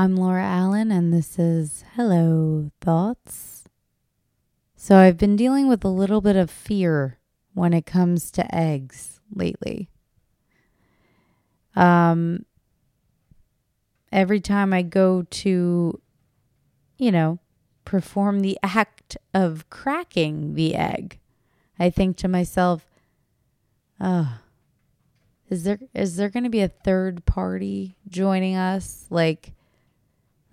[0.00, 3.64] I'm Laura Allen, and this is Hello Thoughts.
[4.74, 7.18] So, I've been dealing with a little bit of fear
[7.52, 9.90] when it comes to eggs lately.
[11.76, 12.46] Um,
[14.10, 16.00] every time I go to,
[16.96, 17.38] you know,
[17.84, 21.18] perform the act of cracking the egg,
[21.78, 22.86] I think to myself,
[24.00, 24.38] oh,
[25.50, 29.04] is there is there going to be a third party joining us?
[29.10, 29.52] Like,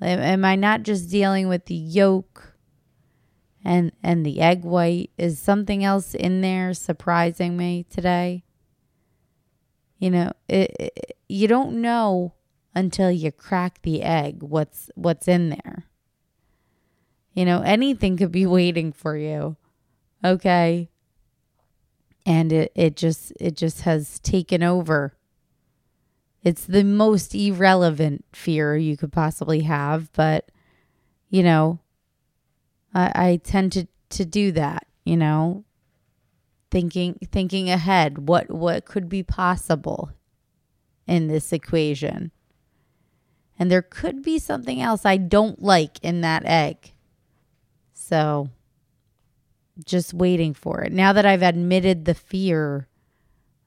[0.01, 2.53] am I not just dealing with the yolk
[3.63, 5.11] and and the egg white?
[5.17, 8.43] Is something else in there surprising me today?
[9.99, 12.33] You know, it, it, you don't know
[12.75, 15.85] until you crack the egg what's what's in there.
[17.33, 19.57] You know, anything could be waiting for you.
[20.23, 20.89] Okay?
[22.27, 25.16] and it, it just it just has taken over
[26.47, 30.49] it's the most irrelevant fear you could possibly have but
[31.29, 31.79] you know
[32.93, 35.63] i, I tend to to do that you know?
[36.69, 40.11] Thinking thinking ahead what what could be possible
[41.07, 42.31] in this equation?
[43.57, 46.91] And there could be something else i don't like in that egg.
[47.93, 48.49] So
[49.85, 50.91] just waiting for it.
[50.91, 52.89] Now that I've admitted the fear,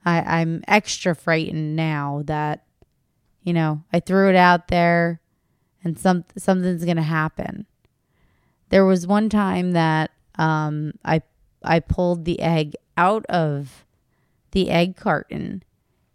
[0.05, 2.65] I, I'm extra frightened now that,
[3.51, 5.21] you know, I threw it out there
[5.83, 7.67] and some something's gonna happen.
[8.69, 11.23] There was one time that um, I
[11.65, 13.85] I pulled the egg out of
[14.53, 15.65] the egg carton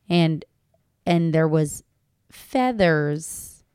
[0.07, 0.45] and
[1.05, 1.83] and there was
[2.31, 3.65] feathers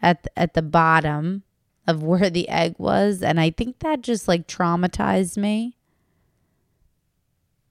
[0.00, 1.42] at at the bottom
[1.88, 3.20] of where the egg was.
[3.20, 5.76] And I think that just like traumatized me.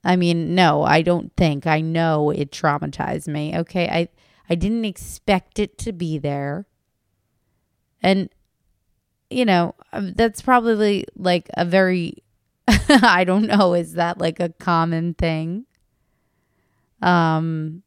[0.04, 1.66] I mean, no, I don't think.
[1.66, 3.58] I know it traumatized me.
[3.58, 3.88] Okay.
[3.88, 4.10] I,
[4.50, 6.66] I didn't expect it to be there.
[8.02, 8.30] And,
[9.30, 12.24] you know, um, that's probably like a very,
[12.68, 15.66] I don't know, is that like a common thing?
[17.02, 17.84] Um,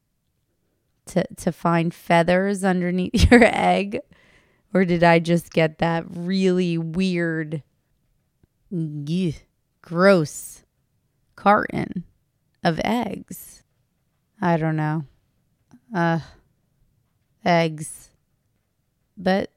[1.06, 4.00] to, to find feathers underneath your egg.
[4.72, 7.62] Or did I just get that really weird,
[9.82, 10.62] gross
[11.34, 12.04] carton
[12.62, 13.64] of eggs?
[14.40, 15.04] I don't know.
[15.94, 16.20] Uh,
[17.44, 18.10] eggs.
[19.16, 19.50] But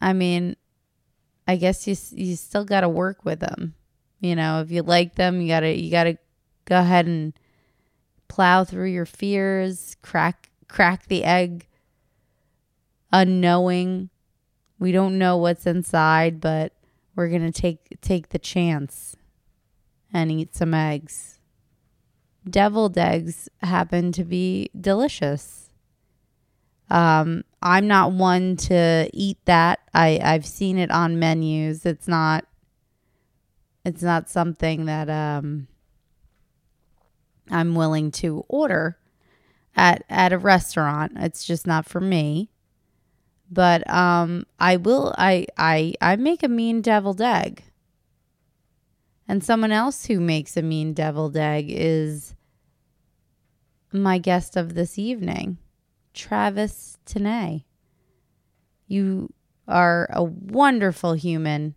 [0.00, 0.56] I mean,
[1.46, 3.74] I guess you you still got to work with them.
[4.20, 6.18] You know, if you like them, you got to you got to
[6.64, 7.32] go ahead and
[8.28, 11.66] plow through your fears, crack crack the egg
[13.12, 14.08] unknowing
[14.80, 16.72] we don't know what's inside, but
[17.14, 19.14] we're going to take take the chance
[20.12, 21.38] and eat some eggs.
[22.48, 25.59] Deviled eggs happen to be delicious.
[26.90, 29.80] Um, I'm not one to eat that.
[29.94, 31.86] I I've seen it on menus.
[31.86, 32.44] It's not
[33.84, 35.68] it's not something that um
[37.50, 38.98] I'm willing to order
[39.76, 41.12] at at a restaurant.
[41.16, 42.50] It's just not for me.
[43.50, 45.14] But um, I will.
[45.18, 47.64] I I I make a mean deviled egg.
[49.26, 52.34] And someone else who makes a mean deviled egg is
[53.92, 55.58] my guest of this evening,
[56.14, 57.64] Travis Tanay.
[58.86, 59.32] You
[59.68, 61.74] are a wonderful human.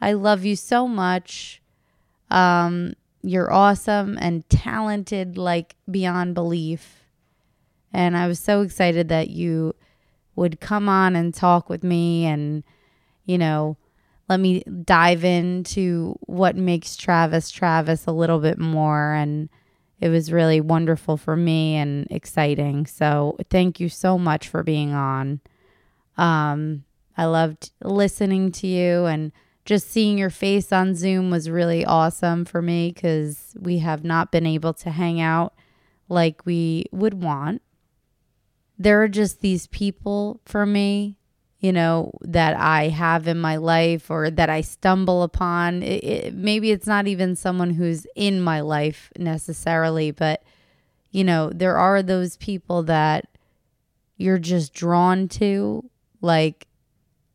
[0.00, 1.62] I love you so much.
[2.30, 7.04] Um, you're awesome and talented, like beyond belief.
[7.92, 9.74] And I was so excited that you
[10.34, 12.62] would come on and talk with me and,
[13.24, 13.76] you know,
[14.28, 19.12] let me dive into what makes Travis Travis a little bit more.
[19.12, 19.48] And
[20.00, 22.86] it was really wonderful for me and exciting.
[22.86, 25.40] So thank you so much for being on.
[26.16, 26.84] Um,
[27.16, 29.32] I loved listening to you and
[29.64, 34.30] just seeing your face on Zoom was really awesome for me because we have not
[34.30, 35.54] been able to hang out
[36.08, 37.62] like we would want
[38.78, 41.15] there are just these people for me,
[41.58, 45.82] you know, that I have in my life or that I stumble upon.
[45.82, 50.42] It, it, maybe it's not even someone who's in my life necessarily, but,
[51.10, 53.26] you know, there are those people that
[54.16, 55.88] you're just drawn to.
[56.20, 56.66] Like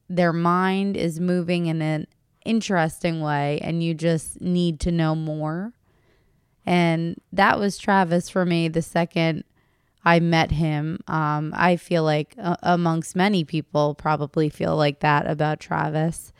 [0.09, 2.07] their mind is moving in an
[2.45, 5.73] interesting way and you just need to know more.
[6.65, 9.45] And that was Travis for me the second
[10.03, 10.99] I met him.
[11.07, 16.33] Um, I feel like uh, amongst many people probably feel like that about Travis.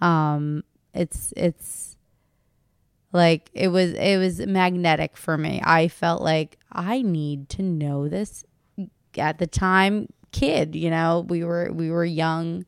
[0.00, 0.62] Um,
[0.92, 1.96] it's it's
[3.12, 5.60] like it was it was magnetic for me.
[5.64, 8.44] I felt like I need to know this.
[9.16, 11.24] At the time, kid, you know.
[11.28, 12.64] We were we were young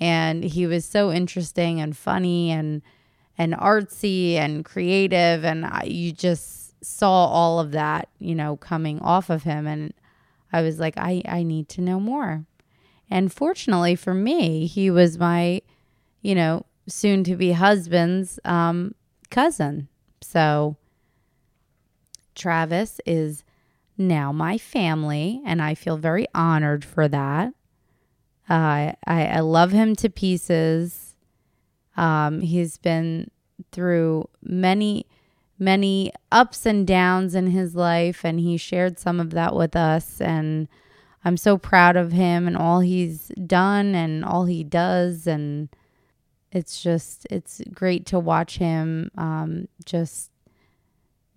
[0.00, 2.82] and he was so interesting and funny and
[3.36, 9.00] and artsy and creative and I, you just saw all of that, you know, coming
[9.00, 9.92] off of him and
[10.52, 12.44] I was like I I need to know more.
[13.10, 15.62] And fortunately for me, he was my,
[16.22, 18.94] you know, soon to be husband's um,
[19.30, 19.88] cousin.
[20.20, 20.76] So
[22.34, 23.44] Travis is
[23.96, 27.52] now my family, and I feel very honored for that.
[28.48, 31.16] Uh, I, I love him to pieces.
[31.96, 33.30] Um, he's been
[33.72, 35.06] through many,
[35.58, 40.20] many ups and downs in his life, and he shared some of that with us.
[40.20, 40.68] And
[41.24, 45.26] I'm so proud of him and all he's done and all he does.
[45.26, 45.68] And
[46.52, 50.30] it's just, it's great to watch him um, just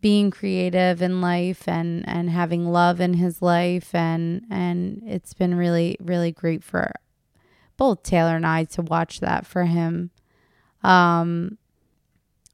[0.01, 5.53] being creative in life and and having love in his life and and it's been
[5.53, 6.91] really really great for
[7.77, 10.09] both Taylor and I to watch that for him.
[10.83, 11.59] Um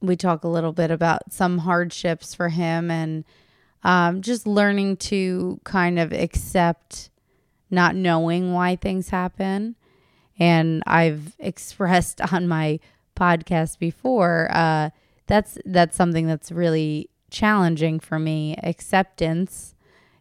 [0.01, 3.25] we talk a little bit about some hardships for him and
[3.83, 7.09] um, just learning to kind of accept
[7.69, 9.75] not knowing why things happen.
[10.39, 12.79] And I've expressed on my
[13.15, 14.91] podcast before, uh,
[15.27, 19.75] that's that's something that's really challenging for me acceptance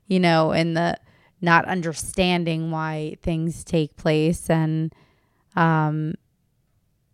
[0.09, 0.99] you know and the
[1.41, 4.93] not understanding why things take place and
[5.55, 6.15] um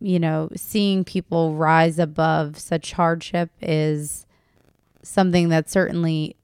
[0.02, 4.26] you know seeing people rise above such hardship is
[5.02, 6.36] something that certainly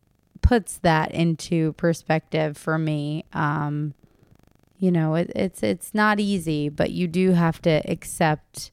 [0.43, 3.25] puts that into perspective for me.
[3.33, 3.95] Um
[4.79, 8.71] you know it, it's it's not easy but you do have to accept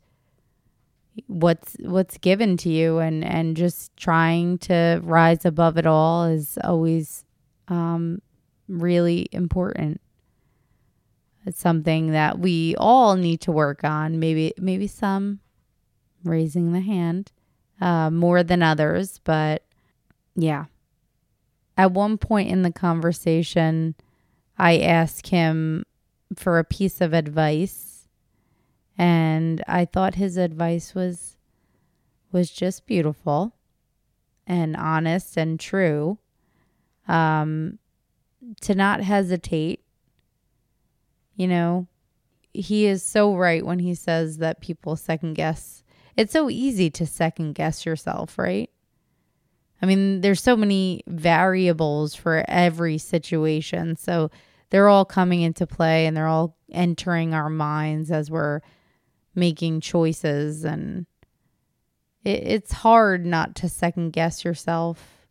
[1.28, 6.58] what's what's given to you and and just trying to rise above it all is
[6.64, 7.24] always
[7.68, 8.22] um,
[8.68, 10.02] really important
[11.46, 15.40] it's something that we all need to work on maybe maybe some
[16.24, 17.32] raising the hand
[17.82, 19.64] uh, more than others but
[20.36, 20.66] yeah
[21.78, 23.96] at one point in the conversation
[24.58, 25.84] i asked him
[26.36, 27.96] for a piece of advice
[28.98, 31.38] and I thought his advice was
[32.32, 33.54] was just beautiful
[34.46, 36.18] and honest and true.
[37.08, 37.80] Um,
[38.62, 39.82] to not hesitate.
[41.36, 41.88] You know,
[42.54, 45.84] he is so right when he says that people second guess.
[46.16, 48.70] It's so easy to second guess yourself, right?
[49.82, 53.98] I mean, there's so many variables for every situation.
[53.98, 54.32] So
[54.70, 58.62] they're all coming into play and they're all entering our minds as we're
[59.36, 61.06] making choices and
[62.24, 65.28] it, it's hard not to second guess yourself.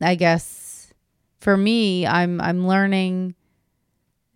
[0.00, 0.92] I guess
[1.40, 3.34] for me, I'm I'm learning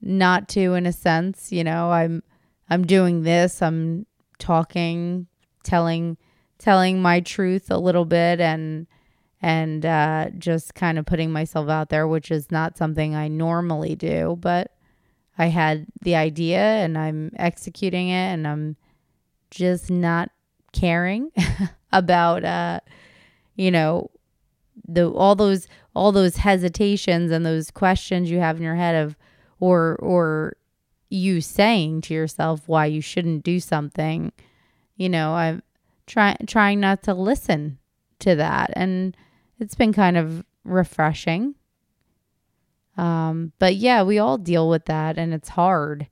[0.02, 2.22] not to in a sense, you know, I'm
[2.68, 4.06] I'm doing this, I'm
[4.38, 5.26] talking,
[5.62, 6.16] telling
[6.58, 8.86] telling my truth a little bit and
[9.40, 13.96] and uh, just kind of putting myself out there, which is not something I normally
[13.96, 14.72] do, but
[15.36, 18.76] I had the idea and I'm executing it and I'm
[19.50, 20.30] just not
[20.72, 21.30] caring
[21.92, 22.80] about uh
[23.56, 24.10] you know
[24.88, 29.16] the all those all those hesitations and those questions you have in your head of
[29.62, 30.56] or or
[31.10, 34.32] you saying to yourself why you shouldn't do something
[34.96, 35.62] you know i'm
[36.06, 37.78] trying trying not to listen
[38.18, 39.16] to that and
[39.58, 41.54] it's been kind of refreshing
[42.96, 46.08] um, but yeah, we all deal with that and it's hard.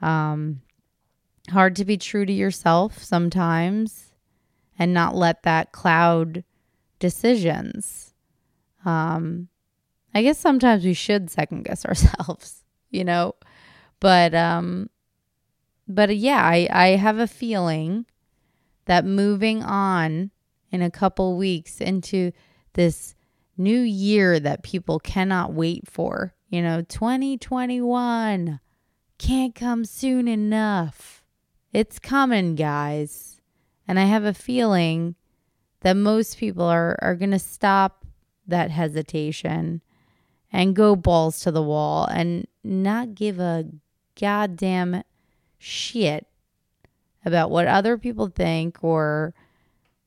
[0.00, 0.62] Um,
[1.50, 4.14] hard to be true to yourself sometimes
[4.78, 6.44] and not let that cloud
[6.98, 8.14] decisions.
[8.84, 9.48] Um,
[10.14, 12.64] I guess sometimes we should second guess ourselves,
[12.96, 13.34] you know,
[14.00, 14.88] but um,
[15.86, 18.06] but yeah, I I have a feeling
[18.86, 20.30] that moving on
[20.70, 22.32] in a couple weeks into
[22.72, 23.14] this
[23.56, 26.34] new year that people cannot wait for.
[26.48, 28.60] You know, 2021
[29.18, 31.24] can't come soon enough.
[31.72, 33.40] It's coming, guys.
[33.88, 35.16] And I have a feeling
[35.80, 38.04] that most people are, are going to stop
[38.46, 39.82] that hesitation
[40.52, 43.66] and go balls to the wall and not give a
[44.18, 45.02] goddamn
[45.58, 46.26] shit
[47.24, 49.34] about what other people think or,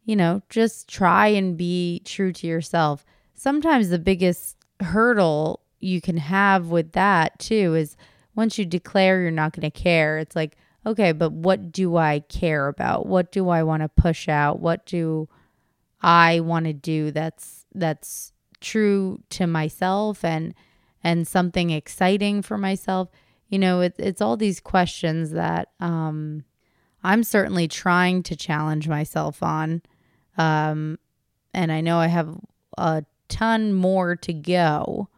[0.06, 3.06] you know, just try and be true to yourself
[3.40, 7.96] sometimes the biggest hurdle you can have with that too is
[8.36, 12.20] once you declare you're not going to care, it's like, okay, but what do I
[12.20, 13.06] care about?
[13.06, 14.60] What do I want to push out?
[14.60, 15.28] What do
[16.02, 20.54] I want to do that's that's true to myself and
[21.04, 23.10] and something exciting for myself?
[23.48, 26.44] You know, it, it's all these questions that um,
[27.04, 29.82] I'm certainly trying to challenge myself on.
[30.38, 31.00] Um,
[31.54, 32.38] and I know I have
[32.78, 35.10] a ton more to go,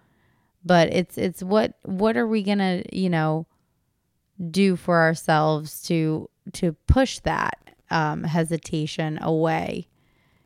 [0.64, 3.48] but it's it's what what are we gonna you know
[4.50, 7.58] do for ourselves to to push that
[7.90, 9.88] um, hesitation away?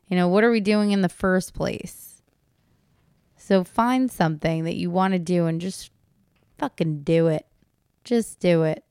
[0.08, 2.15] You know, what are we doing in the first place?
[3.46, 5.92] So find something that you want to do and just
[6.58, 7.46] fucking do it.
[8.02, 8.82] Just do it.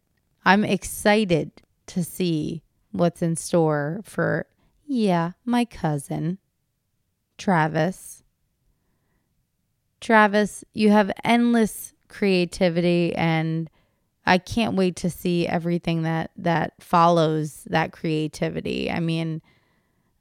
[0.46, 1.52] I'm excited
[1.88, 4.46] to see what's in store for,
[4.86, 6.38] yeah, my cousin,
[7.38, 8.24] Travis.
[10.00, 13.70] Travis, you have endless creativity and
[14.26, 18.90] I can't wait to see everything that that follows that creativity.
[18.90, 19.42] I mean,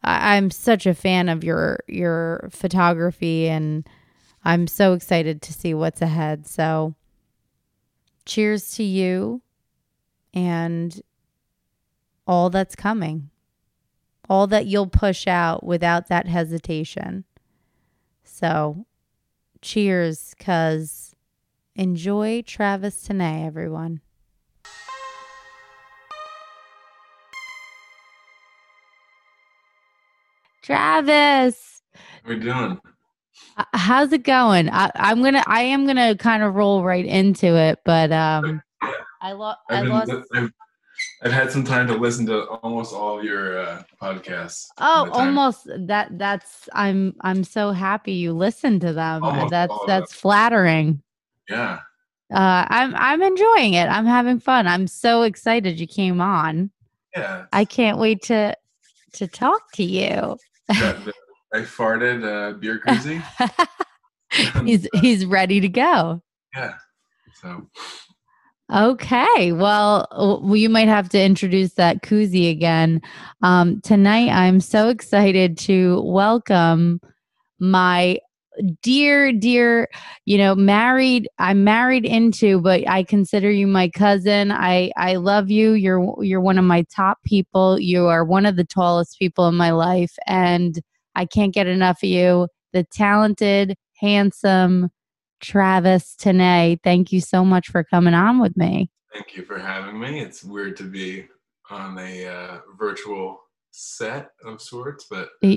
[0.03, 3.89] I, I'm such a fan of your your photography and
[4.45, 6.47] I'm so excited to see what's ahead.
[6.47, 6.95] So
[8.27, 9.41] cheers to you
[10.35, 11.01] and
[12.27, 13.31] all that's coming.
[14.29, 17.25] All that you'll push out without that hesitation.
[18.23, 18.85] So
[19.63, 21.15] cheers, cuz
[21.75, 24.01] enjoy Travis Tene, everyone.
[30.63, 31.83] Travis,
[32.25, 32.81] How we doing?
[33.57, 34.69] Uh, how's it going?
[34.71, 38.63] I, I'm gonna, I am gonna kind of roll right into it, but um,
[39.21, 40.13] I, lo- I been, lost.
[40.35, 40.53] I've,
[41.23, 44.67] I've had some time to listen to almost all your uh, podcasts.
[44.79, 45.27] Oh, in the time.
[45.29, 46.19] almost that.
[46.19, 46.69] That's.
[46.73, 47.15] I'm.
[47.21, 49.25] I'm so happy you listened to them.
[49.25, 51.03] Almost that's all of that's flattering.
[51.49, 51.81] Yeah.
[52.33, 52.95] Uh, I'm.
[52.95, 53.87] I'm enjoying it.
[53.87, 54.67] I'm having fun.
[54.67, 56.71] I'm so excited you came on.
[57.17, 57.47] Yeah.
[57.53, 58.57] I can't wait to
[59.15, 60.37] to talk to you.
[61.55, 63.23] I farted uh, beer koozie.
[64.65, 66.21] he's he's ready to go.
[66.55, 66.75] yeah.
[67.41, 67.69] So
[68.73, 69.53] Okay.
[69.53, 73.03] Well, you might have to introduce that koozie again.
[73.43, 77.01] Um, tonight, I'm so excited to welcome
[77.61, 78.19] my
[78.83, 79.89] dear, dear,
[80.25, 81.29] you know, married.
[81.39, 84.51] I'm married into, but I consider you my cousin.
[84.51, 85.73] I I love you.
[85.73, 87.79] You're you're one of my top people.
[87.79, 90.81] You are one of the tallest people in my life, and
[91.15, 92.49] I can't get enough of you.
[92.73, 94.91] The talented, handsome.
[95.41, 98.91] Travis Tene, thank you so much for coming on with me.
[99.13, 100.21] thank you for having me.
[100.21, 101.27] It's weird to be
[101.71, 103.41] on a uh, virtual
[103.71, 105.57] set of sorts, but I'm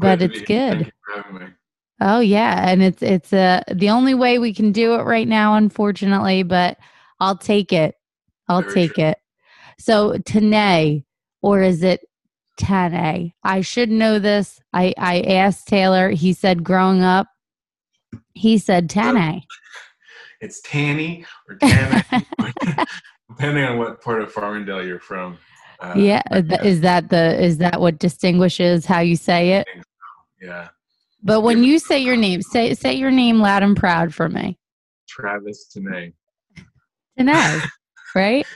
[0.00, 0.78] but it's good.
[0.78, 1.52] Thank you for having me.
[2.00, 5.54] Oh yeah, and it's it's uh the only way we can do it right now,
[5.54, 6.42] unfortunately.
[6.42, 6.78] But
[7.20, 7.94] I'll take it.
[8.48, 9.04] I'll Very take true.
[9.04, 9.18] it.
[9.78, 11.04] So Tene,
[11.42, 12.00] or is it
[12.58, 13.32] Tane?
[13.42, 14.60] I should know this.
[14.72, 16.10] I I asked Taylor.
[16.10, 17.28] He said growing up,
[18.34, 19.42] he said Tane.
[20.40, 22.24] It's Tanny or Tanny,
[23.28, 25.36] depending on what part of Farmingdale you're from.
[25.80, 29.66] Uh, yeah, is that the is that what distinguishes how you say it?
[30.40, 30.68] Yeah.
[31.24, 34.60] But when you say your name, say say your name loud and proud for me.
[35.08, 36.12] Travis Tanay.
[37.18, 37.62] Tane,
[38.14, 38.46] right?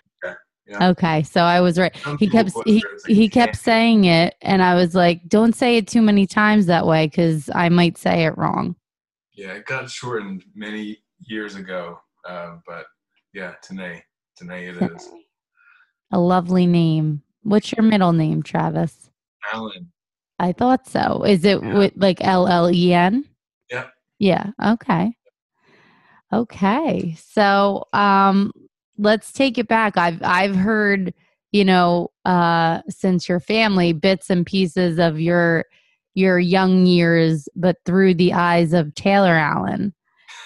[0.67, 0.91] Yeah.
[0.91, 1.95] Okay, so I was right.
[1.97, 5.29] Some He kept he, it, it's like he kept saying it, and I was like,
[5.29, 8.77] "Don't say it too many times that way, because I might say it wrong."
[9.35, 12.87] Yeah, it got shortened many years ago, uh, but
[13.35, 14.03] yeah, Tanay.
[14.41, 15.11] Tanay it is.
[16.13, 17.23] A lovely name.
[17.43, 19.11] What's your middle name, Travis?
[19.53, 19.91] Alan.
[20.39, 21.25] I thought so.
[21.25, 21.79] Is it Yeah.
[21.79, 23.25] with like L L E N?
[23.71, 23.89] Yeah.
[24.19, 24.51] Yeah.
[24.65, 25.17] Okay.
[26.33, 27.17] Okay.
[27.19, 28.53] So, um,
[29.03, 29.97] let's take it back.
[29.97, 31.13] I've I've heard,
[31.51, 35.67] you know, uh, since your family, bits and pieces of your
[36.15, 39.95] your young years, but through the eyes of Taylor Allen.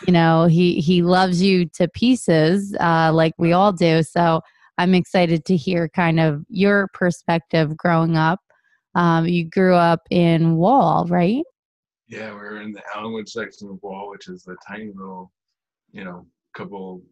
[0.06, 4.02] You know, he he loves you to pieces, uh, like we all do.
[4.02, 4.42] So
[4.78, 8.40] I'm excited to hear kind of your perspective growing up.
[8.94, 11.44] Um, you grew up in Wall, right?
[12.08, 15.32] Yeah, we're in the Allenwood section of Wall, which is the tiny little,
[15.92, 17.02] you know, couple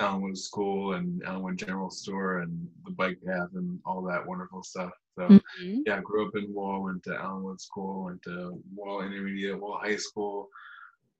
[0.00, 4.90] Allenwood School and Allenwood General Store and the bike path and all that wonderful stuff.
[5.18, 5.80] So Mm-hmm.
[5.86, 9.96] yeah, grew up in Wall, went to Allenwood School, went to Wall Intermediate, Wall High
[9.96, 10.48] School.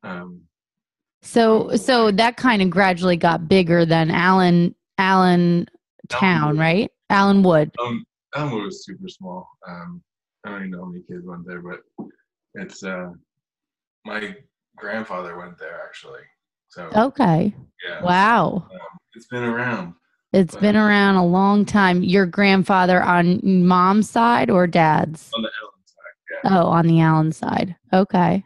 [0.03, 0.41] Um,
[1.23, 5.67] So so that kind of gradually got bigger than Allen Allen
[6.09, 6.61] Town, Allenwood.
[6.61, 6.91] right?
[7.11, 7.71] Allen Wood.
[7.81, 8.05] um,
[8.35, 9.49] Elmwood was super small.
[9.69, 10.03] Um,
[10.45, 11.81] I don't even know how many kids went there, but
[12.55, 13.11] it's uh,
[14.05, 14.35] my
[14.77, 16.21] grandfather went there actually.
[16.75, 17.55] So Okay.
[17.89, 18.67] yeah, Wow.
[19.15, 19.95] it's been around.
[20.33, 22.03] It's been around a long time.
[22.03, 25.31] Your grandfather on mom's side or dad's?
[25.37, 26.43] on the Allen side.
[26.53, 26.59] Yeah.
[26.61, 27.77] Oh, on the Allen side.
[27.93, 28.43] Okay.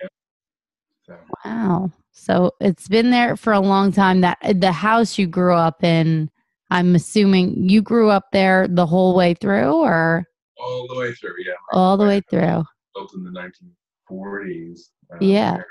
[1.06, 1.16] So
[1.46, 1.90] Wow.
[2.12, 4.20] So it's been there for a long time.
[4.20, 6.30] That the house you grew up in,
[6.70, 10.26] I'm assuming you grew up there the whole way through, or
[10.60, 11.36] all the way through.
[11.46, 12.64] Yeah, all the way through.
[12.94, 14.90] Built in the 1940s.
[15.10, 15.62] Uh, Yeah.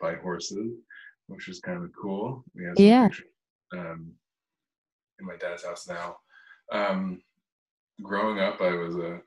[0.00, 0.72] By horses,
[1.28, 2.44] which is kind of cool.
[2.54, 3.08] We have Yeah.
[3.08, 3.26] pictures,
[3.76, 4.12] um,
[5.18, 6.16] in my dad's house now.
[6.70, 7.22] Um,
[8.02, 9.20] growing up, I was a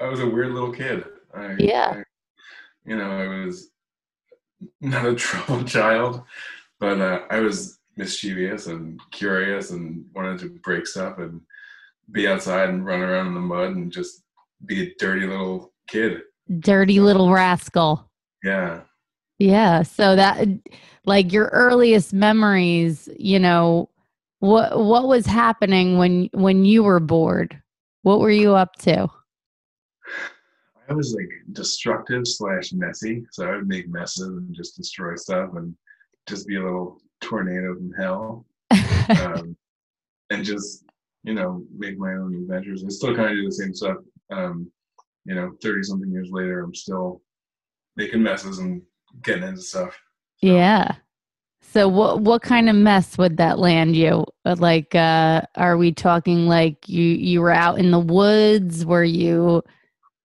[0.00, 1.04] I was a weird little kid.
[1.34, 1.92] I, Yeah.
[1.98, 2.04] I-
[2.84, 3.70] you know, I was
[4.80, 6.24] not a troubled child,
[6.80, 11.40] but uh, I was mischievous and curious and wanted to break stuff and
[12.10, 14.24] be outside and run around in the mud and just
[14.66, 16.22] be a dirty little kid.
[16.58, 18.10] Dirty little rascal.
[18.42, 18.80] Yeah.
[19.42, 19.82] Yeah.
[19.82, 20.46] So that
[21.04, 23.88] like your earliest memories, you know,
[24.38, 27.60] what what was happening when when you were bored?
[28.02, 29.08] What were you up to?
[30.88, 35.50] I was like destructive slash messy, so I would make messes and just destroy stuff
[35.56, 35.74] and
[36.28, 38.46] just be a little tornado from hell,
[39.20, 39.56] um,
[40.30, 40.84] and just
[41.24, 42.84] you know make my own adventures.
[42.84, 43.96] I still kind of do the same stuff.
[44.30, 44.70] Um,
[45.24, 47.22] you know, thirty something years later, I'm still
[47.96, 48.82] making messes and
[49.22, 49.98] getting into stuff.
[50.40, 50.96] yeah.
[51.74, 54.26] So what what kind of mess would that land you?
[54.44, 58.84] Like uh are we talking like you you were out in the woods?
[58.84, 59.62] Were you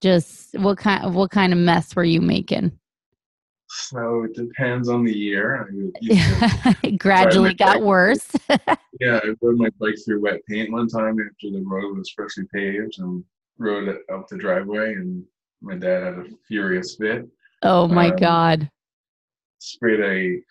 [0.01, 2.77] just what kind of what kind of mess were you making?
[3.69, 5.61] So it depends on the year.
[5.63, 8.27] I to- it gradually got worse.
[8.99, 12.45] yeah, I rode my bike through wet paint one time after the road was freshly
[12.53, 13.23] paved and
[13.57, 15.23] rode it up the driveway, and
[15.61, 17.25] my dad had a furious fit.
[17.63, 18.71] oh my Um, god.
[19.59, 20.41] Sprayed a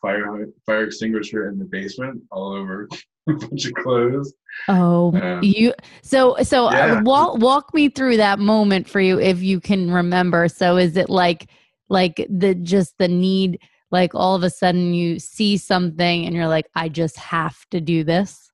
[0.00, 2.88] fire fire extinguisher in the basement all over
[3.28, 4.32] a bunch of clothes.
[4.68, 9.42] Oh, um, you so so uh, walk walk me through that moment for you if
[9.42, 10.48] you can remember.
[10.48, 11.48] So is it like
[11.88, 16.48] like the just the need like all of a sudden you see something and you're
[16.48, 18.49] like I just have to do this?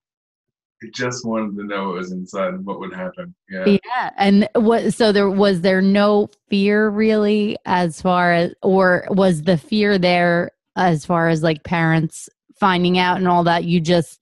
[0.83, 3.33] I just wanted to know what was inside and what would happen.
[3.49, 3.77] Yeah.
[3.83, 4.11] Yeah.
[4.17, 9.57] And what so there was there no fear really as far as or was the
[9.57, 14.19] fear there as far as like parents finding out and all that you just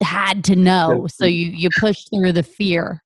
[0.00, 3.02] had to know so you you pushed through the fear.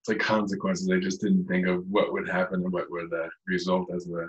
[0.00, 0.90] It's like consequences.
[0.92, 4.28] I just didn't think of what would happen and what would uh, result as the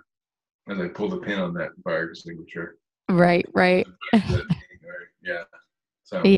[0.70, 2.78] as I pulled the pin on that fire extinguisher.
[3.10, 3.88] Right, right.
[4.14, 5.44] yeah.
[6.04, 6.38] So Yeah.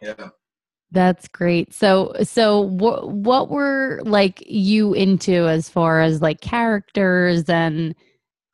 [0.00, 0.28] Yeah.
[0.92, 1.74] That's great.
[1.74, 7.94] So so what what were like you into as far as like characters and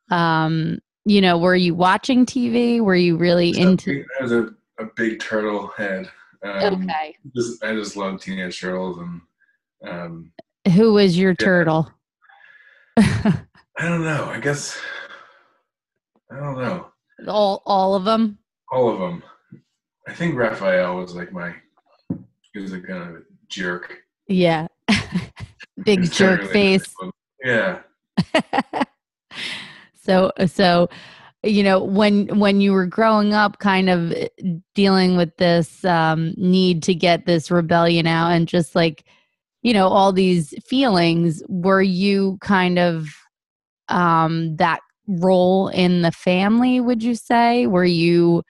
[0.09, 2.79] um you know, were you watching TV?
[2.79, 6.09] Were you really into I was a, a big turtle head.
[6.43, 7.17] Um, Okay.
[7.35, 9.21] just, I just love teenage turtles and
[9.85, 10.31] um,
[10.73, 11.91] Who was your turtle?
[12.97, 13.35] I
[13.79, 14.25] don't know.
[14.25, 14.77] I guess
[16.31, 16.87] I don't know.
[17.27, 18.37] all all of them?
[18.71, 19.23] All of them.
[20.07, 21.53] I think Raphael was like my.
[22.53, 24.03] He was a kind of a jerk.
[24.27, 24.67] Yeah.
[25.83, 26.93] Big jerk face.
[27.43, 27.79] Yeah.
[30.01, 30.89] so so
[31.43, 34.29] you know when when you were growing up kind of eh,
[34.73, 39.03] dealing with this um need to get this rebellion out and just like
[39.61, 43.09] you know all these feelings were you kind of
[43.89, 48.41] um that role in the family would you say were you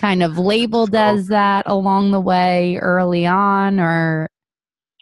[0.00, 4.26] kind of labeled as that along the way early on or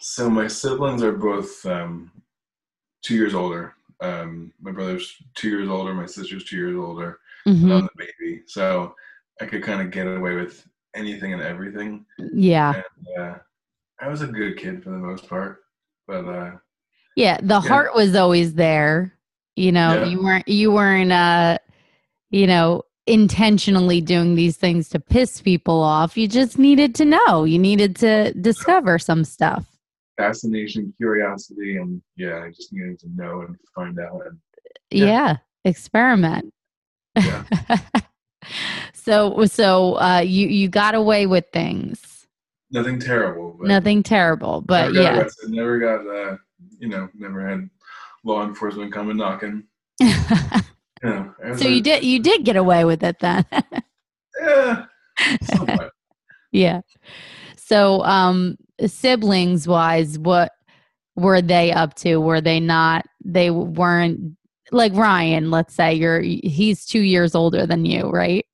[0.01, 2.11] So my siblings are both um,
[3.03, 3.75] two years older.
[4.01, 5.95] Um, my brother's two years older.
[5.95, 7.21] My sister's two years older.
[7.47, 7.73] and Mhm.
[7.79, 8.95] I'm the baby, so
[9.41, 12.05] I could kind of get away with anything and everything.
[12.33, 13.39] yeah And uh,
[14.01, 15.61] I was a good kid for the most part,
[16.09, 16.53] but uh,
[17.17, 17.61] Yeah, the Yeah.
[17.61, 19.13] heart was always there.
[19.57, 20.05] You know, Yeah.
[20.07, 21.59] you weren't you weren't uh
[22.31, 26.17] you know, intentionally doing these things to piss people off.
[26.17, 27.45] You just needed to know.
[27.45, 29.65] You needed to discover some stuff.
[30.17, 34.21] fascination, curiosity, and yeah, I just needed to know and find out.
[34.27, 34.39] And
[34.91, 35.37] Yeah, Yeah.
[35.65, 36.53] experiment.
[37.17, 37.45] Yeah.
[38.93, 42.27] so so uh you you got away with things.
[42.71, 45.19] nothing terrible, but Nothing terrible, but never yeah.
[45.21, 46.37] arrested, never got, uh,
[46.79, 47.69] you know, never had
[48.25, 49.65] law enforcement come and knocking.
[51.03, 53.45] You know, so you did you did get away with it then.
[54.41, 54.85] Yeah.
[56.51, 56.81] Yeah.
[57.57, 58.57] So, um,
[58.87, 60.53] siblings wise, what
[61.15, 62.17] were they up to?
[62.17, 64.35] Were they not, they weren't
[64.73, 68.47] like Ryan, let's say you're, he's two years older than you, right?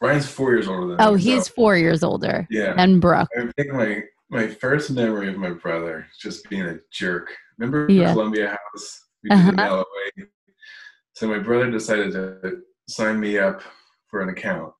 [0.00, 1.20] Ryan's four years older than Oh, me.
[1.22, 2.74] so, he's four years older yeah.
[2.76, 3.28] And Brooke.
[3.38, 7.30] I think my my first memory of my brother just being a jerk.
[7.58, 8.12] Remember Yeah.
[8.12, 9.04] Columbia House?
[9.22, 9.84] We did Uh-huh.
[11.18, 13.60] So my brother decided to sign me up
[14.08, 14.72] for an account.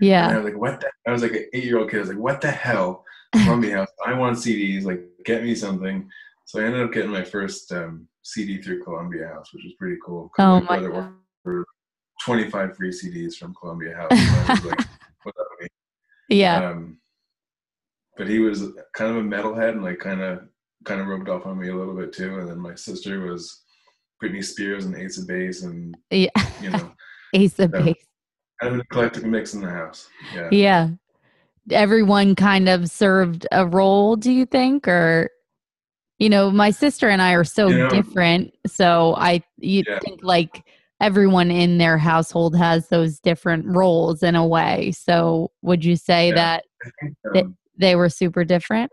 [0.00, 0.28] And Yeah.
[0.28, 0.90] I was like, what the?
[1.08, 1.96] I was like an eight year old kid.
[1.96, 3.02] I was like, what the hell?
[3.32, 3.88] Columbia House.
[4.06, 4.84] I want CDs.
[4.84, 6.06] Like, get me something.
[6.44, 9.96] So I ended up getting my first um, CD through Columbia House, which was pretty
[10.04, 10.30] cool.
[10.38, 11.64] Oh my my god.
[12.22, 14.64] 25 free CDs from Columbia House.
[14.64, 14.86] Like.
[16.28, 16.70] Yeah.
[16.70, 16.98] Um,
[18.18, 20.40] but he was kind of a metalhead and like kind of
[20.84, 22.40] kind of rubbed off on me a little bit too.
[22.40, 23.62] And then my sister was
[24.22, 26.30] Britney Spears and Ace of Base and Yeah.
[26.62, 26.92] you know
[27.34, 27.94] Ace of base.
[28.60, 30.08] kind of an eclectic mix in the house.
[30.34, 30.48] Yeah.
[30.50, 30.88] Yeah.
[31.70, 34.86] Everyone kind of served a role, do you think?
[34.86, 35.28] Or,
[36.18, 38.54] you know, my sister and I are so You know- different.
[38.66, 39.98] So I, you Yeah.
[39.98, 40.62] think like
[41.00, 44.92] everyone in their household has those different roles in a way.
[44.92, 46.34] So would you say Yeah.
[46.36, 46.64] that
[47.02, 48.90] think, um, they were super different?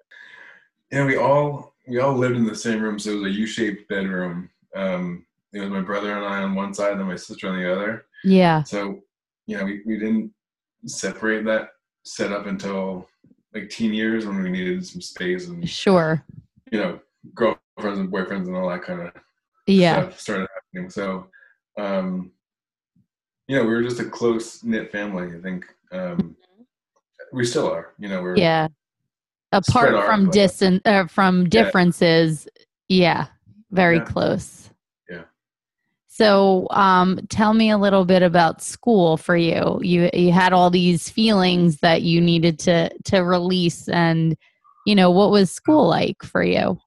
[0.91, 3.87] yeah, we all we all lived in the same room, so it was a U-shaped
[3.89, 4.49] bedroom.
[4.75, 7.71] Um, it was my brother and I on one side, and my sister on the
[7.71, 8.05] other.
[8.23, 8.63] Yeah.
[8.63, 9.01] So,
[9.45, 10.33] you know, we, we didn't
[10.85, 11.69] separate that
[12.03, 13.07] setup until
[13.53, 16.23] like teen years when we needed some space and Sure.
[16.71, 16.99] you know
[17.35, 19.11] girlfriends and boyfriends and all that kind of
[19.67, 20.01] Yeah.
[20.09, 20.89] stuff started happening.
[20.89, 21.27] So,
[21.77, 22.31] um,
[23.47, 25.37] you know, we were just a close knit family.
[25.37, 26.35] I think um,
[27.31, 27.93] we still are.
[27.99, 28.67] You know, we're Yeah.
[29.51, 32.47] Apart from distant uh, from differences,
[32.89, 33.27] yeah,
[33.73, 34.03] very Yeah.
[34.05, 34.69] close.
[35.09, 35.23] Yeah.
[36.07, 39.79] So, um, tell me a little bit about school for you.
[39.81, 44.37] You you had all these feelings that you needed to to release, and
[44.85, 46.79] you know what was school like for you?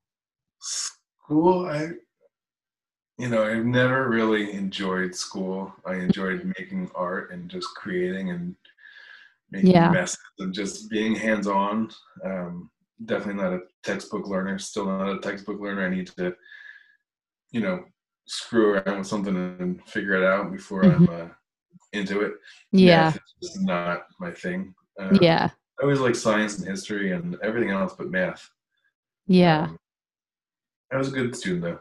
[0.61, 1.67] school.
[1.67, 1.89] I,
[3.19, 5.73] you know, I've never really enjoyed school.
[5.85, 8.55] I enjoyed making art and just creating and
[9.51, 9.91] making Yeah.
[9.91, 11.91] messes and just being hands on.
[12.25, 12.71] Um,
[13.07, 14.59] definitely not a textbook learner.
[14.59, 15.87] Still not a textbook learner.
[15.87, 16.35] I need to,
[17.57, 17.83] you know,
[18.27, 21.29] screw around with something and figure it out before I'm uh,
[21.95, 22.35] into it.
[22.71, 24.75] Yeah, Math is just not my thing.
[25.01, 25.49] Um, yeah,
[25.81, 28.47] I always like science and history and everything else but math.
[29.27, 29.69] yeah.
[29.71, 29.79] Um,
[30.93, 31.79] I was a good student though.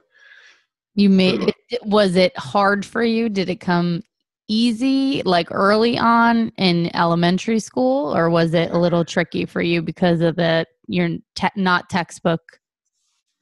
[0.95, 3.27] You made it, was it hard for you?
[3.27, 4.01] Did it come
[4.47, 9.81] easy like early on in elementary school or was it a little tricky for you
[9.81, 12.41] because of the you're te- not textbook?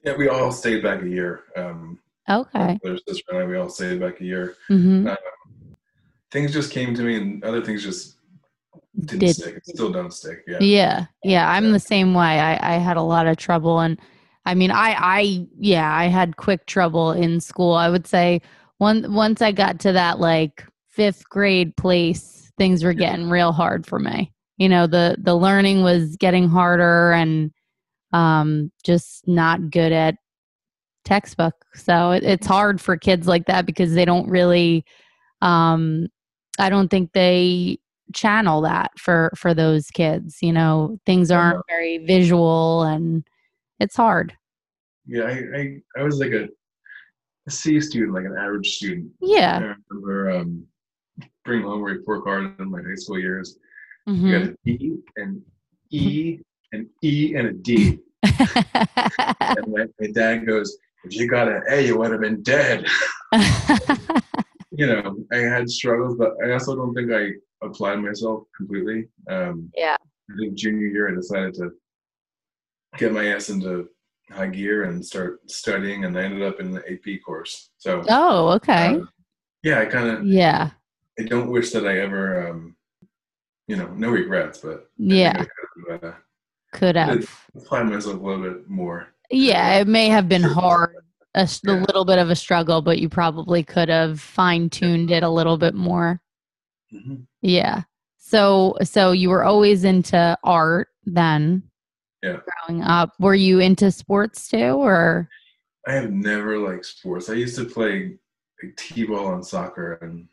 [0.03, 1.43] Yeah, we all stayed back a year.
[1.55, 2.79] Um, Okay.
[2.83, 4.55] my sister and I, we all stayed back a year.
[4.69, 5.09] Mhm.
[5.09, 5.17] Um,
[6.31, 8.17] things just came to me, and other things just
[8.99, 9.61] didn't Did- stick.
[9.65, 10.43] Still don't stick.
[10.47, 10.57] Yeah.
[10.61, 11.05] Yeah.
[11.23, 12.39] Yeah, I'm the same way.
[12.39, 13.99] I I had a lot of trouble and
[14.45, 17.73] I mean, I I yeah, I had quick trouble in school.
[17.73, 18.41] I would say
[18.77, 20.65] one once I got to that like
[20.97, 24.31] 5th grade place, things were getting real hard for me.
[24.57, 27.51] You know, the the learning was getting harder and
[28.11, 30.15] um just not good at
[31.03, 31.53] textbook.
[31.75, 34.85] So it, it's hard for kids like that because they don't really
[35.41, 36.07] um
[36.59, 37.79] I don't think they
[38.13, 43.23] channel that for for those kids you know things aren't very visual and
[43.79, 44.35] it's hard
[45.07, 46.47] Yeah, I, I, I was like a,
[47.47, 49.09] a C student, like an average student.
[49.21, 50.67] yeah I remember um,
[51.43, 53.57] bringing home a report card in my high school years.
[54.05, 54.31] You Mhm.
[54.31, 55.41] got a D, an
[55.89, 56.39] E,
[56.73, 57.99] and E, and a D.
[59.55, 62.85] And my, my dad goes, "If you got an A, you would have been dead."
[64.71, 67.31] you know, I had struggles, but I also don't think I
[67.65, 69.07] applied myself completely.
[69.29, 69.97] Um, Yeah.
[70.31, 71.71] I think junior year, I decided to
[72.97, 73.89] get my ass into
[74.29, 77.71] high gear and start studying, and I ended up in the AP course.
[77.77, 79.05] So, oh okay uh,
[79.63, 80.71] yeah, I kind of, yeah
[81.19, 82.75] I don't wish that I ever, um,
[83.67, 86.17] you know, no regrets, but I yeah I could have uh,
[86.71, 89.12] could have applied myself a little bit more.
[89.31, 90.95] Yeah it may have been hard
[91.35, 91.73] a, Yeah.
[91.87, 95.73] little bit of a struggle but you probably could have fine-tuned it a little bit
[95.73, 96.21] more
[96.93, 97.25] Mhm.
[97.41, 97.83] yeah
[98.17, 101.63] so so you were always into art then
[102.21, 102.37] Yeah.
[102.67, 105.29] growing up were you into sports too or
[105.85, 107.29] I have never liked sports.
[107.29, 108.17] I used to play
[108.63, 110.29] like t-ball and soccer, and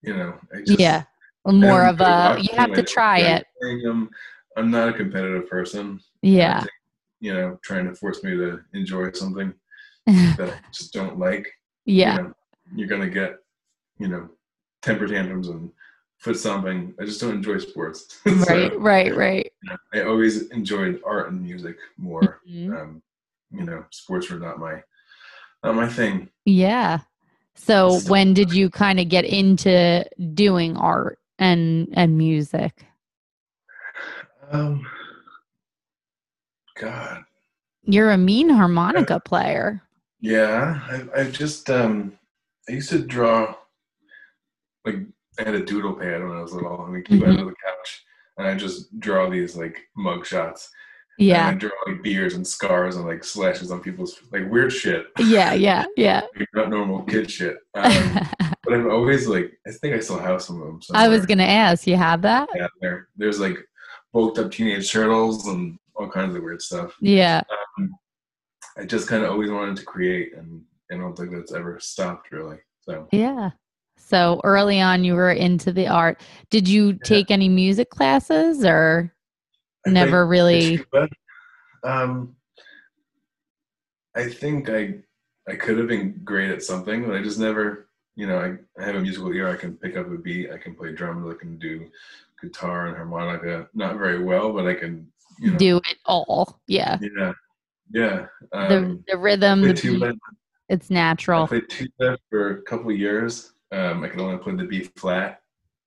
[0.00, 1.04] you know, I just yeah
[1.46, 3.46] more of a you have to try it
[3.84, 4.08] them.
[4.56, 6.00] I'm not a competitive person.
[6.22, 6.64] Yeah
[7.20, 9.52] you know, trying to force me to enjoy something
[10.06, 11.50] that I just don't like.
[11.84, 12.32] yeah You know,
[12.74, 13.36] you're gonna get,
[13.98, 14.28] you know,
[14.82, 15.70] temper tantrums and
[16.18, 16.94] foot stomping.
[17.00, 18.20] I just don't enjoy sports.
[18.26, 22.40] So, right right right you know, I always enjoyed art and music more.
[22.48, 22.80] Mhm.
[22.80, 23.02] Um,
[23.50, 24.82] you know, sports were not my
[25.64, 26.28] not my thing.
[26.44, 27.00] yeah
[27.54, 32.84] so Still- when did you kind of get into doing art and and music
[34.50, 34.86] Um,
[36.80, 37.24] God,
[37.82, 39.82] you're a mean harmonica player
[40.20, 40.80] yeah,
[41.14, 42.18] I, I just um,
[42.68, 43.54] I used to draw
[44.84, 44.96] like
[45.38, 47.30] I had a doodle pad when I was little, and we keep it Mhm.
[47.30, 48.04] under the couch,
[48.38, 50.70] and I just draw these like mug shots.
[51.18, 51.48] Yeah.
[51.48, 55.06] And I draw like beards and scars and like slashes on people's like weird shit,
[55.18, 55.52] Yeah.
[55.52, 55.84] Yeah.
[55.96, 56.22] Yeah.
[56.54, 57.56] not normal kid shit.
[57.74, 57.92] Um,
[58.64, 60.80] but I've always like I think I still have some of them.
[60.94, 62.48] I was gonna ask, you have that?
[62.54, 63.08] Yeah, there.
[63.16, 63.58] There's like
[64.12, 66.94] bulked up teenage turtles and all kinds of weird stuff.
[67.00, 67.42] Yeah.
[68.78, 72.30] I just kind of always wanted to create, and I don't think that's ever stopped
[72.30, 72.58] really.
[72.80, 73.50] So Yeah.
[73.98, 76.20] So early on, you were into the art.
[76.50, 79.12] Did you take any music classes or
[79.86, 80.84] I never really?
[81.84, 82.34] Um,
[84.16, 84.96] I think I
[85.48, 87.88] I could have been great at something, but I just never.
[88.16, 89.48] You know, I, I have a musical ear.
[89.48, 90.50] I can pick up a beat.
[90.50, 91.32] I can play drums.
[91.32, 91.88] I can do
[92.42, 93.68] guitar and harmonica.
[93.74, 95.06] Not very well, but I can.
[95.38, 96.60] You know, do it all?
[96.66, 96.98] Yeah.
[97.00, 97.32] Yeah,
[97.92, 98.26] yeah.
[98.52, 100.12] The, Um, the rhythm, the played tuba.
[100.12, 100.18] beat,
[100.68, 101.46] it's I natural.
[101.46, 103.52] played tuba for a couple of years.
[103.72, 105.40] Um, I could only play the B flat.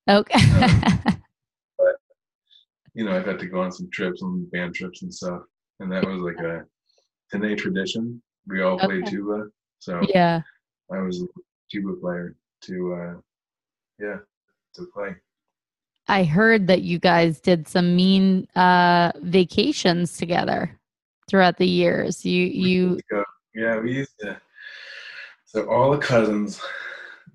[0.10, 0.40] Okay.
[1.78, 1.96] But
[2.94, 5.42] you know, I've had to go on some trips, on band trips and stuff,
[5.80, 6.66] and that was like a
[7.32, 8.22] 10 tradition.
[8.48, 9.12] We all played Okay.
[9.12, 9.46] tuba,
[9.80, 10.42] so yeah.
[10.92, 11.26] I was a
[11.72, 13.14] tuba player to, uh,
[14.00, 14.18] yeah,
[14.76, 15.16] to play.
[16.10, 20.76] I heard that you guys did some mean uh, vacations together
[21.30, 22.26] throughout the years.
[22.26, 23.00] You you
[23.54, 24.42] Yeah, we used to.
[25.46, 26.60] So all the cousins.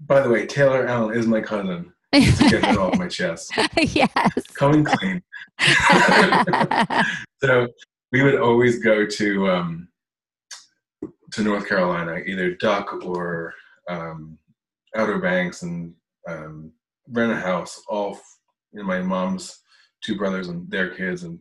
[0.06, 1.92] By the way, Taylor Allen is my cousin.
[2.12, 3.52] To get that off my chest.
[3.76, 4.46] yes.
[4.54, 5.22] Coming clean.
[7.42, 7.66] so
[8.12, 9.88] we would always go to um,
[11.32, 13.54] to North Carolina, either Duck or
[13.88, 14.38] um,
[14.96, 15.94] Outer Banks, and
[16.28, 16.72] um,
[17.08, 17.82] rent a house.
[17.88, 18.20] All
[18.80, 19.60] know, my mom's
[20.02, 21.38] two brothers and their kids, and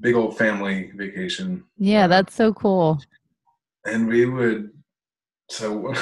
[0.00, 1.64] big old family vacation.
[1.78, 3.00] yeah, that's so cool.
[3.86, 4.70] And we would
[5.50, 5.92] so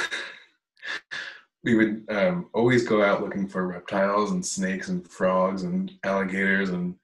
[1.64, 6.70] we would um, always go out looking for reptiles and snakes and frogs and alligators
[6.70, 6.94] and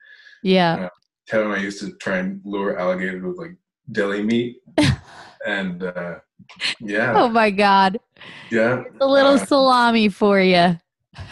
[0.42, 0.88] Yeah.
[1.28, 3.56] Taylor and I used to try and lure alligators with like
[3.92, 4.56] deli meat.
[5.46, 6.16] and uh,
[6.80, 7.98] yeah, Oh my God.
[8.50, 8.82] yeah.
[9.00, 10.78] A little Uh, salami for you.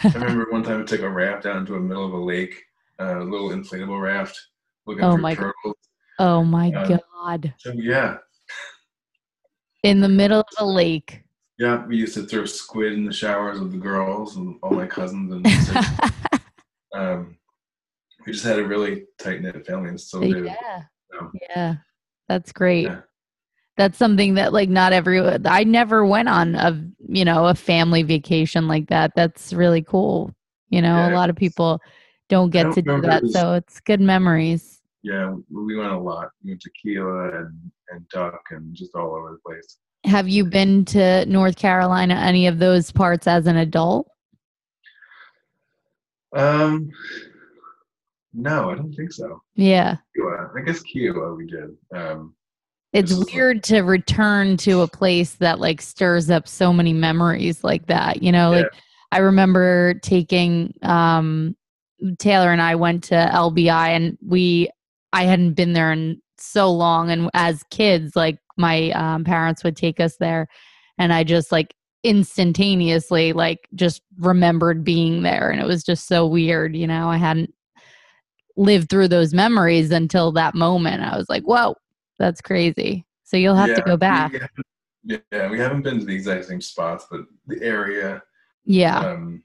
[0.03, 2.61] I remember one time I took a raft out into the middle of a lake,
[2.99, 4.39] uh, a little inflatable raft,
[4.85, 5.75] looking Oh for my- turtles.
[6.19, 7.53] Oh my Uh, God.
[7.57, 8.17] So yeah,
[9.83, 11.23] In the middle of a lake.
[11.57, 11.85] yeah.
[11.85, 15.31] We used to throw squid in the showers with the girls and all my cousins,
[15.31, 15.45] and
[16.95, 17.37] um,
[18.25, 20.45] we just had a really tight knit family, and still do.
[20.45, 20.83] yeah.
[21.11, 21.75] So, Yeah.
[22.29, 22.85] That's great.
[22.85, 23.01] Yeah.
[23.75, 28.03] That's something that like not everyone I never went on a you know, a family
[28.03, 29.11] vacation like that.
[29.15, 30.33] That's really cool.
[30.69, 31.79] You know, a lot of people
[32.29, 33.23] don't get don't to do that.
[33.23, 34.81] was- So it's good memories.
[35.03, 36.29] yeah, we went a lot.
[36.43, 39.77] We went to Kiowa and and Duck and just all over the place.
[40.05, 44.07] Have you been to North Carolina, any of those parts as an adult?
[46.35, 46.89] Um,
[48.33, 49.41] no, I don't think so.
[49.55, 49.97] Yeah.
[50.15, 51.75] Kiowa, I guess Kiowa we did.
[51.95, 52.33] Um,
[52.93, 56.71] It's This is like- weird to return to a place that like stirs up so
[56.71, 58.21] many memories like that.
[58.21, 58.67] You know, like
[59.11, 61.55] I remember taking um
[62.19, 64.69] Taylor and I went to LBI and we
[65.11, 69.75] I hadn't been there in so long and as kids like my um, parents would
[69.77, 70.47] take us there
[70.97, 76.27] and I just like instantaneously like just remembered being there and it was just so
[76.27, 77.09] weird, you know.
[77.09, 77.53] I hadn't
[78.57, 81.01] lived through those memories until that moment.
[81.01, 81.75] I was like, "Whoa,
[82.19, 84.31] that's crazy." So you'll have to go back.
[85.03, 88.21] we yeah, we haven't been to the exact same spots, but the area.
[88.65, 88.99] Yeah.
[88.99, 89.43] Um,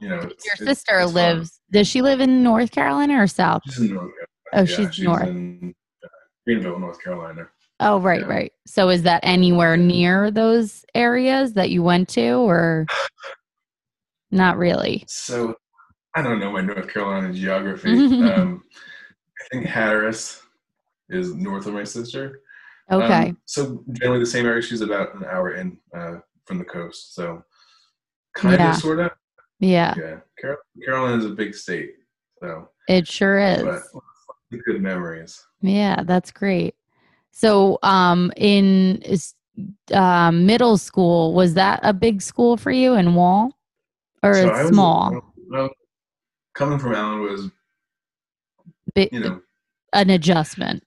[0.00, 1.14] you know, it's, Your it's- sister it's fun.
[1.38, 1.60] lives.
[1.70, 3.62] Does she live in North Carolina or South?
[3.66, 4.26] She's in North Carolina.
[4.54, 5.28] Oh, yeah, she's north.
[5.28, 6.08] in uh,
[6.46, 7.48] Greenville, North Carolina.
[7.80, 8.26] Oh, right, Yeah.
[8.26, 8.52] right.
[8.66, 12.86] So is that anywhere near those areas that you went to or
[14.30, 15.04] not really?
[15.06, 15.54] So
[16.14, 17.90] I don't know my North Carolina geography.
[17.96, 18.62] um,
[19.40, 20.41] I think Hatteras
[21.12, 22.40] is north of my sister.
[22.90, 23.28] Okay.
[23.30, 24.62] Um, so generally the same area.
[24.62, 27.14] She's about an hour in uh, from the coast.
[27.14, 27.42] So
[28.34, 29.12] kind of, sort of.
[29.60, 30.16] yeah, Yeah.
[30.40, 31.92] Carol- Carolina is a big state.
[32.40, 33.62] So, it sure is.
[33.62, 33.82] but
[34.66, 35.40] good memories.
[35.60, 36.74] Yeah, that's great.
[37.30, 39.02] So, um, in
[39.92, 43.56] uh, middle school, was that a big school for you in Wall,
[44.22, 45.32] or So was- small?
[45.48, 45.70] Well,
[46.54, 47.50] coming from Allen was,
[48.96, 49.40] you know,
[49.92, 50.82] an adjustment.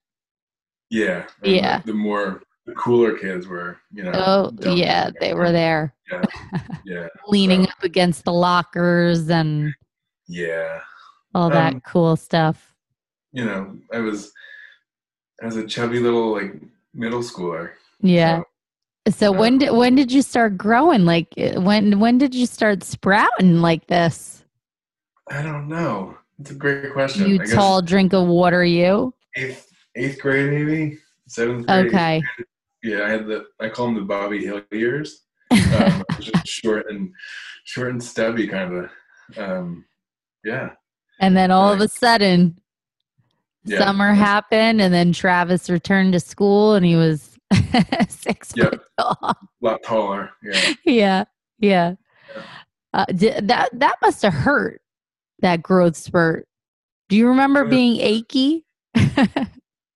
[0.89, 1.25] Yeah.
[1.43, 1.79] Yeah.
[1.79, 4.11] The, the more the cooler kids were, you know.
[4.13, 6.23] Oh, yeah, they were there, Yeah.
[6.85, 7.07] Yeah.
[7.27, 9.73] leaning So- up against the lockers and
[10.27, 10.79] Yeah.
[11.33, 12.73] all that Um, cool stuff.
[13.33, 14.31] You know, I was,
[15.41, 16.53] I was a chubby little like
[16.93, 17.71] middle schooler.
[18.01, 18.39] Yeah.
[18.39, 21.05] So, So when did when did you start growing?
[21.05, 24.43] Like uh, when when did you start sprouting like this?
[25.29, 26.17] I don't know.
[26.39, 27.29] It's a great question.
[27.29, 29.13] You tall drink of water, you.
[29.35, 31.87] eighth eighth grade maybe seventh grade.
[31.87, 32.23] Okay.
[32.83, 35.21] Yeah, I had the I call them the Bobby Hill years.
[35.51, 36.03] Um,
[36.45, 37.11] short and
[37.65, 38.89] short and stubby kind of.
[39.37, 39.85] Um,
[40.43, 40.71] yeah.
[41.19, 42.59] And then all of a sudden,
[43.63, 43.79] Yeah.
[43.79, 47.37] summer happened, and then Travis returned to school, and he was
[48.09, 48.71] six Yep.
[48.71, 49.17] foot tall.
[49.21, 50.31] A lot taller.
[50.43, 50.73] Yeah.
[50.83, 51.23] yeah,
[51.59, 51.93] yeah.
[52.93, 54.81] Uh, di- that that must have hurt
[55.39, 56.47] that growth spurt.
[57.09, 57.69] Do you remember Yeah.
[57.69, 58.65] being achy?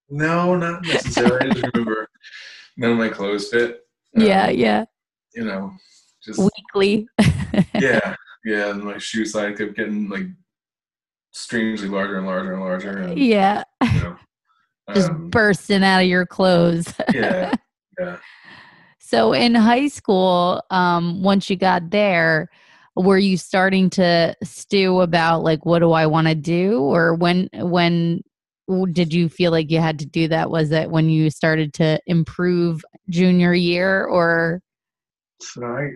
[0.09, 1.49] No, not necessarily.
[1.49, 2.09] I just remember
[2.77, 3.81] none of my clothes fit.
[4.15, 4.85] yeah, Um, yeah.
[5.35, 5.73] You know,
[6.23, 7.07] just Weekly.
[7.75, 8.71] yeah, yeah.
[8.71, 10.25] And my shoe size kept getting like
[11.31, 12.97] strangely larger and larger and larger.
[12.97, 14.15] And, yeah, you know,
[14.93, 16.93] just um, bursting out of your clothes.
[17.13, 17.53] yeah,
[17.99, 18.17] yeah.
[18.99, 22.49] So in high school, um, once you got there,
[22.95, 27.49] were you starting to stew about like what do I want to do, or when
[27.53, 28.23] when
[28.91, 30.49] did you feel like you had to do that?
[30.51, 34.61] Was it when you started to improve junior year, or
[35.41, 35.89] So I,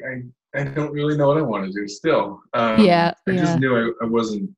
[0.55, 2.41] I, I don't really know what I want to do still.
[2.53, 3.37] Um, Yeah, I yeah.
[3.41, 4.49] just knew I, I wasn't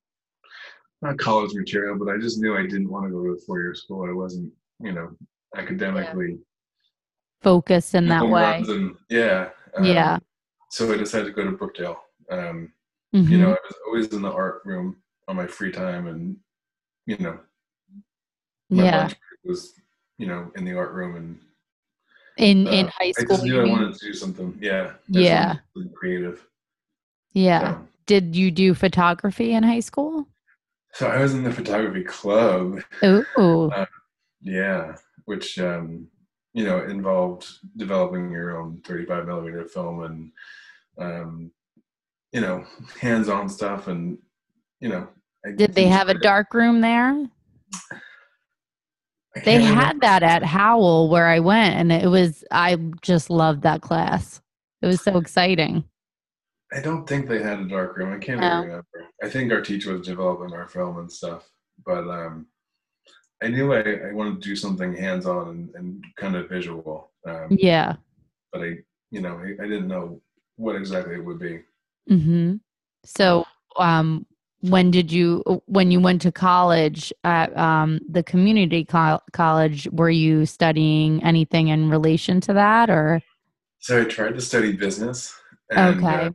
[1.02, 3.60] not college material, but I just knew I didn't want to go to a four
[3.62, 4.08] year school.
[4.10, 5.12] I wasn't, you know,
[5.58, 6.38] academically
[7.42, 8.64] focused in that way?
[8.68, 9.50] and yeah.
[9.78, 10.20] um, Yeah.
[10.72, 11.98] So I decided to go to Brookdale.
[12.32, 12.72] Um,
[13.14, 13.30] Mhm.
[13.30, 14.98] you know, I was always in the art room
[15.28, 16.38] on my free time, and
[17.06, 17.40] you know,
[18.70, 19.10] my yeah.
[19.44, 19.74] was
[20.18, 21.40] you know in the art room, and
[22.38, 24.58] In uh, in high I school, just knew I wanted to do something.
[24.62, 24.94] Yeah.
[24.94, 25.46] I Yeah.
[25.48, 26.48] wanted to do something creative.
[27.34, 27.74] yeah.
[27.74, 30.28] So, Did you do photography in high school?
[30.94, 32.82] so I was in the photography club.
[33.04, 33.72] Ooh.
[34.42, 36.08] Yeah, which um,
[36.54, 37.48] you know involved
[37.78, 40.32] developing your own 35 millimeter film and
[41.00, 41.52] um,
[42.32, 42.64] you know
[43.00, 44.18] hands-on stuff and
[44.80, 45.08] you know.
[45.46, 47.28] I Did they have a dark room there?
[49.44, 53.82] They had that at Howell where I went, and it was I just loved that
[53.82, 54.42] class.
[54.82, 55.84] It was so exciting.
[56.74, 58.14] I don't think they had a dark room.
[58.14, 58.62] I can't No.
[58.62, 58.86] remember.
[59.24, 61.50] I think our teacher was developing our film and stuff,
[61.86, 62.48] but um,
[63.44, 67.12] I knew I, I wanted to do something hands-on and, and kind of visual.
[67.28, 67.96] Um, Yeah.
[68.52, 68.78] but I,
[69.12, 70.22] you know, I, I didn't know
[70.58, 71.62] what exactly it would be.
[72.10, 72.56] Mm-hmm.
[73.04, 73.46] So,
[73.78, 74.26] um,
[74.70, 79.88] when did you when you went to college at um, the community col- college?
[79.92, 83.22] Were you studying anything in relation to that, or
[83.80, 85.34] So I tried to study business,
[85.72, 86.26] and Okay.
[86.28, 86.32] uh,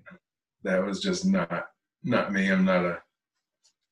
[0.62, 1.66] that was just not
[2.04, 2.48] not me.
[2.50, 2.98] I'm not a,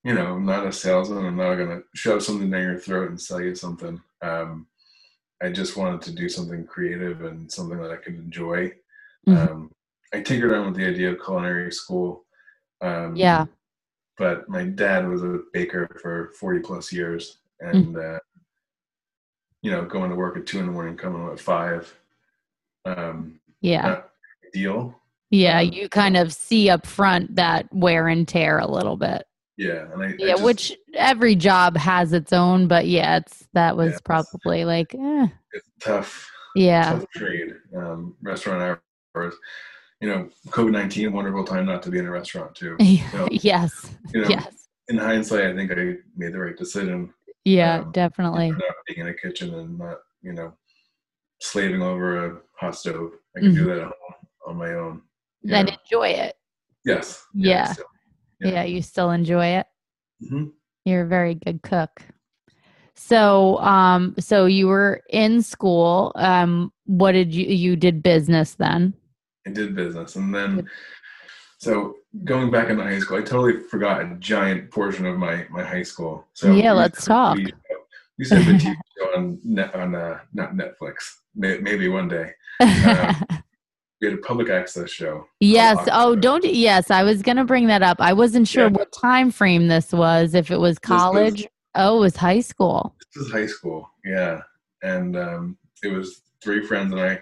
[0.05, 1.27] you know, I'm not a salesman.
[1.27, 4.01] I'm not gonna shove something down your throat and sell you something.
[4.22, 4.66] Um,
[5.42, 8.72] I just wanted to do something creative and something that I could enjoy.
[9.27, 9.51] Mhm.
[9.51, 9.72] Um,
[10.12, 12.24] I tinkered around with the idea of culinary school.
[12.81, 13.46] Um, Yeah.
[14.18, 18.18] But my dad was a baker for 40 plus years, and uh,
[19.62, 21.92] you know, going to work at two in the morning, coming home at five.
[22.85, 24.11] Um, yeah, not
[24.46, 25.00] ideal.
[25.31, 25.61] yeah?
[25.61, 29.24] um, You kind of see up front that wear and tear a little bit.
[29.57, 33.46] Yeah, and I, I Yeah, just- which every job has its own, but yeah, it's
[33.52, 34.00] that was Yes.
[34.04, 37.54] probably like, eh, it's tough, yeah, tough trade.
[37.76, 38.81] Um, restaurant
[39.16, 39.35] hours,
[40.01, 42.77] you know, COVID nineteen, wonderful time not to be in a restaurant too.
[43.13, 47.13] So, yes, you know, yes, in hindsight, I think I made the right decision.
[47.45, 48.51] yeah, um, definitely.
[48.51, 50.53] Not being in a kitchen and not, you know,
[51.41, 53.13] slaving over a hot stove.
[53.37, 53.69] I can do Mm-hmm.
[53.69, 55.03] that at home on my own.
[55.51, 56.35] And enjoy it.
[56.85, 57.25] Yes.
[57.35, 57.73] Yeah.
[57.73, 57.83] so,
[58.41, 58.51] Yeah.
[58.51, 58.63] Yeah.
[58.65, 59.67] you still enjoy it.
[60.23, 60.53] mhm.
[60.85, 62.03] You're a very good cook.
[62.95, 66.13] So, um, so you were in school.
[66.17, 68.95] Um, what did you you did business then?
[69.49, 70.69] I did business, and then
[71.59, 75.65] so going back into high school, I totally forgot a giant portion of my my
[75.65, 76.27] high school.
[76.35, 77.38] So Yeah, let's used to have a talk.
[77.38, 77.57] Show-
[78.19, 80.94] We used to have a TV show on net, on uh, not Netflix,
[81.35, 82.33] may, maybe one day.
[84.01, 85.25] We had a public access show.
[85.40, 85.77] yes.
[85.90, 86.44] Oh, don't.
[86.44, 87.96] Yes, I was gonna bring that up.
[88.01, 88.71] I wasn't sure Yeah.
[88.79, 90.35] what time frame this was.
[90.35, 91.49] If it was This was- college.
[91.75, 92.94] oh, it was high school.
[93.13, 94.42] This was high school, yeah,
[94.85, 97.19] and um, it was three friends and I,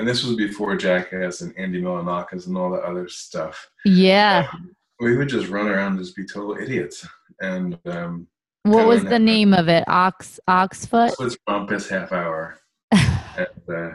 [0.00, 3.68] and this was before Jackass and Andy Milonakis and all the other stuff.
[3.84, 4.48] Yeah.
[4.50, 7.06] Um, we would just run around and just be total idiots,
[7.40, 8.26] and um,
[8.62, 9.84] What was the name of it?
[9.88, 11.10] Ox Oxfoot.
[11.10, 12.58] This was Rumpus Half Hour.
[12.92, 13.90] and, uh,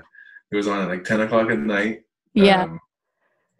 [0.51, 2.03] it was on at like 10 o'clock at night.
[2.35, 2.63] yeah.
[2.63, 2.79] Um,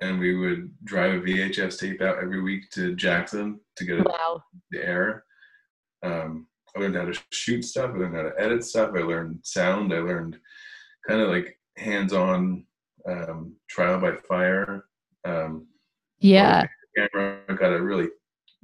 [0.02, 4.06] and we would drive a VHS tape out every week to Jackson to get it
[4.06, 4.44] Wow.
[4.72, 5.24] to air.
[6.04, 7.90] Um, I learned how to shoot stuff.
[7.92, 8.92] I learned how to edit stuff.
[8.94, 9.94] I learned sound.
[9.94, 10.38] I learned
[11.08, 12.66] kind of like hands-on
[13.08, 14.86] um, trial by fire.
[15.26, 15.68] Um,
[16.20, 16.66] Yeah.
[16.96, 17.40] camera.
[17.50, 18.10] I got a really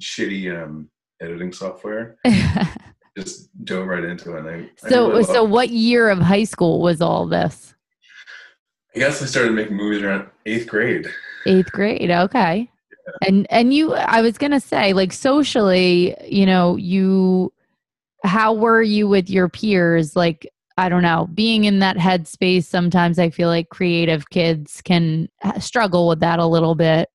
[0.01, 0.89] shitty um,
[1.21, 2.17] editing software.
[3.17, 4.39] Just dove right into it.
[4.39, 4.53] And I,
[4.85, 7.75] I so really so what year of high school was all this?
[8.95, 11.07] I guess I started making movies around eighth grade.
[11.45, 12.69] Eighth grade, okay.
[13.21, 17.51] And and you I was gonna say, like socially, you know, you
[18.23, 20.15] how were you with your peers?
[20.15, 20.47] Like,
[20.81, 25.29] I don't know, being in that headspace, sometimes I feel like creative kids can
[25.59, 27.07] struggle with that a little bit.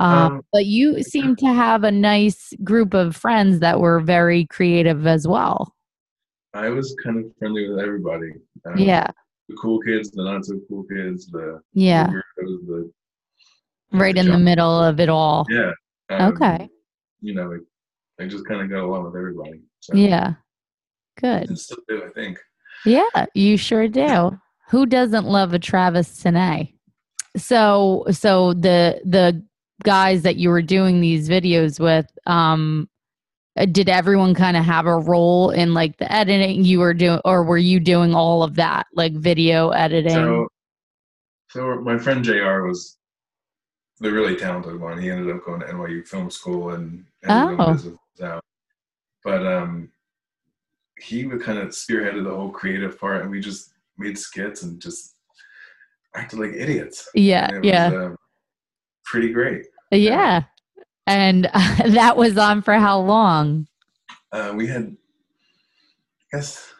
[0.00, 4.44] Um, Um, but you seem to have a nice group of friends that were very
[4.46, 5.72] creative as well.
[6.52, 8.32] I was kind of friendly with everybody.
[8.66, 9.06] Um, Yeah.
[9.48, 12.08] The cool kids, the not so cool kids, the, Yeah.
[12.08, 12.92] the weirdos, the
[13.92, 15.46] Right in the middle of it all.
[15.48, 15.70] Yeah.
[16.10, 16.68] um, Okay.
[17.20, 17.60] You know, like,
[18.18, 19.60] I just kind of got along with everybody.
[19.78, 20.34] So Yeah.
[21.20, 21.50] Good.
[21.50, 22.38] And still do, I think.
[22.84, 24.38] Yeah, you sure do.
[24.70, 26.68] Who doesn't love a Travis Tene?
[27.36, 29.44] So, so the the
[29.82, 32.88] guys that you were doing these videos with, um,
[33.56, 37.20] uh, did everyone kind of have a role in like the editing you were doing,
[37.24, 40.12] or were you doing all of that, like video editing?
[40.12, 40.48] So,
[41.50, 42.96] so my friend JR was
[44.00, 45.00] the really talented one.
[45.00, 47.78] He ended up going to NYU Film School and Oh.
[48.22, 48.44] out.
[49.22, 49.90] But um,
[51.00, 54.80] he would kind of spearheaded the whole creative part, and we just made skits and
[54.80, 55.16] just
[56.14, 57.08] acted like idiots.
[57.14, 58.14] yeah, yeah, uh,
[59.04, 59.66] pretty great.
[59.90, 60.44] yeah.
[61.06, 61.44] And
[61.86, 63.66] that was on for how long?
[64.32, 64.96] Uh, we had,
[66.32, 66.72] I guess,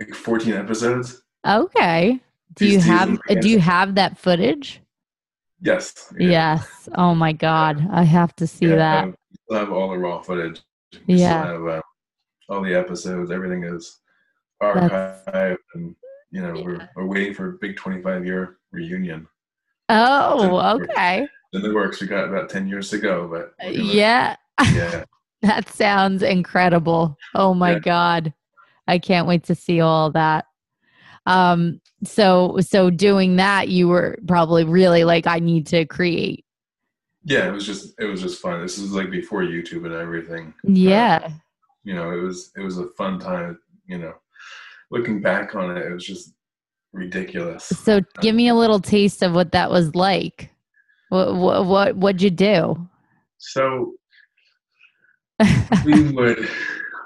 [0.00, 1.22] like 14 episodes.
[1.46, 2.20] Okay.
[2.54, 4.80] Do you have seasons, do you have that footage?
[5.60, 6.12] Yes.
[6.18, 6.30] did.
[6.30, 6.88] Yes.
[6.94, 7.86] Oh my God.
[7.92, 9.04] I have to see Yeah, that.
[9.04, 9.14] um,
[9.52, 10.60] have all the raw footage.
[11.06, 11.46] We Yeah.
[11.46, 11.80] have uh,
[12.48, 13.30] all the episodes.
[13.30, 14.00] Everything is
[14.60, 15.94] That's- archived, and
[16.30, 16.64] you know Yeah.
[16.64, 19.26] we're we're waiting for a big 25 year reunion.
[19.88, 21.26] Oh, okay.
[21.52, 24.36] In the works, we got about 10 years to go, but gonna- Yeah.
[24.72, 25.04] yeah.
[25.42, 27.16] That sounds incredible.
[27.34, 27.78] Oh my Yeah.
[27.80, 28.34] God.
[28.88, 30.46] I can't wait to see all that.
[31.26, 36.44] Um, so so doing that, you were probably really like, I need to create.
[37.24, 38.60] Yeah, it was just it was just fun.
[38.62, 40.54] This is like before YouTube and everything.
[40.64, 41.30] Yeah.
[41.86, 43.58] You know, it was it was a fun time.
[43.86, 44.14] You know,
[44.90, 46.34] looking back on it, it was just
[46.92, 47.62] ridiculous.
[47.64, 50.50] So give me a little taste of what that was like.
[51.10, 52.88] What what what what'd you do?
[53.38, 53.92] So
[55.84, 56.48] we would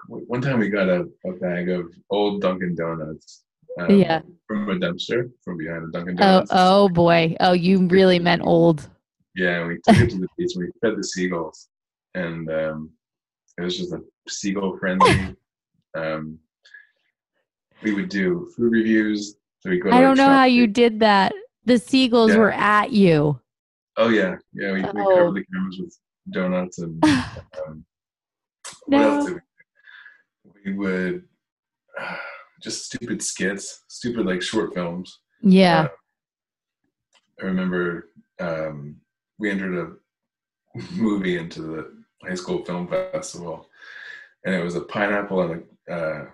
[0.09, 3.45] one time we got a, a bag of old Dunkin' Donuts.
[3.78, 4.22] um, Yeah.
[4.49, 6.51] From a dumpster from behind a Dunkin' Oh Donuts.
[6.55, 7.37] oh boy.
[7.41, 8.89] Oh, you really meant old.
[9.37, 11.68] Yeah, and we took it to the beach and we fed the seagulls,
[12.14, 12.91] and um,
[13.61, 15.37] it was just a seagull friendly.
[15.97, 16.39] um,
[17.83, 19.37] we would do food reviews.
[19.61, 19.91] So we go.
[19.91, 21.33] I don't know how shop- you did that.
[21.65, 22.39] The seagulls Yeah.
[22.39, 23.41] were at you.
[23.97, 24.73] Oh yeah, yeah.
[24.73, 25.15] We, we Oh.
[25.17, 25.99] covered the cameras with
[26.31, 27.03] donuts and
[27.67, 27.85] um,
[28.87, 29.15] what No.
[29.17, 29.41] else did we?
[29.41, 30.61] do?
[30.65, 31.25] We would
[32.01, 32.17] uh,
[32.63, 35.21] just stupid skits, stupid like short films.
[35.43, 35.83] Yeah.
[35.83, 35.89] Uh,
[37.43, 38.97] I remember um,
[39.39, 43.68] we entered a movie into the high school film festival,
[44.45, 46.27] and it was a pineapple and a uh,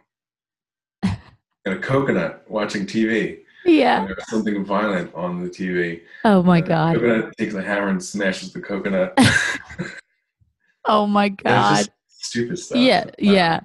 [1.64, 3.40] and a coconut watching TV.
[3.64, 3.98] Yeah.
[4.00, 6.02] And there was something violent on the TV.
[6.24, 6.94] Oh my Uh, God.
[6.96, 9.18] Coconut takes a hammer and smashes the coconut.
[10.88, 11.86] Oh my God.
[12.08, 12.78] stupid stuff.
[12.78, 13.06] Yeah.
[13.08, 13.60] Uh, Yeah.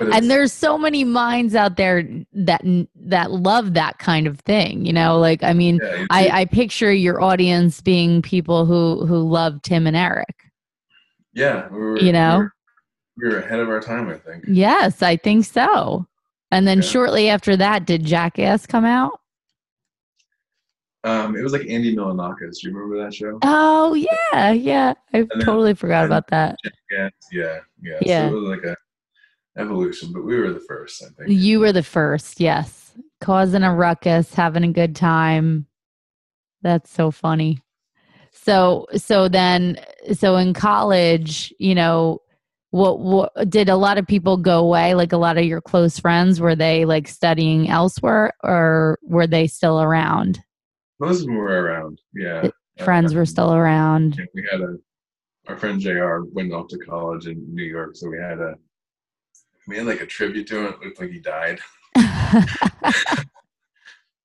[0.00, 2.62] And there's so many minds out there that
[2.96, 4.84] that love that kind of thing.
[4.84, 9.18] You know, like I mean, yeah, I, I picture your audience being people who who
[9.20, 10.45] love Tim and Eric.
[11.36, 12.38] Yeah, we were, you know?
[13.18, 14.44] we were, we were ahead of our time, I think.
[14.48, 16.06] Yes, I think so.
[16.50, 16.84] And then Yeah.
[16.84, 19.20] shortly after that, did Jackass come out?
[21.04, 22.60] Um, it was like Andy Milonakis.
[22.62, 23.38] Do you remember that show?
[23.42, 24.94] Oh yeah, yeah.
[25.12, 26.56] I then- totally forgot about that.
[26.90, 27.98] Yeah, yeah, yeah.
[28.02, 28.28] Yeah.
[28.30, 28.76] So it was like a
[29.60, 31.38] evolution, but we were the first, I think.
[31.38, 32.94] You were the first, yes.
[33.20, 35.66] Causing a ruckus, having a good time.
[36.62, 37.60] That's so funny.
[38.46, 39.76] So so then
[40.12, 42.20] so in college, you know,
[42.70, 44.94] what what did a lot of people go away?
[44.94, 49.48] Like a lot of your close friends, were they like studying elsewhere or were they
[49.48, 50.38] still around?
[51.00, 52.00] Most of them were around.
[52.14, 52.50] Yeah.
[52.84, 54.22] Friends were Um, still around.
[54.32, 54.76] We had a
[55.48, 56.18] our friend Jr.
[56.30, 58.54] went off to college in New York, so we had a
[59.66, 60.66] we had like a tribute to him.
[60.66, 61.58] It looked like he died,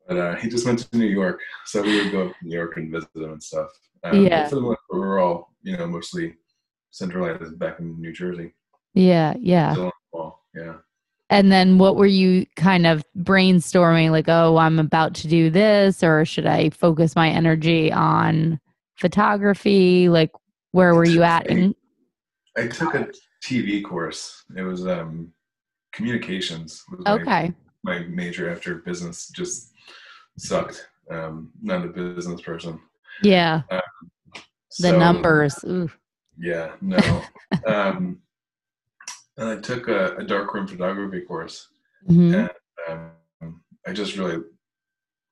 [0.08, 2.56] but uh, he just went to New York, so we would go up to New
[2.56, 3.70] York and visit him and stuff.
[4.04, 4.48] Um, Yeah.
[4.48, 6.36] For the most part, we're all you know mostly
[6.92, 8.54] centralized back in New Jersey.
[8.94, 9.74] yeah, yeah.
[9.74, 10.44] The fall.
[10.54, 10.76] Yeah.
[11.30, 16.04] And then what were you kind of brainstorming like, oh, I'm about to do this
[16.04, 18.60] or should I focus my energy on
[18.98, 20.10] photography?
[20.10, 20.32] Like
[20.72, 21.48] Where were you at?
[21.48, 21.74] In,
[22.58, 23.08] I took a
[23.42, 24.44] TV course.
[24.58, 25.32] It was um,
[25.94, 26.84] communications.
[26.92, 27.54] Was my- okay.
[27.84, 29.72] My, major after business just
[30.38, 30.86] sucked.
[31.10, 32.80] Um, not a business person.
[33.22, 33.62] Yeah.
[33.70, 35.64] The So, numbers.
[35.66, 35.90] Ooh.
[36.38, 37.22] Yeah, no.
[37.68, 38.22] um,
[39.38, 41.68] and I took a, a darkroom photography course.
[42.10, 42.50] Mhm.
[42.90, 44.44] um, I just really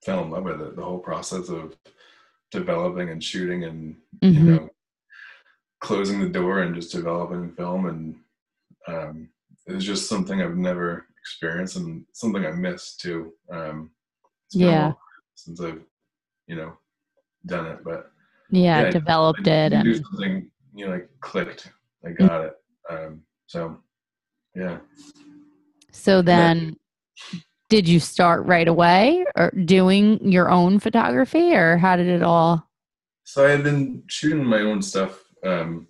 [0.04, 0.76] fell in love with it.
[0.76, 1.76] The whole process of
[2.52, 4.46] developing and shooting and you Mhm.
[4.46, 4.70] know
[5.82, 8.20] closing the door and just developing film and
[8.88, 9.30] um,
[9.68, 13.34] it was just something I've never experienced and something I miss too.
[13.52, 13.92] Um,
[14.48, 14.94] it's been a Yeah.
[15.36, 15.82] since I've
[16.48, 16.78] you know
[17.46, 18.12] done it, but
[18.50, 20.04] Yeah, yeah, developed I it and Mm.
[20.12, 21.72] something you know like clicked.
[22.06, 22.54] I got it.
[22.90, 23.78] Um, so
[24.56, 24.80] yeah.
[25.92, 26.76] so then
[27.70, 32.68] did you start right away or doing your own photography or how did it all
[33.24, 35.88] So I had been shooting my own stuff, um,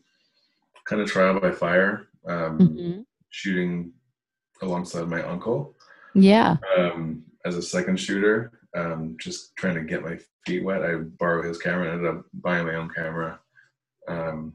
[0.86, 3.06] kind of trial by fire, um, Mhm.
[3.30, 3.93] shooting
[4.62, 5.78] alongside my uncle
[6.14, 6.58] Yeah.
[6.78, 10.84] um, as a second shooter, um, just trying to get my feet wet.
[10.84, 13.39] I borrowed his camera and ended up buying my own camera.
[14.07, 14.53] Um,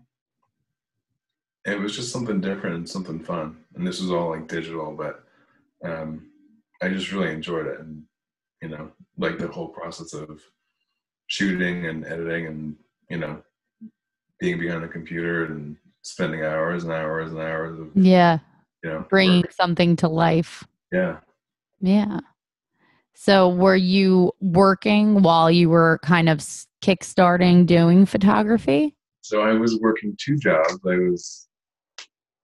[1.67, 3.57] it was just something different and something fun.
[3.75, 5.25] And this was all like digital, but
[5.85, 6.27] um,
[6.83, 7.81] I just really enjoyed it.
[7.81, 8.03] And,
[8.63, 10.41] you know, like the whole process of
[11.27, 12.77] shooting and editing and,
[13.09, 13.43] you know,
[14.41, 18.39] being behind a computer and spending hours and hours and hours of, Yeah.
[18.83, 19.53] you know, Bringing work.
[19.53, 20.65] something to life.
[20.93, 21.21] Yeah.
[21.81, 22.21] Yeah.
[23.15, 26.39] So were you working while you were kind of
[26.83, 28.95] kickstarting doing photography?
[29.23, 30.79] So I was working two jobs.
[30.87, 31.49] I was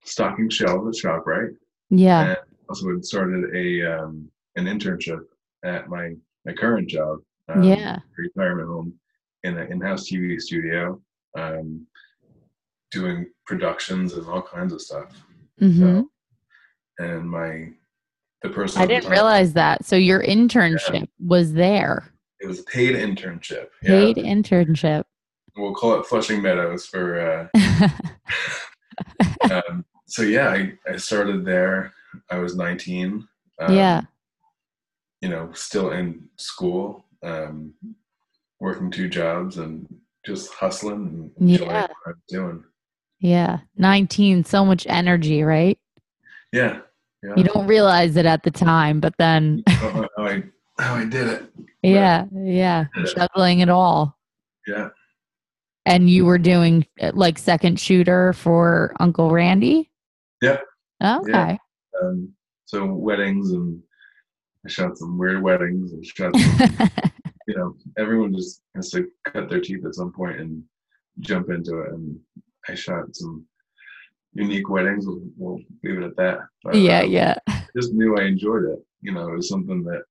[0.05, 1.55] stocking shelves at ShopRite,
[1.91, 2.29] Yeah.
[2.31, 2.37] and
[2.69, 5.21] also had started a um, an internship
[5.65, 6.15] at my
[6.47, 7.19] my current job.
[7.49, 7.99] Um, Yeah.
[8.17, 8.95] retirement home
[9.43, 11.01] in an in-house TV studio,
[11.37, 11.87] um,
[12.91, 15.11] doing productions and all kinds of stuff.
[15.59, 16.11] hmm So,
[16.99, 17.73] and my
[18.43, 19.85] the person I didn't realize that.
[19.85, 22.13] So your internship was there.
[22.41, 23.67] it was a paid internship.
[23.83, 25.05] Paid Yeah, internship.
[25.57, 27.49] we'll call it Flushing Meadows for.
[27.55, 27.91] Uh,
[29.51, 31.93] um, so yeah, I, I started there.
[32.31, 33.27] I was 19.
[33.61, 34.03] Um, yeah.
[35.21, 37.75] You know, still in school, um,
[38.59, 39.87] working two jobs and
[40.25, 41.83] just hustling and enjoying Yeah.
[41.83, 42.65] what I was doing.
[43.21, 43.59] Yeah.
[43.77, 45.79] 19, so much energy, right?
[46.53, 46.81] Yeah.
[47.23, 47.35] Yeah.
[47.37, 50.43] You don't realize it at the time, but then, I don't know how I
[50.79, 51.45] how I did it.
[51.83, 53.05] yeah, yeah, Yeah.
[53.15, 54.17] juggling it all.
[54.67, 54.89] Yeah.
[55.87, 59.91] And you were doing like second shooter for Uncle Randy?
[60.41, 60.59] Yeah.
[61.03, 61.59] Okay.
[62.03, 62.33] Um,
[62.67, 63.83] so weddings and
[64.65, 66.89] I shot some weird weddings and shot some,
[67.49, 70.63] you know, everyone just has to cut their teeth at some point and
[71.21, 71.93] jump into it.
[71.93, 72.19] And
[72.69, 73.45] I shot some
[74.35, 75.07] unique weddings.
[75.07, 76.39] We'll, we'll leave it at that.
[76.65, 77.39] But, yeah, um, yeah.
[77.77, 78.79] just knew I enjoyed it.
[79.03, 80.03] You know, it was something that,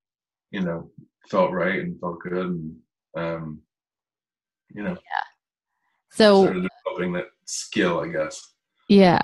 [0.52, 0.90] you know,
[1.30, 2.46] felt right and felt good.
[2.46, 2.76] And,
[3.16, 3.62] um,
[4.74, 5.24] you know, Yeah.
[6.12, 8.42] So, developing that skill, I guess.
[8.88, 9.22] Yeah.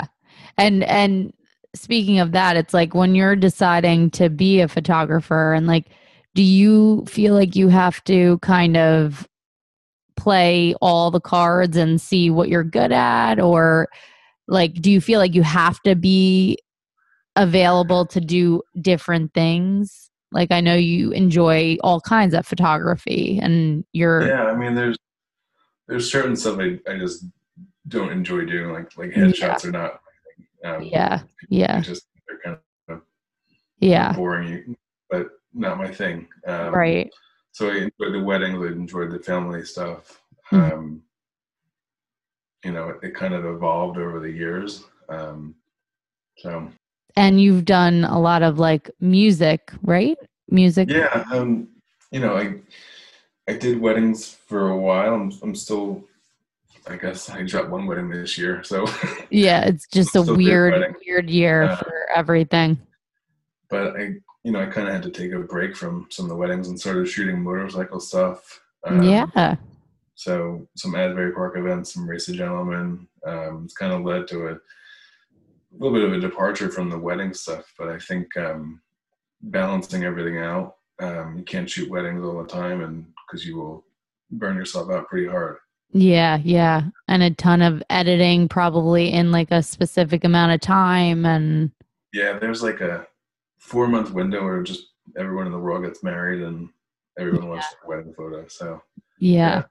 [0.57, 1.33] And and
[1.73, 5.87] speaking of that, it's like when you're deciding to be a photographer and like
[6.35, 9.27] do you feel like you have to kind of
[10.17, 13.87] play all the cards and see what you're good at or
[14.47, 16.57] like do you feel like you have to be
[17.35, 20.09] available to do different things?
[20.31, 24.97] Like I know you enjoy all kinds of photography and you're Yeah, I mean, there's
[25.87, 27.25] there's certain stuff I, I just
[27.87, 29.25] don't enjoy doing, like like Yeah.
[29.25, 30.01] headshots are not.
[30.63, 30.69] my.
[30.77, 32.57] Um, yeah, yeah, just they're kind
[32.89, 33.01] of
[33.79, 34.13] yeah.
[34.13, 34.75] boring,
[35.11, 36.27] but not my thing.
[36.47, 37.11] Um, Right.
[37.51, 38.57] So I enjoyed the weddings.
[38.61, 40.19] I enjoyed the family stuff.
[40.51, 40.73] Mhm.
[40.73, 41.03] Um,
[42.65, 44.83] you know, it, it kind of evolved over the years.
[45.07, 45.53] Um,
[46.37, 46.67] so
[47.15, 50.17] And you've done a lot of like music, right?
[50.49, 50.89] Music.
[50.89, 51.67] yeah, um,
[52.11, 52.55] you know, I
[53.47, 55.13] I did weddings for a while.
[55.13, 56.03] I'm I'm still.
[56.87, 58.85] I guess I dropped one wedding this year, so
[59.31, 61.75] Yeah, it's just a weird, weird year Yeah.
[61.77, 62.77] for everything.
[63.71, 64.01] but I,
[64.43, 66.67] you know, I kind of had to take a break from some of the weddings
[66.67, 68.61] and started shooting motorcycle stuff.
[68.83, 69.55] Um, yeah.
[70.15, 73.07] So some Asbury Park events, some Race of Gentlemen.
[73.25, 74.57] Um, it's kind of led to a
[75.77, 78.81] little bit of a departure from the wedding stuff, but I think um,
[79.41, 80.77] balancing everything out.
[80.99, 83.85] Um, you can't shoot weddings all the time, and because you will
[84.31, 85.57] burn yourself out pretty hard.
[85.91, 86.83] Yeah, yeah.
[87.07, 91.71] And a ton of editing probably in like a specific amount of time and
[92.11, 93.07] Yeah, there's like a
[93.59, 94.87] four month window where just
[95.17, 96.69] everyone in the world gets married and
[97.17, 98.45] everyone wants their wedding photo.
[98.47, 98.81] So
[99.19, 99.39] yeah.
[99.39, 99.63] Yeah.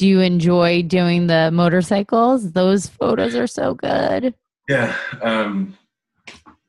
[0.00, 2.52] Do you enjoy doing the motorcycles?
[2.52, 4.34] Those photos are so good.
[4.66, 4.96] Yeah.
[5.20, 5.76] Um,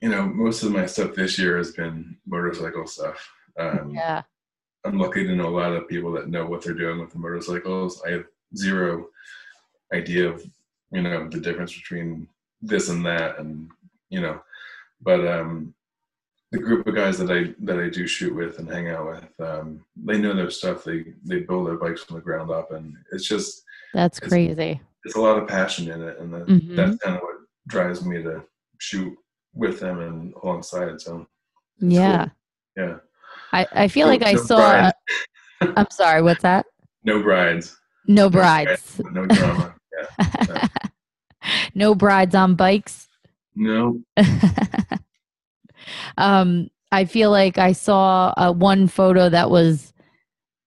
[0.02, 3.26] you know, most of my stuff this year has been motorcycle stuff.
[3.58, 4.24] Um, Yeah.
[4.84, 7.20] I'm lucky to know a lot of people that know what they're doing with the
[7.20, 8.02] motorcycles.
[8.06, 8.26] I have
[8.58, 9.08] zero
[9.94, 10.46] idea of,
[10.92, 12.28] you know, the difference between
[12.62, 13.70] this and that and,
[14.10, 14.42] you know,
[15.02, 15.74] but um
[16.52, 19.48] the group of guys that I that I do shoot with and hang out with,
[19.48, 20.84] um, they know their stuff.
[20.84, 24.82] They they build their bikes from the ground up and it's just That's It's- crazy.
[25.04, 26.76] It's a lot of passion in it and that, Mhm.
[26.76, 27.36] that's kind of what
[27.68, 28.44] drives me to
[28.80, 29.14] shoot
[29.54, 31.02] with them and alongside.
[31.02, 31.28] So
[31.80, 32.28] Yeah.
[32.78, 32.98] yeah.
[33.52, 34.58] I, I feel No- like I no saw.
[34.58, 34.94] brides.
[35.78, 36.22] I'm sorry.
[36.22, 36.66] What's that?
[37.04, 37.78] No brides.
[38.08, 39.02] No No brides.
[39.12, 39.76] No drama.
[40.20, 40.68] Yeah.
[41.76, 43.08] no brides on bikes.
[43.56, 44.02] No.
[46.18, 49.94] um, I feel like I saw uh, one photo that was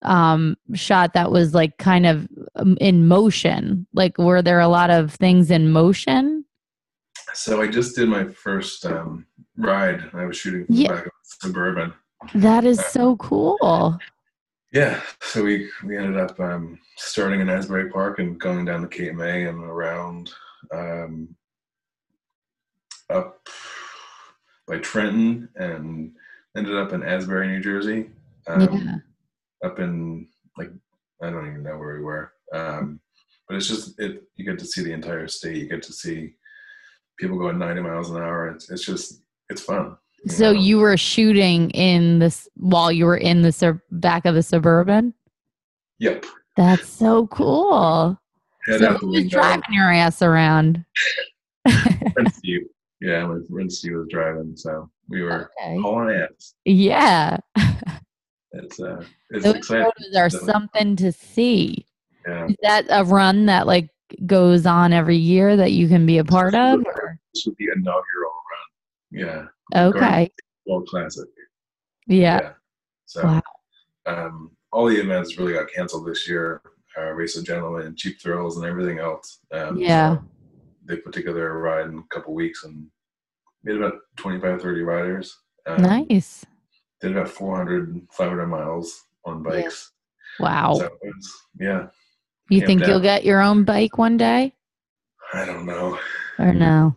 [0.02, 3.86] um shot that was like kind of um, in motion.
[3.94, 6.44] Like, were there a lot of things in motion?
[7.32, 10.02] So I just did my first um, ride.
[10.12, 10.88] I was shooting from Yeah.
[10.88, 11.92] the back of a suburban.
[12.34, 13.98] That is so cool.
[14.72, 15.00] Yeah.
[15.22, 19.14] So we we ended up um, starting in Asbury Park and going down the Cape
[19.14, 20.32] May and around
[20.72, 21.34] um,
[23.10, 23.48] up
[24.66, 26.12] by Trenton and
[26.56, 28.10] ended up in Asbury, New Jersey.
[28.46, 28.96] Um, Yeah.
[29.68, 30.70] Up in like
[31.22, 32.32] I don't even know where we were.
[32.52, 33.00] Um,
[33.48, 34.22] but it's just it.
[34.36, 35.56] You get to see the entire state.
[35.56, 36.34] You get to see
[37.18, 38.48] people going 90 miles an hour.
[38.48, 39.96] It's it's just it's fun.
[40.26, 40.58] So know?
[40.58, 45.14] you were shooting in this while you were in the sub- back of the suburban.
[45.98, 46.24] Yep.
[46.56, 48.18] That's so cool.
[48.66, 50.84] Head so out the who was driving your ass around?
[51.68, 52.68] friend Steve.
[53.04, 55.78] Yeah, friend Steve was driving, so we were Okay.
[55.80, 56.54] hauling ass.
[56.64, 57.36] Yeah.
[58.56, 59.84] It's uh, it's Those exciting.
[59.98, 61.84] photos are something to see.
[62.24, 63.88] Yeah, Is that a run that like
[64.26, 66.78] goes on every year that you can be a part of?
[66.86, 69.10] or- this was the inaugural run.
[69.10, 69.46] Yeah,
[69.88, 70.30] Okay.
[70.66, 71.28] World Classic.
[72.06, 72.52] Yeah.
[73.06, 73.42] So, Wow.
[74.06, 76.62] um, all the events really got canceled this year.
[76.96, 79.40] Uh, Race of Gentlemen, Cheap Thrills, and everything else.
[79.50, 80.18] Um, Yeah.
[80.18, 80.22] so
[80.86, 82.86] they put together a ride in a couple weeks and
[83.62, 85.38] made about 25, 30 riders.
[85.66, 86.44] Um, Nice.
[87.00, 89.50] Did about 400, 500 miles on Yeah.
[89.62, 89.92] bikes.
[90.38, 90.74] Wow.
[90.74, 91.86] So was, yeah,
[92.48, 92.88] you think out.
[92.88, 94.54] you'll get your own bike one day
[95.32, 95.98] I don't know.
[96.38, 96.94] or no?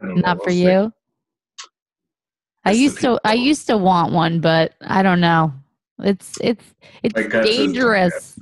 [0.00, 0.38] Don't know.
[0.38, 0.92] For We'll you?
[2.64, 5.52] I used to I used to want one, but I don't know.
[6.00, 8.38] It's it's it's My gut dangerous.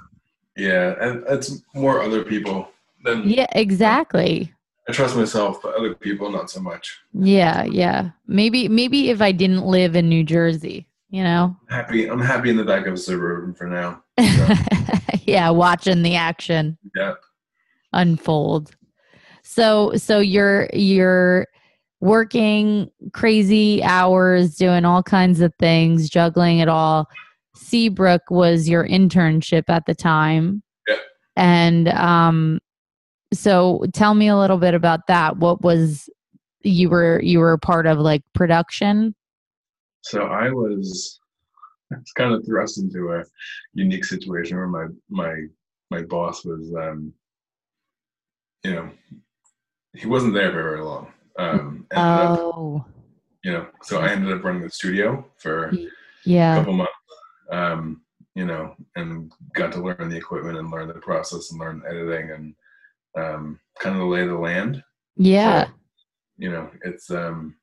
[0.56, 2.68] Yeah, and it's more other people
[3.08, 4.52] than Yeah, exactly.
[4.88, 6.98] I trust myself, but other people not so much.
[7.12, 8.10] Yeah, yeah.
[8.26, 11.54] Maybe maybe if I didn't live in New Jersey, you know.
[11.68, 14.02] Happy, I'm happy in the back of a suburban for now.
[15.26, 17.14] yeah, watching the action Yeah,
[17.92, 18.74] unfold.
[19.42, 21.46] So so you're you're
[22.00, 27.08] working crazy hours, doing all kinds of things, juggling it all.
[27.56, 30.62] Seabrook was your internship at the time.
[30.86, 30.96] Yeah.
[31.36, 32.60] And um
[33.32, 35.36] so tell me a little bit about that.
[35.36, 36.08] What was
[36.62, 39.14] you were you were a part of like production?
[40.02, 41.20] so I was
[41.90, 43.24] it's kind of thrust into a
[43.74, 45.34] unique situation where my my
[45.90, 47.12] my boss was, um,
[48.64, 48.90] you know,
[49.94, 51.12] he wasn't there for very long.
[51.38, 52.84] Um, ended up, Oh.
[53.44, 55.72] you know, so I ended up running the studio for
[56.24, 56.92] yeah a couple months,
[57.50, 58.02] um,
[58.34, 62.30] you know, and got to learn the equipment and learn the process and learn editing
[62.32, 62.54] and
[63.16, 64.82] um, kind of the lay of the land.
[65.16, 65.66] Yeah.
[65.66, 65.70] So,
[66.38, 67.56] you know, it's um,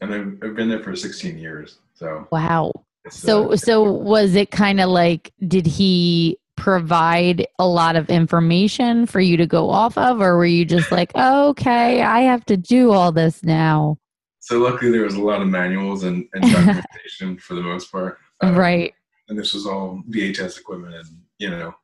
[0.00, 2.72] and I've, I've been there for 16 years, so Wow.
[3.10, 9.06] So uh, so was it kind of like did he provide a lot of information
[9.06, 12.44] for you to go off of or were you just like, oh, "Okay, I have
[12.46, 13.98] to do all this now."
[14.42, 18.18] so luckily there was a lot of manuals and, and documentation for the most part,
[18.40, 18.92] Um, right.
[19.28, 21.06] And this was all VHS equipment and
[21.38, 21.74] you know,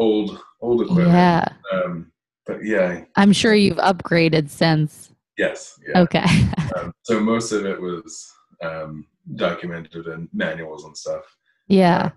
[0.00, 1.08] old old equipment.
[1.08, 1.44] Yeah.
[1.72, 2.10] Um,
[2.46, 5.12] but yeah, I'm sure you've upgraded since.
[5.38, 6.00] yes, yeah.
[6.00, 6.24] Okay.
[6.76, 8.32] Um, so most of it was
[8.62, 11.24] um, documented in manuals and stuff.
[11.66, 12.10] yeah.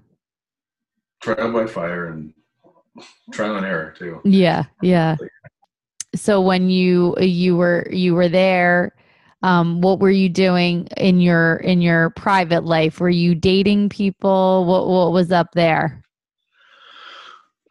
[1.23, 2.35] Trial by fire and
[3.31, 4.21] trial and error too.
[4.23, 4.65] Yeah.
[4.83, 5.15] Yeah.
[6.15, 8.93] So when you you were you were there
[9.43, 12.99] um, what were you doing in your in your private life?
[12.99, 14.65] Were you dating people?
[14.65, 16.02] What what was up there?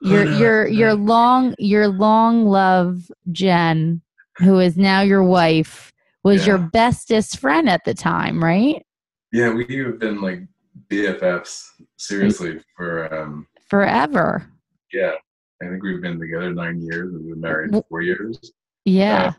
[0.03, 4.03] Your your your long your long love Jen,
[4.39, 5.93] who is now your wife,
[6.25, 8.85] was your bestest friend at the time, right?
[9.33, 10.41] Yeah, we have been like
[10.89, 11.65] BFFs
[11.97, 14.47] seriously for um Forever.
[14.93, 15.13] yeah
[15.63, 17.13] I think we've been together nine years.
[17.13, 18.53] We've been married four years.
[18.85, 19.33] Yeah.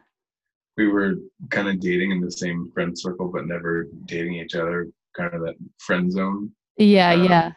[0.77, 1.15] We were
[1.49, 4.87] kind of dating in the same friend circle, but never dating each other.
[5.15, 6.51] Kind of that friend zone.
[6.77, 7.51] yeah, um, yeah.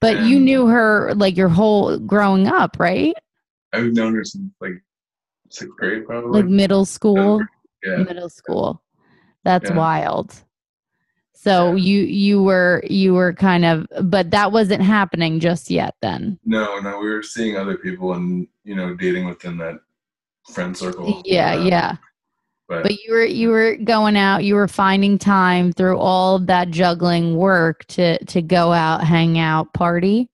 [0.00, 3.14] But you knew her like your whole growing up, right?
[3.72, 4.82] I've known her since like
[5.50, 6.42] sixth grade, probably.
[6.42, 7.40] Like middle school.
[7.82, 8.82] yeah, middle school.
[9.44, 9.76] That's Yeah.
[9.76, 10.34] wild.
[11.34, 11.82] So Yeah.
[11.82, 16.38] you you were you were kind of but that wasn't happening just yet then.
[16.44, 19.80] no, no, we were seeing other people and you know dating within that
[20.52, 21.22] friend circle.
[21.24, 21.96] Yeah, yeah.
[22.68, 26.70] But, But you were you were going out, you were finding time through all that
[26.70, 30.28] juggling work to to go out, hang out, party.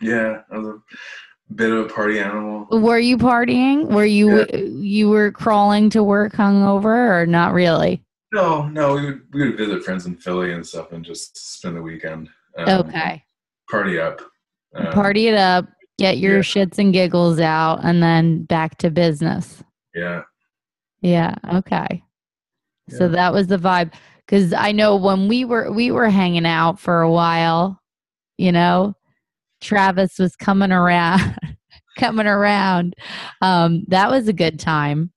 [0.00, 2.66] yeah, I was a bit of a party animal.
[2.70, 3.86] Were you partying?
[3.88, 4.46] Were you
[4.80, 8.02] you were crawling to work hungover or not really?
[8.32, 11.76] No, no, we would we would visit friends in Philly and stuff and just spend
[11.76, 12.28] the weekend.
[12.56, 13.22] um, Okay.
[13.70, 14.22] Party up.
[14.74, 15.66] Um, Party it up,
[15.98, 16.40] get your yeah.
[16.42, 19.62] shits and giggles out and then back to business.
[19.94, 20.22] Yeah.
[21.00, 21.34] Yeah.
[21.54, 22.02] Okay.
[22.90, 23.92] So that was the vibe.
[24.26, 27.80] Cause I know when we were we were hanging out for a while,
[28.38, 28.94] you know,
[29.60, 31.36] Travis was coming around
[31.98, 32.94] coming around.
[33.42, 35.12] Um, that was a good time.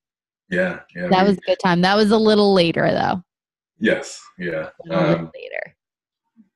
[0.50, 0.80] Yeah.
[0.96, 1.08] Yeah.
[1.08, 1.82] That we- was a good time.
[1.82, 3.22] That was a little later though.
[3.80, 4.22] yes.
[4.38, 4.70] Yeah.
[4.90, 5.76] Um, later.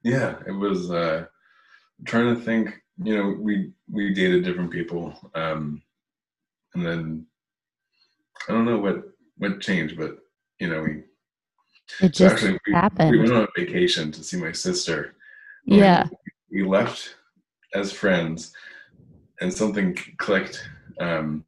[0.03, 0.36] yeah.
[0.47, 0.91] It was.
[0.91, 1.26] uh
[1.99, 2.73] I'm trying to think.
[3.03, 5.82] You know, we we dated different people, um,
[6.73, 7.26] and then
[8.47, 9.03] I don't know what
[9.38, 10.20] what changed, but
[10.60, 11.04] you know, we
[12.02, 13.12] It just actually we, happened.
[13.12, 15.16] we went on a vacation to see my sister.
[15.66, 16.08] Yeah.
[16.52, 17.16] we left
[17.74, 18.54] as friends
[19.42, 20.68] and something clicked
[21.00, 21.44] um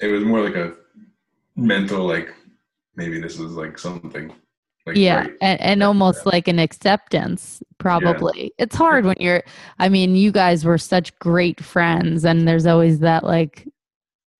[0.00, 0.74] it was more like a
[1.56, 2.32] mental like
[2.96, 4.32] maybe this is like something
[4.86, 5.32] like yeah right.
[5.40, 9.42] and, and almost like an acceptance probably it's hard when you're
[9.78, 13.68] i mean you guys were such great friends and there's always that like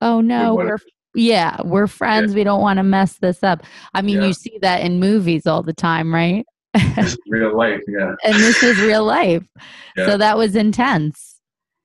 [0.01, 0.79] oh no we're
[1.15, 3.65] yeah we're friends we don't want to mess this up.
[3.95, 4.27] I mean Yeah.
[4.29, 6.45] you see that in movies all the time right?
[6.97, 8.15] This is real life yeah.
[8.25, 9.47] And this is real life.
[9.97, 10.07] Yeah.
[10.07, 11.39] so that was intense.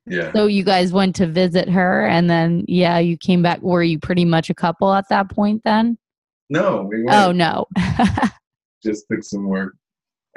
[0.06, 0.32] Yeah.
[0.32, 3.62] So you guys went to visit her and then yeah you came back.
[3.62, 5.98] Were you pretty much a couple at that point then?
[6.50, 7.66] No we went oh no.
[8.84, 9.74] Just took some work.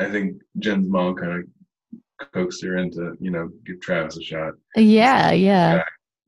[0.01, 4.55] I think jen's mom kind of coaxed her into you know give travis a shot.
[4.77, 5.85] Yeah yeah.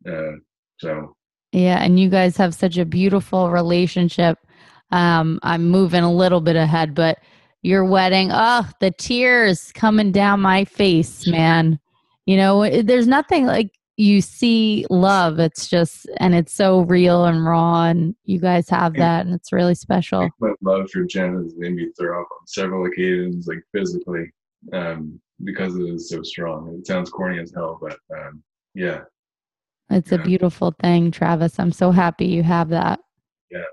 [0.08, 0.36] Uh
[0.78, 1.16] so
[1.52, 4.38] Yeah, and you guys have such a beautiful relationship.
[4.90, 7.18] Um, I'm moving a little bit ahead, but
[7.62, 11.78] your wedding, oh, the tears coming down my face, man.
[12.26, 15.38] You know, there's nothing like you see love.
[15.38, 19.52] It's just, and it's so real and raw, and you guys have that, and it's
[19.52, 20.28] really special.
[20.40, 24.30] my love for Jen has made me throw up on several occasions, like physically,
[24.72, 26.74] um, because it is so strong.
[26.78, 28.42] It sounds corny as hell, but um,
[28.74, 29.02] yeah,
[29.92, 31.58] It's a beautiful thing, Travis.
[31.58, 33.00] I'm so happy you have that.
[33.50, 33.64] Yeah.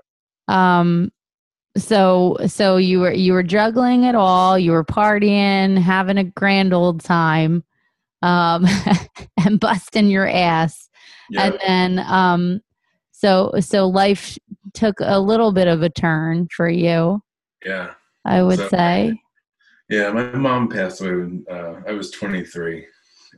[0.48, 1.10] Um
[1.76, 6.72] so so you were you were juggling it all, you were partying, having a grand
[6.74, 7.64] old time,
[8.22, 8.66] um
[9.44, 10.88] and busting your ass.
[11.30, 12.60] yeah, And then um
[13.12, 14.36] so so life
[14.74, 17.22] took a little bit of a turn for you,
[17.64, 17.92] yeah,
[18.24, 19.20] I would So- say.
[19.88, 20.10] yeah.
[20.10, 22.86] My mom passed away when uh, I was 23.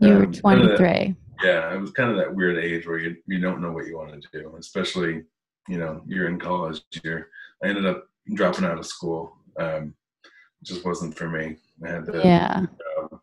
[0.00, 1.16] You were Um, kind 23.
[1.42, 3.96] Yeah, it was kind of that weird age where you you don't know what you
[3.96, 5.24] want to do, especially
[5.68, 6.82] you know you're in college.
[7.02, 7.28] You're
[7.62, 9.36] I ended up dropping out of school.
[9.58, 11.56] Um, it just wasn't for me.
[11.84, 12.66] I had to Yeah.
[12.98, 13.20] job.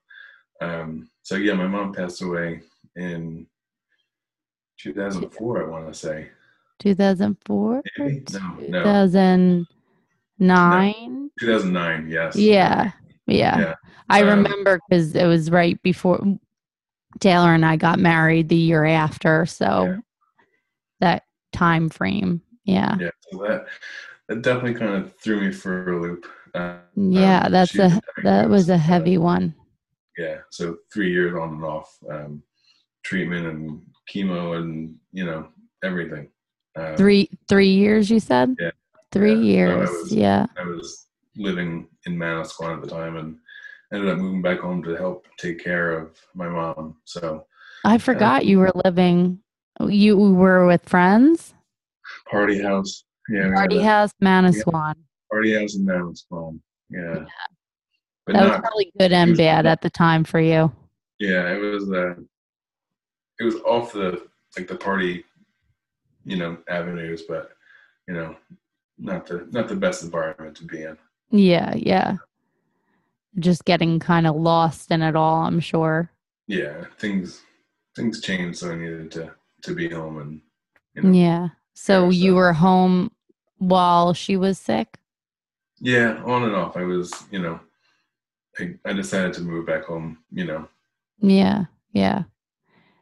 [0.61, 2.61] Um, so yeah, my mom passed away
[2.95, 3.47] in
[4.77, 5.63] 2004.
[5.63, 6.29] I want to say
[6.79, 7.81] 2004?
[7.97, 8.23] Maybe?
[8.33, 8.39] No,
[8.69, 8.83] no.
[8.83, 11.31] 2009?
[11.39, 12.07] 2009.
[12.09, 12.35] Yes.
[12.35, 12.91] Yeah,
[13.27, 13.59] yeah.
[13.59, 13.75] Yeah.
[14.09, 16.19] I Um, remember because it was right before
[17.19, 19.45] Taylor and I got married the year after.
[19.45, 19.97] So Yeah.
[21.01, 22.41] that time frame.
[22.65, 22.95] Yeah.
[22.99, 23.09] Yeah.
[23.31, 23.65] So that
[24.27, 26.25] that definitely kind of threw me for a loop.
[26.55, 29.55] Um, Yeah, um, that's a that was a diagnosed, uh, heavy one.
[30.17, 32.43] yeah so three years on and off um,
[33.03, 35.47] treatment and chemo and you know
[35.83, 36.27] everything
[36.75, 38.55] um, Three three years you said?
[38.59, 38.71] Yeah.
[39.11, 39.65] Three Yeah.
[39.65, 39.89] No, I years.
[39.89, 40.45] was- yeah.
[40.57, 41.07] i was
[41.37, 43.37] living in manasquan at the time and
[43.93, 47.45] ended up moving back home to help take care of my mom so
[47.85, 49.39] I forgot you were living
[49.87, 51.53] you were with friends?
[52.29, 54.95] party house yeah Party a house, Manasquan.
[55.31, 56.59] party house in manasquan
[56.89, 57.25] yeah
[58.25, 60.71] but That was not probably good and was- bad at the time for you.
[61.19, 62.15] yeah it was uh
[63.39, 64.27] it was off the
[64.57, 65.23] like the party
[66.25, 67.51] you know avenues but
[68.07, 68.35] you know
[68.97, 70.97] not the not the best environment to be in
[71.31, 72.17] Yeah, yeah.
[73.37, 76.11] Just getting kind of lost in it all, I'm sure.
[76.47, 77.41] yeah things
[77.95, 80.41] things changed so i needed to to be home and
[80.95, 81.49] you know, Yeah.
[81.75, 83.11] So you were home
[83.57, 84.97] while she was sick?
[85.79, 86.75] yeah, on and off.
[86.75, 87.59] I was, you know,
[88.59, 90.17] I, I decided to move back home.
[90.31, 90.67] You know,
[91.19, 91.65] Yeah.
[91.93, 92.23] Yeah.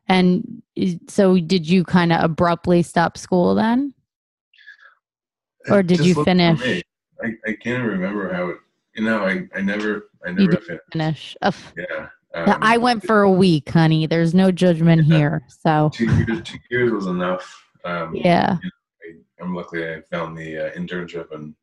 [0.08, 0.62] And
[1.08, 3.94] so did you kind of abruptly stop school then?
[5.70, 6.84] Or did you finish?
[7.24, 8.58] I, I can't remember how it.
[8.98, 10.60] You know, I, I never I never.
[10.91, 11.36] Finish.
[11.43, 11.54] Ugh.
[11.78, 12.10] Yeah.
[12.36, 14.06] Yeah, um, I went for a week, honey.
[14.06, 15.18] There's no judgment Yeah.
[15.18, 15.48] here.
[15.64, 16.41] So, two years.
[16.43, 17.64] Two years was enough.
[17.86, 18.58] Um, yeah.
[18.62, 21.56] I, I'm lucky I found the uh, internship and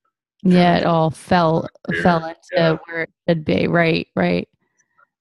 [0.43, 2.76] Yeah, it all fell career, fell into yeah.
[2.87, 3.66] where it should be.
[3.68, 4.49] Right, right.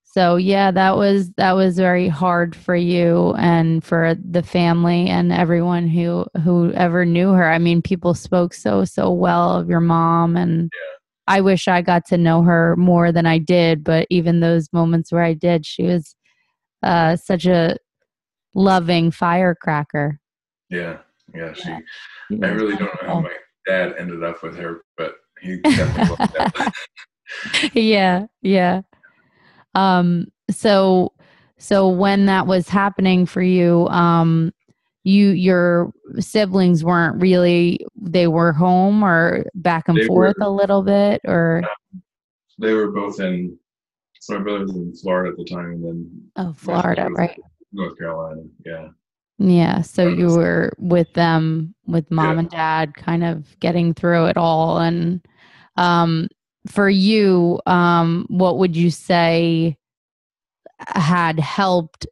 [0.04, 5.32] So yeah, that was that was very hard for you and for the family and
[5.32, 7.50] everyone who who ever knew her.
[7.50, 10.70] I mean, people spoke so so well of your mom and
[11.26, 15.10] I wish I got to know her more than I did, but even those moments
[15.10, 16.14] where I did, she was
[16.82, 17.76] uh such a
[18.54, 20.20] loving firecracker.
[20.70, 20.98] yeah,
[21.34, 21.52] yeah.
[21.54, 21.68] She.
[22.30, 22.46] Yeah.
[22.46, 23.32] I really don't know how my
[23.66, 26.74] dad ended up with her, but he definitely looked at
[27.74, 28.82] yeah yeah
[29.74, 31.12] um so
[31.58, 34.52] so when that was happening for you um
[35.04, 40.50] you your siblings weren't really they were home or back and They forth were- a
[40.50, 41.62] little bit or
[42.58, 43.58] They were both in.
[44.20, 47.38] So my brother was in Florida at the time, and then oh florida right
[47.72, 48.42] North Carolina.
[48.64, 48.88] Yeah.
[49.38, 52.38] yeah so you were with them with mom Yeah.
[52.40, 55.20] and dad kind of getting through it all and
[55.76, 56.28] um
[56.68, 59.76] for you um what would you say
[60.86, 62.06] had helped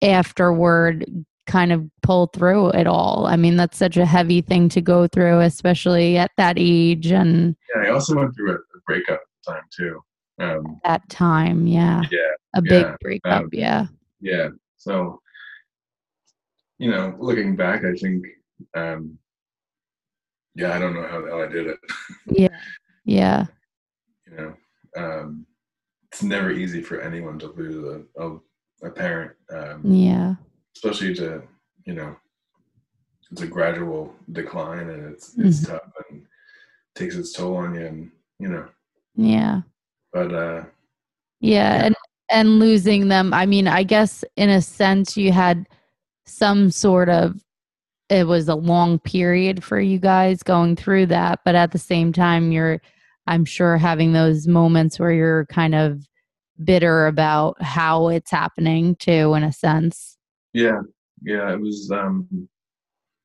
[0.00, 1.04] afterward
[1.46, 5.06] kind of pull through it all i mean that's such a heavy thing to go
[5.06, 7.88] through especially at that age and Yeah.
[7.88, 10.00] I also went through a, a breakup time too.
[10.40, 12.18] Um, that time yeah yeah.
[12.54, 13.86] a big Yeah, breakup um, yeah
[14.20, 14.48] Yeah.
[14.76, 15.20] So,
[16.78, 18.24] you know, looking back, I think,
[18.74, 19.18] um,
[20.54, 21.78] yeah, I don't know how the hell I did it.
[22.26, 22.58] yeah
[23.04, 23.46] yeah
[24.26, 24.54] you know,
[24.96, 25.46] um,
[26.10, 28.38] it's never easy for anyone to lose a, a,
[28.88, 30.34] a parent, um, yeah
[30.76, 31.42] especially to,
[31.86, 32.16] you know,
[33.30, 35.68] it's a gradual decline and it's, it's Mhm.
[35.68, 36.26] tough and
[36.94, 38.68] takes its toll on you and, you know,
[39.16, 39.62] yeah
[40.12, 40.64] but, uh,
[41.40, 41.84] Yeah, Yeah.
[41.86, 41.94] and
[42.30, 43.34] and losing them.
[43.34, 45.68] I mean, I guess in a sense you had
[46.24, 47.44] some sort of
[48.08, 52.12] it was a long period for you guys going through that, but at the same
[52.12, 52.80] time you're
[53.26, 56.06] I'm sure having those moments where you're kind of
[56.64, 60.13] bitter about how it's happening too in a sense.
[60.54, 60.80] Yeah,
[61.22, 62.26] yeah, it was, um,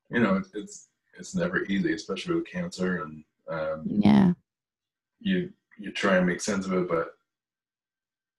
[0.10, 4.34] you know, it's, it's, it's never easy, especially with cancer and, um, Yeah.
[5.20, 7.14] you, you try and make sense of it, but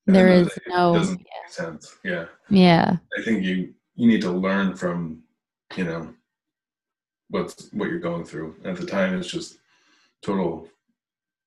[0.07, 1.97] there is the There end of is the day, no doesn't make sense.
[2.05, 2.25] Yeah.
[2.49, 2.97] Yeah.
[3.19, 5.23] I think you you need to learn from
[5.77, 6.13] you know
[7.29, 8.57] what's what you're going through.
[8.65, 9.59] At the time, it's just
[10.23, 10.69] total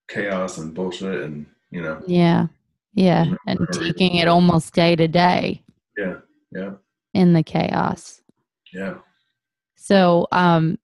[0.07, 2.47] chaos and bullshit, and you know, Yeah.
[2.93, 3.33] Yeah.
[3.47, 5.63] And taking it almost day to day
[5.97, 6.17] yeah,
[6.51, 6.71] yeah,
[7.13, 8.21] in the chaos.
[8.73, 8.95] yeah,
[9.75, 10.77] So, um,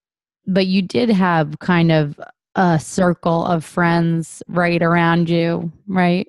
[0.45, 2.19] but you did have kind of
[2.55, 6.27] a circle of friends right around you, right?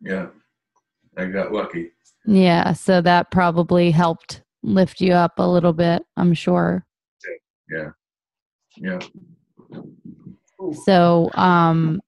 [0.00, 0.26] yeah.
[1.16, 1.90] I got lucky.
[2.24, 2.72] Yeah.
[2.72, 6.86] So that probably helped lift you up a little bit, I'm sure.
[7.70, 7.90] Yeah,
[8.76, 8.98] yeah,
[10.84, 12.00] So, um,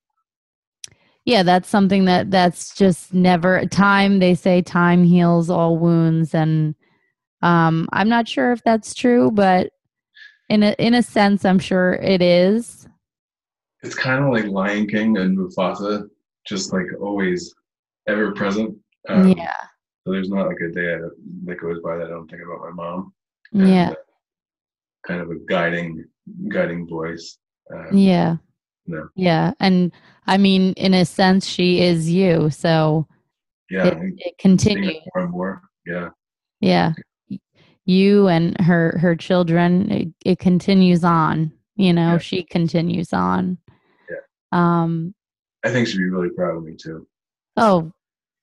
[1.24, 4.18] yeah, that's something that that's just never time.
[4.18, 6.74] They say time heals all wounds, and
[7.42, 9.72] um, I'm not sure if that's true, but
[10.48, 12.86] in a in a sense, I'm sure it is.
[13.82, 16.08] it's kind of like Lion King and Mufasa,
[16.46, 17.54] just like always
[18.08, 18.76] ever present.
[19.08, 19.56] Um, yeah,
[20.04, 21.10] So there's not like a day that,
[21.46, 23.12] that goes by that I don't think about my mom.
[23.52, 23.94] and, yeah, uh,
[25.06, 26.04] kind of a guiding
[26.48, 27.38] guiding voice.
[27.72, 28.36] Um, yeah,
[28.86, 29.08] No.
[29.16, 29.52] yeah.
[29.58, 29.90] And
[30.26, 33.08] I mean, in a sense, she is you, so
[33.70, 34.94] yeah, it, I- it seeing it continues.
[35.14, 35.62] more and more.
[35.86, 36.10] Yeah,
[36.60, 36.92] Yeah,
[37.84, 39.90] you and her her children.
[39.90, 41.52] It, it continues on.
[41.76, 42.18] You know, Yeah.
[42.18, 43.58] she continues on.
[44.10, 44.16] Yeah.
[44.82, 45.14] Um.
[45.64, 47.06] I think she'd be really proud of me too.
[47.56, 47.92] Oh,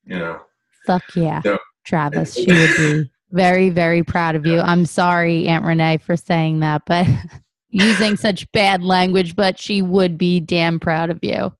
[0.05, 0.39] You know,
[0.85, 1.57] Fuck yeah, No.
[1.85, 2.33] Travis.
[2.35, 4.59] She would be very, very proud of you.
[4.59, 7.05] I'm sorry, Aunt Renee, for saying that, but
[7.69, 11.53] using such bad language, but she would be damn proud of you.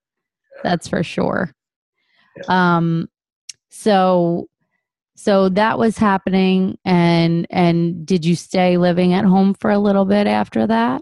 [0.64, 1.54] That's for sure.
[2.48, 3.10] Um,
[3.70, 4.48] so,
[5.20, 10.06] so that was happening, and and did you stay living at home for a little
[10.06, 11.02] bit after that?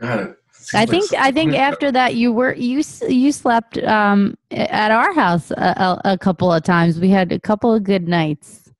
[0.00, 4.38] God, seems I like think I think after that you were you you slept um
[4.50, 6.98] at our house a, a, a couple of times.
[6.98, 8.72] We had a couple of good nights.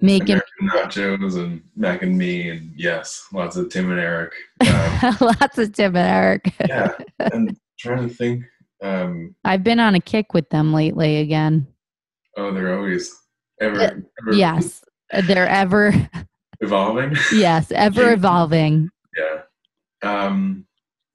[0.00, 4.32] Making American nachos and mac and me and yes, lots of Tim and Eric.
[4.60, 6.54] Um, lots of Tim and Eric.
[6.68, 8.44] yeah, and trying to think.
[8.82, 11.66] Um, I've been on a kick with them lately again.
[12.36, 13.14] oh, they're always
[13.60, 14.84] ever, Uh, ever Yes.
[15.26, 15.92] They're ever,
[16.60, 17.16] evolving.
[17.32, 18.90] yes, ever evolving.
[19.16, 19.42] yeah.
[20.02, 20.66] Um,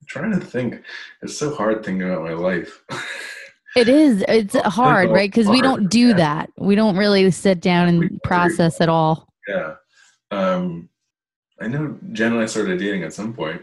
[0.08, 0.82] trying to think.
[1.22, 2.84] It's so hard thinking about my life.
[3.76, 4.24] It is.
[4.28, 5.30] It's hard, right?
[5.30, 6.16] Because we don't do yeah.
[6.16, 6.50] that.
[6.58, 8.20] We don't really sit down and agree.
[8.24, 9.32] process at all.
[9.48, 9.76] yeah.
[10.32, 10.90] Um,
[11.62, 13.62] I know Jen and I started dating at some point.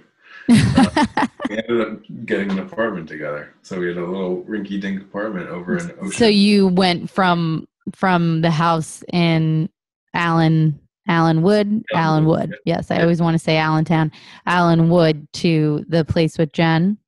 [0.49, 3.55] We ended up getting an apartment together.
[3.63, 6.13] So we had a little rinky dink apartment over in Ocean.
[6.13, 9.69] so you went from from the house in
[10.15, 10.79] Allen
[11.09, 12.59] Allen Wood, Allen Wood, Wood.
[12.65, 13.03] Yes, I Yeah.
[13.03, 14.11] always want to say Allentown,
[14.47, 16.99] Allen Wood to the place with Jen.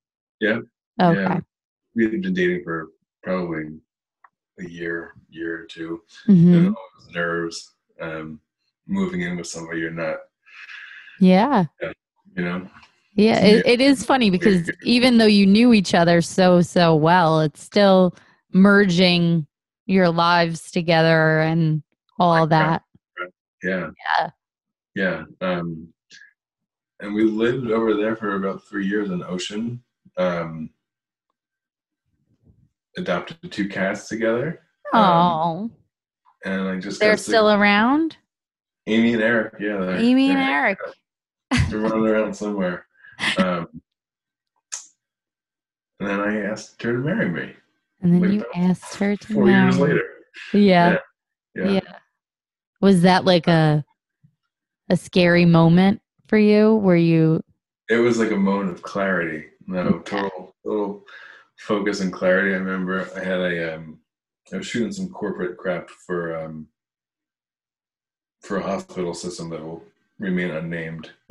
[0.40, 0.60] Yeah.
[1.02, 1.20] Okay.
[1.20, 1.40] Yeah.
[1.96, 2.90] we had been dating for
[3.24, 3.64] probably
[4.60, 6.00] a year, year or two.
[6.26, 8.40] hmm And all those nerves, um,
[8.86, 10.18] moving in with somebody you're not,
[11.18, 11.64] Yeah.
[12.36, 12.68] you know.
[13.18, 17.40] Yeah, it, it is funny because even though you knew each other so so well,
[17.40, 18.14] it's still
[18.52, 19.44] merging
[19.86, 21.82] your lives together and
[22.20, 22.82] all Right, that.
[23.64, 23.90] Yeah.
[24.18, 24.30] Yeah.
[24.94, 25.22] Yeah.
[25.40, 25.88] Um,
[27.00, 29.82] and we lived over there for about three years in Ocean.
[30.16, 30.70] Um,
[32.96, 34.62] adopted two cats together.
[34.94, 35.70] Um, Oh,
[36.44, 38.16] and I just they're still around.
[38.86, 39.54] Amy and Eric.
[39.58, 39.98] Yeah.
[39.98, 40.78] Amy and Eric.
[41.68, 42.84] They're running around somewhere.
[43.38, 43.68] Um,
[46.00, 47.52] and then I asked her to marry me
[48.00, 49.92] And then you asked her to four years marry.
[49.94, 50.08] later.
[50.52, 50.98] Yeah.
[51.54, 51.70] Yeah.
[51.70, 51.80] yeah.
[52.80, 53.84] Was that like a
[54.88, 56.76] a scary moment for you?
[56.76, 57.42] Were you
[57.88, 59.46] It was like a moment of clarity.
[59.66, 61.04] No, total, total
[61.58, 62.54] focus and clarity.
[62.54, 63.98] I remember I had a, um,
[64.52, 66.68] I was shooting some corporate crap for, um,
[68.42, 69.82] for a hospital system that will
[70.18, 71.10] remain unnamed.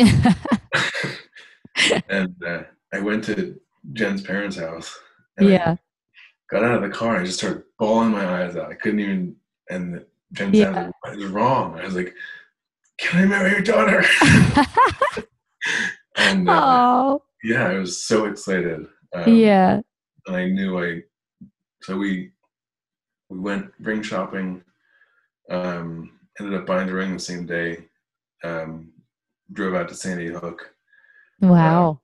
[2.09, 2.63] and uh,
[2.93, 3.59] I went to
[3.93, 4.97] Jen's parents' house.
[5.37, 5.75] And I Yeah.
[6.49, 8.71] got out of the car and I just started bawling my eyes out.
[8.71, 9.35] I couldn't even.
[9.69, 10.73] And Jen Yeah.
[10.73, 12.13] said, "What is wrong?" I was like,
[12.99, 14.03] "Can I marry your daughter?"
[16.17, 18.87] and uh, oh, yeah, I was so excited.
[19.13, 19.81] Um, yeah.
[20.27, 21.03] and I knew I.
[21.81, 22.31] So we
[23.29, 24.63] we went ring shopping.
[25.49, 27.85] Um, ended up buying the ring the same day.
[28.43, 28.91] Um,
[29.53, 30.73] drove out to Sandy Hook.
[31.41, 32.01] Wow.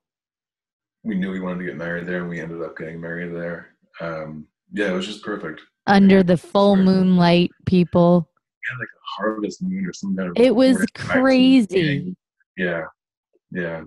[1.02, 3.68] We knew we wanted to get married there, and we ended up getting married there.
[4.00, 5.60] Um, yeah, it was just perfect.
[5.86, 8.30] Under the full moonlight, people.
[8.70, 10.36] Had like a harvest moon or some kind of.
[10.36, 12.16] It was crazy.
[12.56, 12.84] Yeah,
[13.50, 13.82] yeah.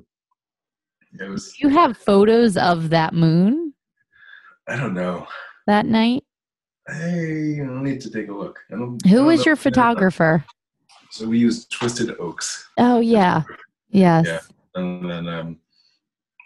[1.19, 1.59] It was.
[1.59, 3.73] You have photos of that moon
[4.67, 5.25] I don't know.
[5.65, 6.23] that night?
[6.87, 8.59] Hey, I need to take a look.
[8.71, 9.73] I don't, I Who was your if I know.
[9.73, 10.45] photographer?
[11.09, 13.43] So we used Twisted Oaks, Oh, yeah.
[13.89, 14.25] Yes.
[14.27, 14.39] Yeah.
[14.77, 15.57] And then um,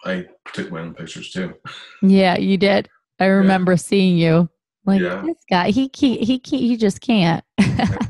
[0.04, 1.54] I took my own pictures too.
[2.02, 2.88] Yeah, you did.
[3.20, 4.48] I remember seeing you.
[4.84, 5.22] Like Yeah.
[5.24, 7.44] this guy, he can't, he can't, he just can't.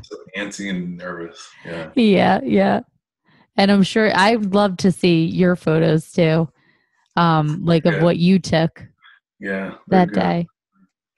[0.03, 1.47] So antsy and nervous.
[1.65, 2.79] Yeah, yeah, yeah.
[3.55, 6.49] And I'm sure I'd love to see your photos too,
[7.15, 8.83] um, like of what you took
[9.39, 9.75] yeah.
[9.87, 10.19] that good.
[10.19, 10.47] day.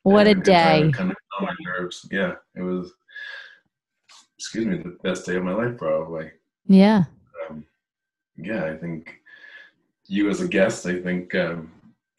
[0.03, 0.91] What a had good time.
[0.91, 0.97] day!
[0.97, 2.07] Kind of my nerves.
[2.11, 2.93] Yeah, it was.
[4.37, 6.29] Excuse me, the best day of my life, probably.
[6.67, 7.05] Yeah,
[7.49, 7.65] Um,
[8.37, 9.21] yeah, I think
[10.07, 10.85] you as a guest.
[10.85, 11.71] I think um,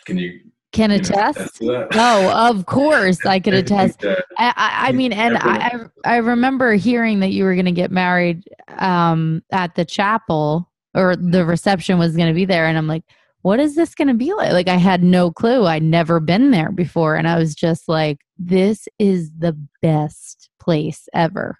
[0.04, 0.40] can you,
[0.72, 1.56] can you know, attest.
[1.56, 1.88] to?
[1.92, 4.04] Oh, of course, I could attest.
[4.04, 7.66] uh, I, I, I mean, and I, I I remember hearing that you were going
[7.66, 8.44] to get married
[8.78, 13.04] um, at the chapel, or the reception was going to be there, and I'm like,
[13.42, 14.52] what is this going to be like?
[14.52, 15.66] Like, I had no clue.
[15.66, 21.08] I'd never been there before, and I was just like, this is the best place
[21.14, 21.58] ever.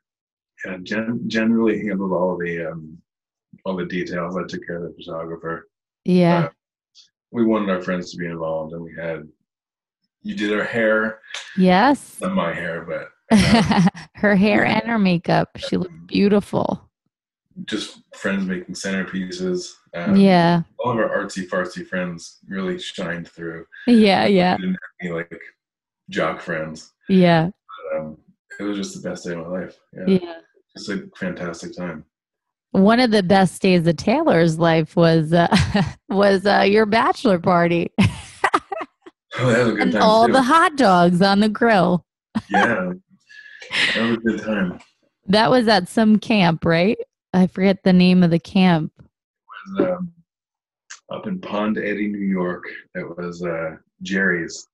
[0.64, 2.98] yeah, Jen, Jen really handled all the um,
[3.66, 4.36] all the details.
[4.36, 5.68] I took care of the photographer.
[6.04, 6.48] Yeah, Uh,
[7.32, 9.26] we wanted our friends to be involved, and we had
[10.22, 11.20] you did her hair,
[11.56, 12.20] yes.
[12.20, 15.48] not my hair, but um, her hair and her makeup.
[15.56, 16.88] She looked beautiful.
[17.64, 19.72] just friends making centerpieces.
[19.94, 23.66] Um, Yeah, all of our artsy fartsy friends really shined through.
[23.86, 25.40] yeah, yeah, We didn't have any like
[26.10, 26.92] jock friends.
[27.08, 27.50] yeah,
[27.96, 28.16] Um,
[28.58, 29.76] it was just the best day of my life.
[29.92, 30.38] Yeah, yeah.
[30.76, 32.04] just a fantastic time.
[32.82, 35.48] One of the best days of Taylor's life was uh,
[36.08, 37.90] was uh, your bachelor party
[39.38, 40.32] Oh, that was a good and time all too.
[40.32, 42.06] the hot dogs on the grill.
[42.50, 42.92] yeah,
[43.94, 44.80] that was a good time.
[45.26, 46.96] That was at some camp, right?
[47.34, 48.92] I forget the name of the camp.
[48.98, 50.12] It was um,
[51.12, 52.64] up in Pond Eddy, New York.
[52.94, 54.68] It was uh, Jerry's.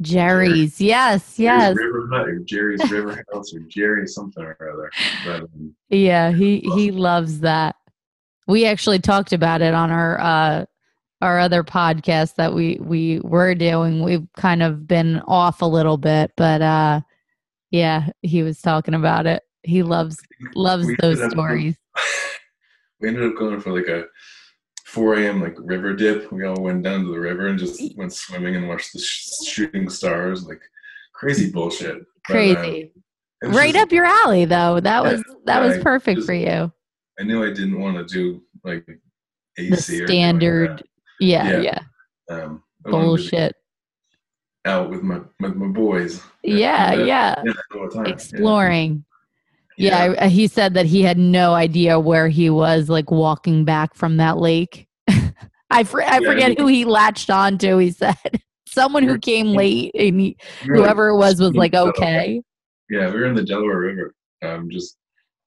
[0.00, 0.80] Jerry's.
[0.80, 1.74] Yes, yes.
[1.74, 4.90] Jerry's River Hut or Jerry's River House or Jerry something or other.
[5.24, 7.76] But, um, Yeah, he he loves that.
[8.46, 10.66] We actually talked about it on our uh
[11.22, 14.02] our other podcast that we we were doing.
[14.02, 17.00] We've kind of been off a little bit, but uh
[17.70, 19.42] yeah, he was talking about it.
[19.62, 20.18] He loves
[20.54, 21.76] loves those ended up- stories.
[23.00, 24.04] we ended up going for like a
[24.96, 25.42] 4 a.m.
[25.42, 26.32] like river dip.
[26.32, 29.44] We all went down to the river and just went swimming and watched the sh-
[29.46, 30.46] shooting stars.
[30.46, 30.62] Like
[31.12, 31.98] crazy bullshit.
[32.26, 32.92] But, uh, Crazy.
[33.44, 34.80] Right just- up your alley though.
[34.80, 36.72] That Yeah, was that was perfect Just for you.
[37.20, 38.86] I knew I didn't want to do like
[39.58, 40.82] AC The or like standard
[41.20, 41.60] yeah, Yeah.
[41.60, 41.78] yeah.
[42.34, 43.54] Um, I wanted to be Bullshit.
[44.64, 46.22] Out with my with my boys.
[46.42, 47.42] Yeah, yeah.
[47.44, 48.02] Yeah.
[48.06, 49.04] Exploring.
[49.78, 50.14] Yeah, Yeah.
[50.22, 54.16] I, he said that he had no idea where he was, like walking back from
[54.16, 54.85] that lake.
[55.70, 57.78] I for, I Yeah, forget who he latched on to.
[57.78, 58.16] He said
[58.68, 62.42] someone who came late, and he, We were, like, whoever it was was like, okay,
[62.90, 64.14] Yeah, we were in the Delaware River.
[64.42, 64.96] Um, just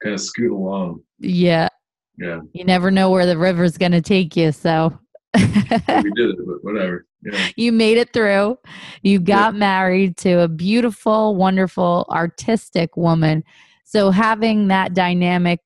[0.03, 1.01] kind of scoot along.
[1.19, 1.69] yeah.
[2.17, 4.99] Yeah, You never know where the river's gonna take you, so.
[5.37, 7.05] we did it, but whatever.
[7.23, 7.47] Yeah.
[7.55, 8.57] you made it through.
[9.03, 13.43] You got married to a beautiful, wonderful, artistic woman.
[13.85, 15.61] So having that dynamic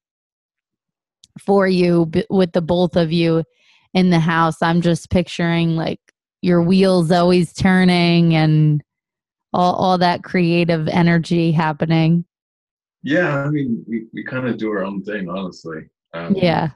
[1.40, 3.44] for you b- with the both of you
[3.94, 6.00] in the house, I'm just picturing like
[6.42, 8.82] your wheels always turning and
[9.54, 12.26] all all that creative energy happening.
[13.04, 15.82] Yeah, I mean, we, we kind of do our own thing, honestly.
[16.14, 16.70] Um, Yeah.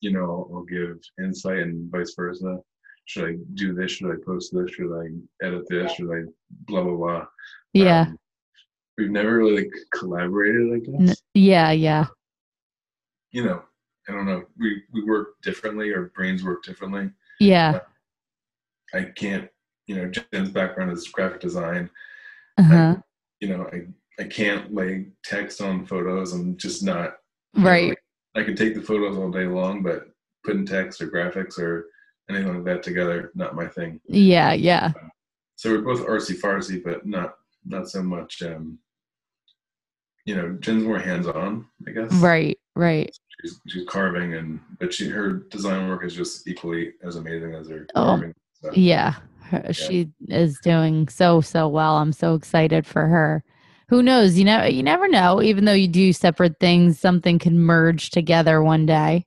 [0.00, 2.58] You know, I'll give insight and vice versa.
[3.04, 3.92] Should I do this?
[3.92, 4.70] Should I post this?
[4.72, 5.92] Should I edit this?
[5.92, 6.22] Should I
[6.66, 7.24] blah blah blah?
[7.72, 8.02] Yeah.
[8.02, 8.18] Um,
[8.98, 11.22] we've never really like collaborated, I N- guess.
[11.34, 12.06] yeah, yeah.
[13.32, 13.62] You know,
[14.08, 14.44] I don't know.
[14.58, 15.92] We we work differently.
[15.94, 17.10] Our brains work differently.
[17.40, 17.80] Yeah.
[18.94, 19.48] I can't.
[19.86, 21.90] You know, Jen's background is graphic design.
[22.58, 22.96] Uh-huh.
[23.40, 23.86] You know, I
[24.20, 26.32] I can't lay text on photos.
[26.32, 27.14] I'm just not
[27.54, 27.98] you know, Right.
[28.34, 30.06] I can take the photos all day long, but
[30.44, 31.86] putting text or graphics or
[32.30, 34.00] anything like that together, not my thing.
[34.06, 34.92] Yeah, yeah.
[35.56, 37.34] So we're both artsy fartsy, but not
[37.64, 38.42] not so much.
[38.42, 38.78] Um,
[40.24, 42.12] you know, Jen's more hands on, I guess.
[42.14, 43.14] Right, right.
[43.40, 47.68] She's, she's carving, and but she her design work is just equally as amazing as
[47.68, 48.34] her Oh, carving.
[48.62, 49.14] So, Yeah,
[49.44, 51.96] her, she is doing so so well.
[51.96, 53.42] I'm so excited for her.
[53.88, 54.38] Who knows?
[54.38, 55.42] You know, you never know.
[55.42, 59.26] Even though you do separate things, something can merge together one day.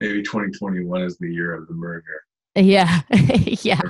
[0.00, 2.04] maybe 2021 is the year of the merger.
[2.56, 3.02] Yeah,
[3.62, 3.80] yeah.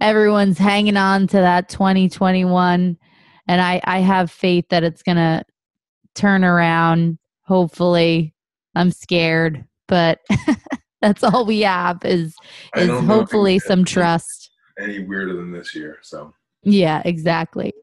[0.00, 2.96] Everyone's hanging on to that 2021,
[3.46, 5.44] and I I have faith that it's gonna
[6.14, 7.18] turn around.
[7.52, 8.32] Hopefully,
[8.74, 10.20] I'm scared, but
[11.02, 12.34] that's all we have is
[12.78, 14.50] is don't know if hopefully some trust.
[14.80, 15.98] Any weirder than this year?
[16.00, 16.32] So
[16.62, 17.74] Yeah, exactly.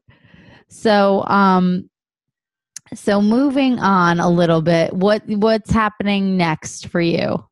[0.66, 1.88] So, um,
[2.94, 7.46] so moving on a little bit, what what's happening next for you?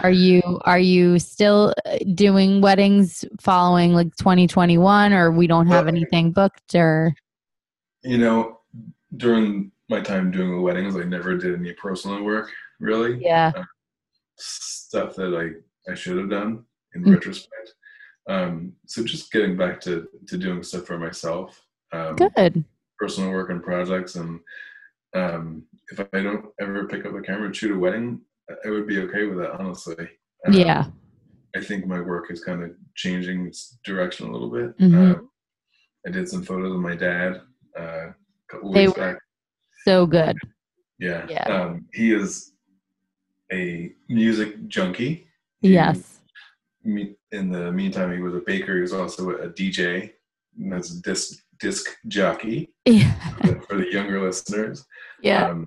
[0.00, 5.88] Are you are you still uh, doing weddings following like 2021, or we don't have
[5.88, 7.14] anything booked, or
[8.02, 8.60] you know,
[9.14, 12.50] during my time doing the weddings, I never did any personal work
[12.80, 13.18] really.
[13.22, 13.52] yeah,
[14.36, 17.14] stuff that I, I should have done in Mm.
[17.14, 17.74] retrospect.
[18.28, 21.60] Um, so just getting back to, to doing stuff for myself,
[21.92, 22.64] um, good,
[22.98, 24.16] personal work and projects.
[24.16, 24.40] And
[25.14, 28.20] um, if I don't ever pick up the camera and shoot a wedding,
[28.64, 29.96] I- would be okay with that, honestly.
[30.46, 30.86] Um, yeah,
[31.56, 34.76] I think my work is kind of changing its direction a little bit.
[34.78, 35.16] Mhm.
[35.16, 35.30] Um,
[36.06, 37.40] I did some photos of my dad
[37.78, 38.14] uh, a
[38.48, 39.22] couple They weeks were- back.
[39.84, 40.36] So good.
[40.98, 41.26] Yeah.
[41.28, 41.44] Yeah.
[41.44, 42.52] Um, he is
[43.52, 45.26] a music junkie.
[45.60, 46.20] He- Yes,
[46.84, 48.74] me- in the meantime, he was a baker.
[48.76, 50.12] He was also a DJ,
[50.58, 53.12] and that's a disc disc jockey yeah,
[53.68, 54.86] for the younger listeners.
[55.20, 55.66] yeah, Um,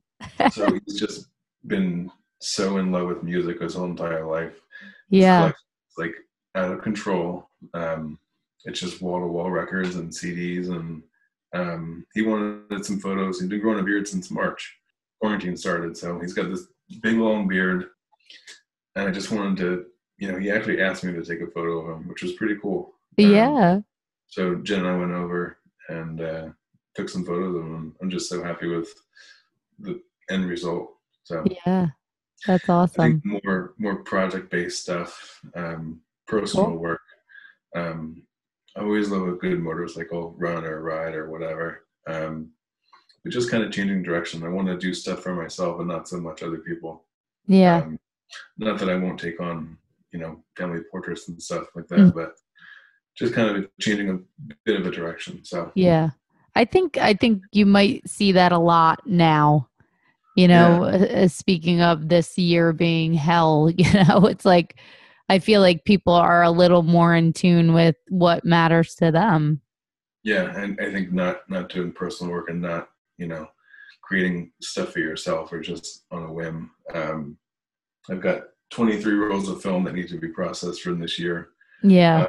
[0.52, 1.28] so he's just
[1.68, 2.10] been
[2.40, 4.58] so in love with music his whole entire life.
[5.10, 6.14] Yeah, collection's, like
[6.56, 7.50] out of control.
[7.74, 8.18] Um,
[8.64, 11.04] it's just wall to wall records and CDs, and
[11.54, 13.40] um, he wanted some photos.
[13.40, 14.78] He's been growing a beard since March.
[15.20, 16.68] Quarantine started, so he's got this
[17.02, 17.86] big long beard,
[18.96, 19.86] and I just wanted to,
[20.18, 22.56] you know, he actually asked me to take a photo of him, which was pretty
[22.62, 22.96] cool.
[23.20, 23.80] Um, yeah.
[24.28, 25.58] So Jen and I went over
[25.90, 26.48] and uh,
[26.96, 27.96] took some photos of him.
[28.02, 28.90] I'm just so happy with
[29.80, 30.94] the end result.
[31.24, 31.88] So Yeah,
[32.48, 33.22] that's awesome.
[33.26, 36.78] more more project based stuff, um, personal Cool.
[36.78, 37.02] work.
[37.76, 38.24] Um,
[38.78, 41.86] I always love a good motorcycle run or ride or whatever.
[42.08, 42.52] Um,
[43.24, 44.44] but just kind of changing direction.
[44.44, 47.06] I want to do stuff for myself and not so much other people.
[47.48, 48.00] Yeah, Um,
[48.58, 49.78] not that I won't take on,
[50.12, 52.14] you know, family portraits and stuff like that, Mm.
[52.16, 52.34] but
[53.18, 55.44] just kind of changing a bit of a direction.
[55.44, 56.12] So Yeah.
[56.56, 59.68] I think I think you might see that a lot now.
[60.36, 64.80] You know, uh, speaking of this year being hell, you know, it's like
[65.32, 69.62] I feel like people are a little more in tune with what matters to them.
[70.26, 73.48] yeah, and I think not not doing personal work and not you know
[74.02, 76.72] creating stuff for yourself or just on a whim.
[76.94, 77.38] Um,
[78.10, 78.42] I've got
[78.72, 81.52] 23 rolls of film that need to be processed from this year.
[81.82, 82.24] Yeah.
[82.24, 82.28] Uh,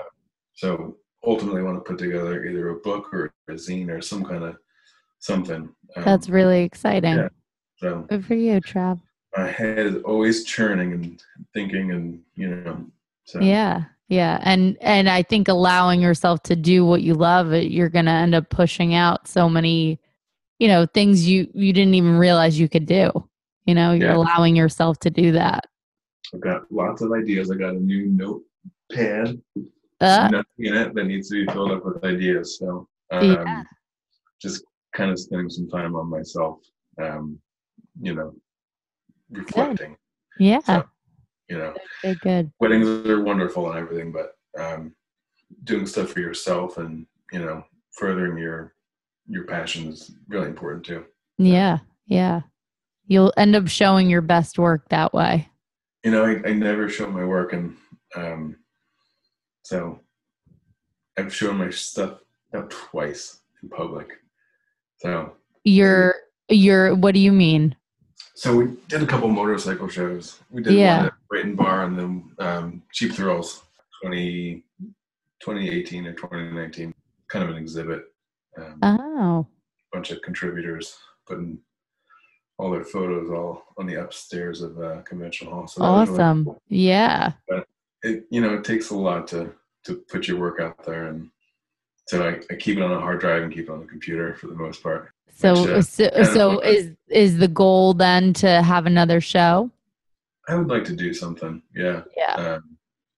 [0.55, 0.97] So
[1.27, 4.45] ultimately, I want to put together either a book or a zine or some kind
[4.45, 4.57] of
[5.19, 5.75] something.
[5.97, 7.17] Um, That's really exciting.
[7.17, 7.29] yeah.
[7.79, 8.07] so.
[8.09, 9.01] Good for you, Trav.
[9.37, 11.23] My head is always churning and
[11.55, 12.87] thinking, and you know.
[13.25, 13.85] So Yeah.
[14.09, 14.41] Yeah.
[14.43, 18.35] And and I think allowing yourself to do what you love, you're going to end
[18.35, 19.99] up pushing out so many,
[20.59, 23.11] you know, things you you didn't even realize you could do.
[23.65, 24.17] You know, you're Yeah.
[24.17, 25.65] allowing yourself to do that.
[26.35, 27.51] I've got lots of ideas.
[27.51, 29.41] I got a new notepad,
[30.01, 32.59] Uh, nothing in it that needs to be filled up with ideas.
[32.59, 33.63] So um, Yeah.
[34.43, 36.59] just kind of spending some time on myself.
[37.01, 37.39] Um,
[38.01, 38.35] you know,
[39.33, 39.97] reflecting.
[40.39, 40.61] yeah.
[40.61, 40.85] So,
[41.49, 42.53] you know, Good, good.
[42.61, 44.95] weddings are wonderful and everything, but um,
[45.65, 48.75] doing stuff for yourself and you know furthering your
[49.27, 51.05] your passion is really important too.
[51.39, 51.79] Yeah.
[52.07, 52.43] Yeah.
[53.07, 55.49] You'll end up showing your best work that way.
[56.05, 57.77] You know, I, I never show my work, and
[58.17, 58.57] um,
[59.63, 60.01] so
[61.19, 62.19] I've shown my stuff
[62.53, 64.09] about twice in public.
[64.99, 65.33] So,
[65.65, 66.15] You're
[66.49, 67.77] you're what do you mean?
[68.35, 70.41] So we did a couple motorcycle shows.
[70.51, 70.97] We did Yeah.
[70.99, 73.63] one at Brighton Bar and then um, Cheap Thrills
[74.03, 74.65] 20,
[75.41, 76.95] 2018 or 2019.
[77.29, 78.13] Kind of an exhibit.
[78.57, 79.47] Um, Oh.
[79.93, 80.97] bunch of contributors
[81.27, 81.59] putting
[82.59, 85.67] all their photos all on the upstairs of uh, convention hall.
[85.67, 86.45] So was really Awesome.
[86.45, 86.63] cool.
[86.69, 87.33] Yeah.
[88.05, 89.53] It you know it takes a lot to
[89.85, 91.31] to put your work out there, and
[92.09, 94.35] so I, I keep it on a hard drive and keep it on the computer
[94.35, 95.12] for the most part.
[95.35, 99.71] So so, so is is the goal then to have another show?
[100.49, 101.63] I would like to do something.
[101.75, 102.03] Yeah.
[102.17, 102.35] Yeah.
[102.35, 102.77] Um,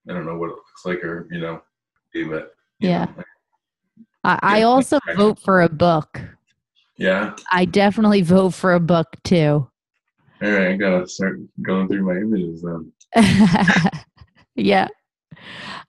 [0.09, 1.61] I don't know what it looks like or you know,
[2.13, 3.05] do but Yeah.
[3.05, 3.23] know,
[4.23, 5.15] I, I Yeah, also okay.
[5.17, 6.21] vote for a book.
[6.97, 7.35] yeah.
[7.51, 9.67] I definitely vote for a book too.
[10.41, 12.91] All right, I gotta start going through my images then.
[14.55, 14.87] yeah.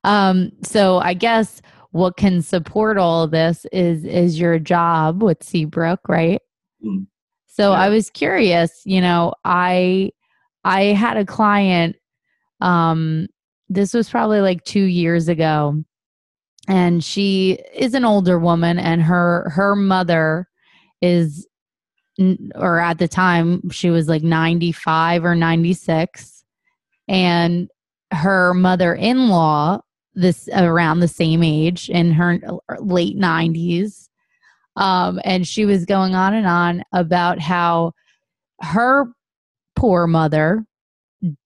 [0.04, 1.60] Um, so I guess
[1.96, 6.40] what can support all of this is is your job with Seabrook, right?
[6.84, 7.06] Mm.
[7.46, 7.78] So Yeah.
[7.80, 10.10] I was curious, you know, I
[10.64, 11.96] I had a client
[12.60, 13.26] um
[13.68, 15.82] this was probably like 2 years ago
[16.68, 20.48] and she is an older woman and her her mother
[21.02, 21.46] is
[22.54, 26.44] or at the time she was like 95 or 96
[27.08, 27.68] and
[28.12, 29.80] her mother-in-law
[30.16, 32.40] this around the same age in her
[32.80, 34.08] late 90s
[34.76, 37.92] um, and she was going on and on about how
[38.60, 39.06] her
[39.74, 40.64] poor mother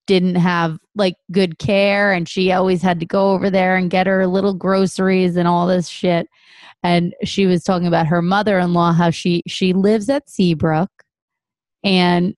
[0.06, 4.06] didn't have like good care and she always had to go over there and get
[4.06, 6.28] her little groceries and all this shit.
[6.82, 10.90] And she was talking about her mother-in-law how she she lives at Seabrook
[11.84, 12.34] and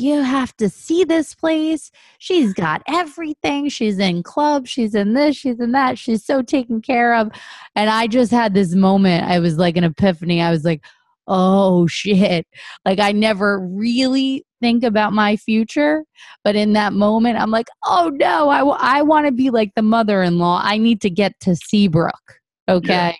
[0.00, 1.90] you have to see this place.
[2.18, 3.68] She's got everything.
[3.68, 5.36] She's in clubs she's in this.
[5.36, 5.98] She's in that.
[5.98, 7.30] She's so taken care of.
[7.74, 9.24] And i just had this moment.
[9.24, 10.40] I was like an epiphany.
[10.42, 10.82] I was like
[11.26, 12.46] oh shit.
[12.84, 16.02] Like i never really think about my future
[16.42, 18.48] but in that moment i'm like oh no.
[18.48, 20.62] I, w- I want to be like the mother-in-law.
[20.64, 22.40] I need to get to seabrook.
[22.68, 23.16] Okay?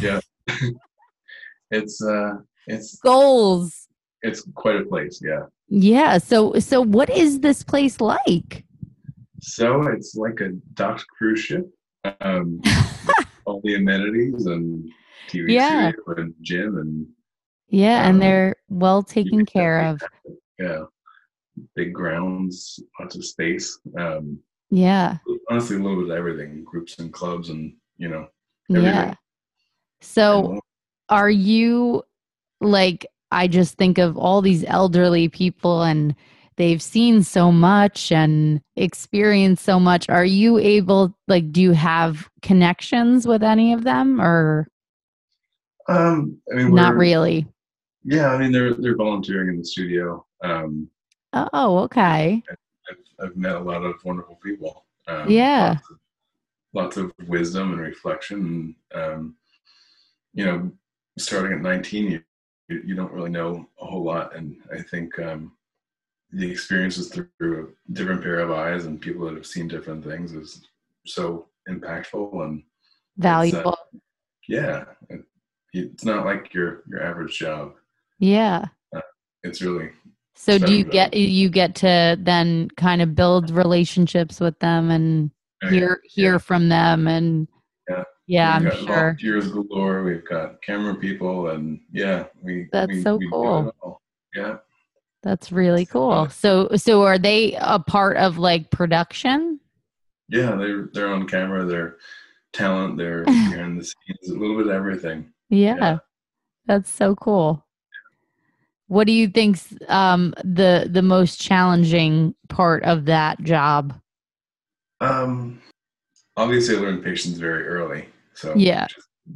[0.00, 0.20] Yeah.
[1.70, 2.34] It's uh,
[2.66, 3.88] it's goals.
[4.22, 5.20] it's quite a place.
[5.22, 5.44] Yeah.
[5.68, 8.64] Yeah so so what is this place like
[9.40, 11.66] So it's like a docked cruise ship.
[12.20, 12.60] Um,
[13.44, 14.88] all the amenities and
[15.30, 15.90] TV Yeah.
[15.92, 17.06] studio and gym and
[17.68, 20.00] yeah Um, and they're well taken care of
[20.58, 20.84] yeah,
[21.76, 23.78] big grounds, lots of space.
[23.96, 24.38] Um,
[24.70, 25.18] yeah
[25.50, 28.26] honestly, a little bit of everything, groups and clubs, and you know,
[28.68, 29.08] yeah everything.
[29.08, 29.16] and
[30.00, 30.60] so
[31.08, 32.02] are you
[32.60, 36.14] like i just think of all these elderly people and
[36.56, 42.28] they've seen so much and experienced so much are you able like do you have
[42.42, 44.66] connections with any of them or
[45.88, 47.46] um, I mean, not really
[48.04, 50.26] Yeah, I mean, they're they're volunteering in the studio.
[50.44, 50.90] Um,
[51.32, 52.42] oh okay
[52.90, 54.84] I've, I've met a lot of wonderful people.
[55.06, 55.76] Um, Yeah.
[56.74, 58.74] Lots of, lots of wisdom and reflection.
[58.92, 59.36] And, um,
[60.34, 60.70] you know,
[61.18, 62.22] starting at 19,
[62.68, 64.36] you, don't really know a whole lot.
[64.36, 65.52] And I think um,
[66.32, 67.28] the experiences through
[67.88, 70.62] a different pair of eyes and people that have seen different things is
[71.06, 72.62] so impactful and
[73.16, 73.76] valuable.
[74.48, 75.22] yeah, it,
[75.72, 77.74] it's not like your your average job.
[78.18, 78.64] yeah.
[79.44, 79.90] It's really
[80.34, 85.30] So do you get you get to then kind of build relationships with them and
[85.62, 87.46] oh, yeah, hear hear from them and
[88.28, 88.54] Yeah.
[88.54, 88.86] I'm We've got sure.
[88.86, 90.02] volunteers galore.
[90.04, 92.68] We've got camera people, and yeah, we.
[92.70, 94.00] That's we- so we cool.
[94.34, 94.58] Yeah,
[95.22, 96.28] That's really cool.
[96.28, 99.58] So so are they a part of like production?
[100.28, 101.64] yeah, they're they're on camera.
[101.64, 101.96] They're
[102.52, 102.98] talent.
[102.98, 104.28] They're behind the scenes.
[104.30, 105.32] A little bit of everything.
[105.48, 105.76] Yeah.
[105.80, 105.98] Yeah.
[106.66, 107.64] That's so cool.
[108.88, 113.98] What do you think's um the the most challenging part of that job?
[115.00, 115.62] Um,
[116.36, 118.08] obviously, I learned patience very early.
[118.38, 118.86] So Yeah.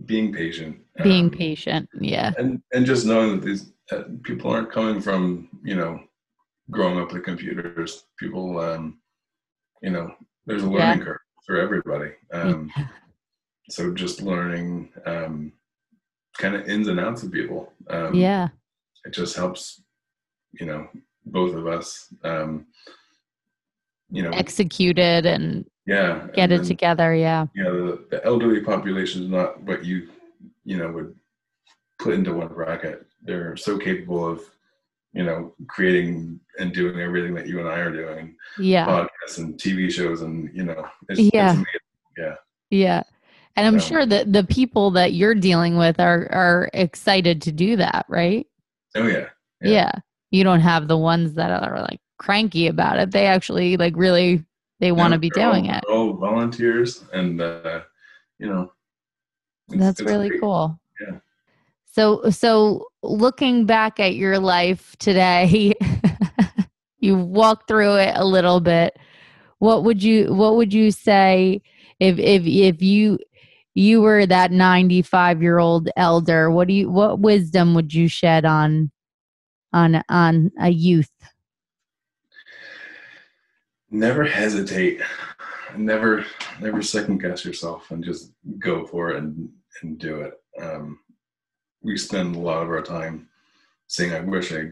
[0.06, 0.80] being patient.
[1.02, 1.88] Being um, patient.
[2.00, 2.32] Yeah.
[2.38, 6.00] and and just knowing that these uh, people aren't coming from you know
[6.70, 8.84] growing up with computers people um
[9.82, 10.06] you know
[10.46, 10.72] there's a Yeah.
[10.76, 12.72] learning curve for everybody um
[13.68, 14.72] so just learning
[15.04, 15.52] um
[16.38, 18.48] kind of ins and outs of people um yeah.
[19.04, 19.82] it just helps
[20.58, 20.88] you know
[21.26, 21.88] both of us
[22.24, 22.66] um
[24.16, 27.14] you know Executed and yeah get it then- together.
[27.14, 27.46] Yeah.
[27.54, 30.08] know the, the elderly population is not what you
[30.64, 31.14] you know would
[31.98, 34.40] put into one bracket they're so capable of
[35.12, 38.86] you know creating and doing everything that you and i are doing Yeah.
[38.86, 41.60] podcasts and tv shows and you know it's, Yeah.
[41.60, 41.70] it's
[42.18, 42.34] yeah
[42.70, 43.02] Yeah.
[43.56, 47.52] And I'm So- sure that the people that you're dealing with are are excited to
[47.52, 48.46] do that, right?
[48.96, 49.26] oh yeah
[49.60, 49.70] Yeah.
[49.70, 49.92] Yeah.
[50.30, 53.10] You don't have the ones that are like cranky about it.
[53.10, 54.42] They actually like really
[54.82, 55.84] they want to be they're all- doing it.
[55.88, 57.80] all volunteers and uh
[58.38, 58.70] you know
[59.68, 60.40] That's really great.
[60.42, 60.78] cool.
[61.00, 61.18] Yeah.
[61.86, 65.72] So so looking back at your life today,
[66.98, 68.96] you walked through it a little bit.
[69.58, 71.62] What would you what would you say
[72.00, 73.18] if if if you
[73.74, 78.44] you were that 95 year old elder what do you what wisdom would you shed
[78.44, 78.90] on
[79.72, 81.10] on on a youth
[83.92, 85.00] never hesitate.
[85.76, 86.24] Never
[86.60, 89.48] never second guess yourself and just go for it and
[89.82, 90.34] and do it.
[90.60, 90.98] Um
[91.82, 93.28] we spend a lot of our time
[93.86, 94.64] saying i wish i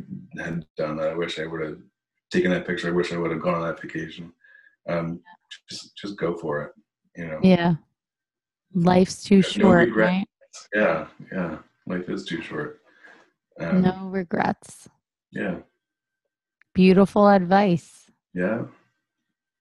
[0.42, 1.08] had done that.
[1.10, 1.78] I wish i would have
[2.30, 2.88] taken that picture.
[2.88, 4.32] I wish i would have gone on that vacation.
[4.88, 5.20] Um
[5.68, 6.72] just just go for it
[7.16, 7.40] you know?
[7.42, 7.74] Yeah.
[8.74, 10.08] Life's too no short regret.
[10.08, 10.26] right?
[10.74, 11.58] Yeah yeah.
[11.86, 12.80] Life is too short.
[13.58, 14.88] Um, no regrets.
[15.32, 15.58] yeah.
[16.74, 18.10] Beautiful advice.
[18.34, 18.64] Yeah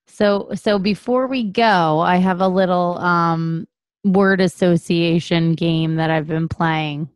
[0.10, 3.68] So so before we go, I have a little um
[4.04, 7.10] word association game that I've been playing.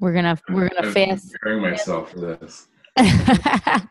[0.00, 1.32] We're gonna we're gonna I'm fast.
[1.32, 2.68] preparing myself for this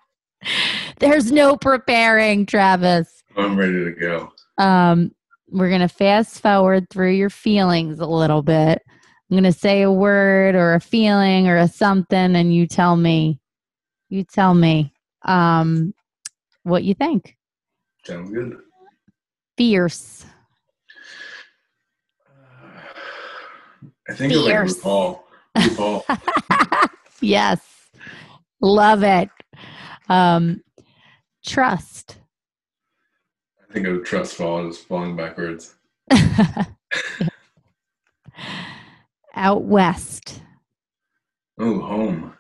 [1.00, 3.24] There's no preparing, Travis.
[3.38, 5.12] i'm ready to go Um,
[5.50, 8.82] we're gonna fast forward through your feelings a little bit.
[9.30, 13.40] I'm gonna say a word or a feeling or a something, and you tell me.
[14.10, 15.94] You tell me um,
[16.64, 17.38] what you think.
[18.04, 18.58] Sounds good
[19.58, 20.26] Fierce.
[24.10, 24.80] I think of like Fierce.
[24.80, 25.20] RuPaul.
[25.58, 26.90] RuPaul.
[27.22, 27.60] yes.
[28.62, 29.30] Love it.
[30.10, 30.62] Um,
[31.46, 32.18] trust.
[33.70, 35.76] I think of trust fall is falling backwards.
[39.36, 40.42] Out west.
[41.60, 42.34] Oh, home.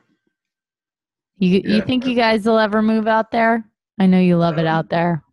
[1.37, 3.63] You you think you guys will ever move out there?
[3.99, 5.23] I know you love it Um, out there.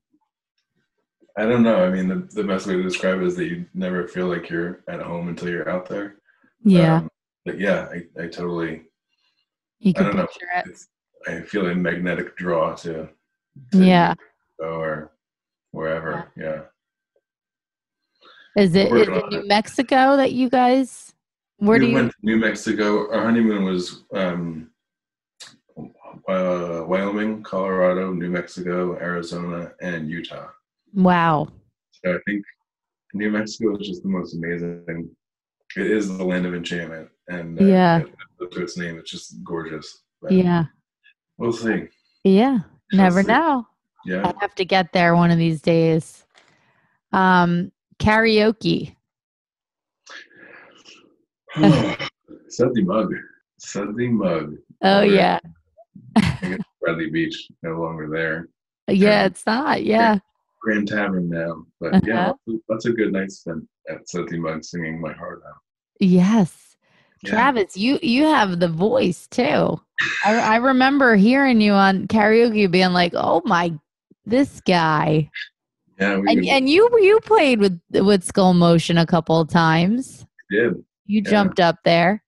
[1.39, 1.85] I don't know.
[1.85, 4.51] I mean, the, the best way to describe it is that you never feel like
[4.51, 6.17] you're at home until you're out there.
[6.65, 7.09] Yeah, Um,
[7.45, 8.83] but yeah, I, I totally,
[9.79, 10.25] you I don't know.
[10.25, 10.67] it.
[10.67, 10.89] It's,
[11.29, 13.09] I feel a magnetic draw to,
[13.73, 14.15] to Yeah.
[14.59, 15.13] or
[15.71, 16.33] wherever.
[16.37, 16.63] Yeah.
[18.57, 19.47] Is it is it New.
[19.47, 21.15] Mexico that you guys?
[21.59, 21.95] Where we do you?
[21.95, 23.13] went to New Mexico.
[23.13, 24.71] Our honeymoon was um,
[26.29, 30.49] uh, Wyoming, Colorado, New Mexico, Arizona, and Utah.
[30.95, 31.49] Wow.
[31.93, 32.45] So I think
[33.15, 35.11] New Mexico is just the most amazing.
[35.77, 38.03] It is the land of enchantment, and uh, Yeah.
[38.53, 40.03] to its name, it's just gorgeous.
[40.23, 40.65] But Yeah.
[41.37, 41.89] we'll see.
[42.25, 42.61] Yeah.
[42.93, 43.29] Never see.
[43.29, 43.67] know.
[44.07, 46.25] Yeah, I have to get there one of these days.
[47.13, 48.95] Um, karaoke.
[51.57, 52.09] the
[52.85, 53.13] mug.
[53.75, 54.55] The mug.
[54.83, 55.41] Oh yeah.
[56.81, 58.49] Bradley Beach no longer there.
[58.91, 59.85] Yeah, it's not.
[59.85, 60.19] Yeah.
[60.61, 62.57] Grand Tavern now, but yeah, Uh-huh.
[62.69, 65.57] that's a good night spent at the Mug singing my heart out.
[66.01, 66.77] Yes.
[67.23, 67.31] Yeah.
[67.31, 69.81] Travis, you you have the voice too.
[70.25, 73.73] I, I remember hearing you on karaoke being like, "Oh my,
[74.25, 75.29] this guy."
[75.99, 80.27] Yeah, And would- and you you played with with Skull Motion a couple of times.
[80.51, 80.75] did.
[81.07, 81.31] You Yeah.
[81.31, 82.23] jumped up there.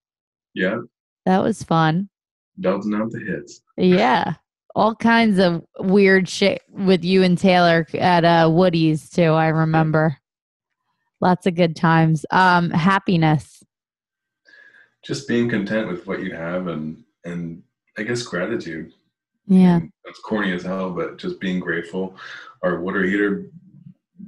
[0.54, 0.78] Yeah,
[1.26, 2.08] That was fun.
[2.58, 3.62] belting out the hits.
[3.76, 4.34] Yeah.
[4.74, 10.16] All kinds of weird shit with you and Taylor at uh Woody's too, I remember.
[11.20, 12.24] Lots of good times.
[12.30, 13.62] Um happiness.
[15.04, 17.62] Just being content with what you have and and
[17.98, 18.92] I guess gratitude.
[19.46, 19.76] Yeah.
[19.76, 22.16] And That's corny as hell, but just being grateful.
[22.62, 23.46] Our water heater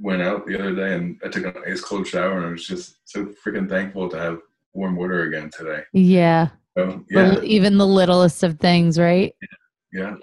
[0.01, 2.67] went out the other day, and I took an ice cold shower, and I was
[2.67, 4.39] just so freaking thankful to have
[4.73, 5.83] warm water again today.
[5.93, 6.49] Yeah.
[6.77, 9.33] So yeah, even the littlest of things, right?
[9.41, 9.47] yeah.
[9.93, 10.15] Yeah.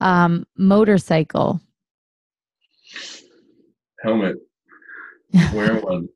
[0.00, 1.60] Um motorcycle.
[4.02, 4.36] Helmet.
[5.54, 6.08] Wear one.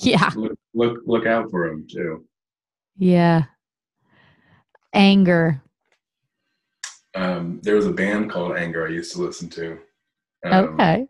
[0.00, 0.30] Yeah.
[0.34, 2.24] Look, look, look out for them too.
[2.96, 3.44] Yeah.
[4.94, 5.60] Anger.
[7.14, 9.78] Um, there was a band called Anger I used to listen to.
[10.44, 11.06] Um, Okay.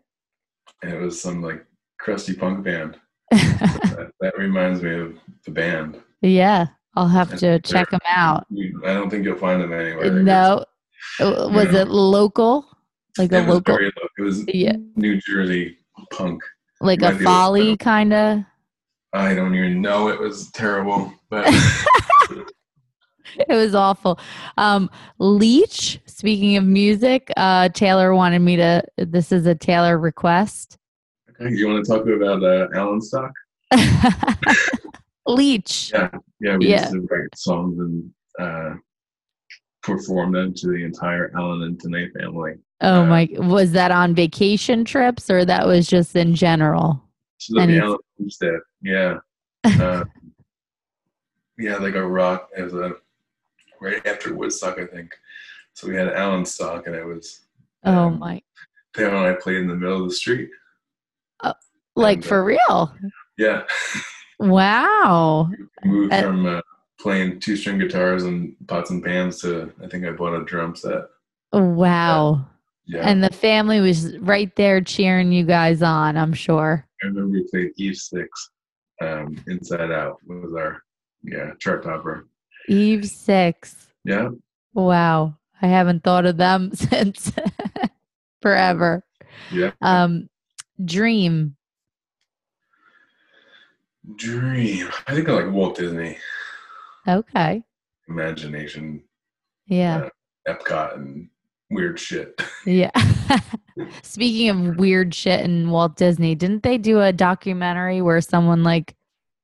[0.83, 1.65] And it was some like
[1.99, 2.97] crusty punk band.
[3.31, 6.01] that, that reminds me of the band.
[6.21, 6.67] yeah.
[6.95, 8.45] I'll have to check them out.
[8.85, 10.11] I don't think you'll find them anywhere.
[10.11, 10.65] No.
[11.19, 12.65] Uh, Was it local?
[13.17, 13.77] Like a it was local.
[14.17, 14.75] It was Yeah.
[14.95, 15.77] New Jersey
[16.11, 16.41] punk.
[16.81, 18.39] like a be able to folly kind of
[19.13, 20.09] I don't even know.
[20.09, 21.45] It was terrible, but
[23.35, 24.19] it was awful
[24.57, 24.89] um
[25.19, 30.77] leech speaking of music uh taylor wanted me to this is a taylor request
[31.39, 33.31] Okay, you want to talk about uh, Alan Stock?
[35.27, 36.09] leech Yeah,
[36.39, 36.57] yeah.
[36.57, 36.81] We Yeah.
[36.81, 38.75] used to write songs and uh,
[39.83, 42.55] perform them to the entire Alan and Tanae family.
[42.81, 47.01] oh uh, my was that on vacation trips or that was just in general
[47.39, 49.17] So the Alan Homestead, yeah,
[49.65, 50.03] uh,
[51.57, 52.93] yeah, like a rock as a
[53.81, 55.11] right after Woodstock, I think.
[55.73, 57.45] So we had Alan Stock, and it was
[57.85, 58.41] oh Um, my
[58.95, 60.49] Taylor and I played in the middle of the street.
[61.95, 62.93] like and, uh, for real
[63.37, 63.63] Yeah,
[64.39, 65.49] wow
[65.83, 66.61] moved Uh, from uh,
[66.99, 70.75] playing two string guitars and pots and pans to I think I bought a drum
[70.75, 71.03] set.
[71.53, 72.45] wow
[72.85, 77.29] Yeah, and the family was right there cheering you guys on i'm sure I remember
[77.29, 78.49] we played Eve Six,
[79.03, 80.81] um, Inside Out was our
[81.23, 82.27] yeah chart topper.
[82.69, 84.29] eve six Yeah,
[84.73, 85.37] Wow.
[85.61, 87.31] I haven't thought of them since
[88.41, 89.03] forever.
[89.51, 89.71] yeah.
[89.81, 90.29] Um
[90.85, 91.55] Dream.
[94.15, 94.89] Dream.
[95.07, 96.17] I think I like Walt Disney
[97.07, 97.63] Okay.
[98.07, 99.03] imagination,
[99.67, 100.09] Yeah.
[100.47, 101.29] Epcot, and
[101.69, 102.41] weird shit.
[102.65, 102.91] Yeah.
[104.03, 108.95] Speaking of weird shit in Walt Disney, didn't they do a documentary where someone like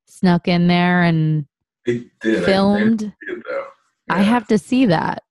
[0.07, 1.45] snuck in there and
[1.85, 2.43] They did.
[2.45, 2.99] Filmed?
[2.99, 3.65] they did, though.
[4.09, 5.23] I have to see that.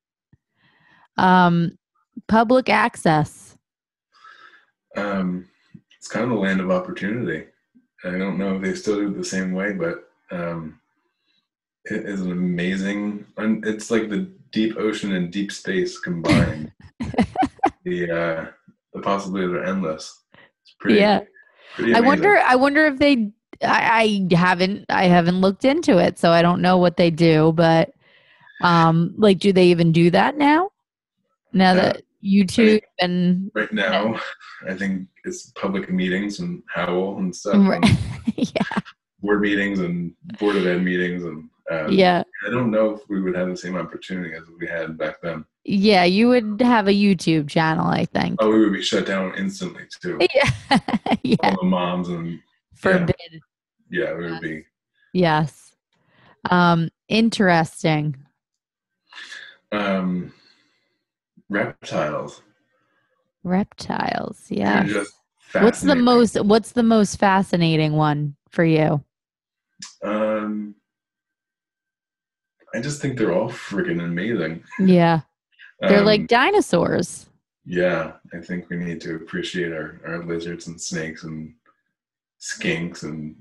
[1.16, 1.78] Um
[2.28, 3.56] public access.
[4.96, 5.48] Um,
[5.98, 7.46] it's kind of the land of opportunity.
[8.04, 10.80] I don't know if they still do it the same way, but um,
[11.84, 13.26] it is an amazing.
[13.36, 16.72] And it's like the deep ocean and deep space combined.
[17.84, 18.46] the uh,
[18.92, 20.20] the possibilities are endless.
[20.62, 21.00] It's pretty.
[21.00, 21.20] Yeah.
[21.74, 26.18] pretty I wonder I wonder if they I, I haven't I haven't looked into it,
[26.18, 27.92] so I don't know what they do, but
[28.62, 30.70] um like do they even do that now?
[31.52, 34.18] Now Uh, that YouTube and Right now,
[34.68, 37.84] I think it's public meetings and Howl and stuff, Right.
[37.84, 37.98] and
[38.36, 38.78] yeah,
[39.20, 42.22] board meetings and board of ed meetings, and um, yeah.
[42.46, 45.44] I don't know if we would have the same opportunity as we had back then.
[45.64, 48.36] Yeah, you would have a YouTube channel, I think.
[48.40, 50.18] Oh, we would be shut down instantly too.
[50.34, 50.78] Yeah.
[51.22, 51.36] yeah.
[51.44, 52.40] All the moms and
[52.74, 53.14] Forbid.
[53.90, 54.64] yeah, we would be.
[55.12, 55.74] Yes.
[56.50, 58.16] Um interesting.
[59.70, 60.32] Um,
[61.52, 62.42] reptiles.
[63.44, 64.46] Reptiles.
[64.48, 65.04] Yeah.
[65.52, 69.04] What's the most what's the most fascinating one for you?
[70.02, 70.74] Um,
[72.74, 74.64] I just think they're all freaking amazing.
[74.78, 75.20] Yeah.
[75.80, 77.26] They're Um, like dinosaurs.
[77.64, 78.12] yeah.
[78.32, 81.54] I think we need to appreciate our our lizards and snakes and
[82.40, 83.34] skinks and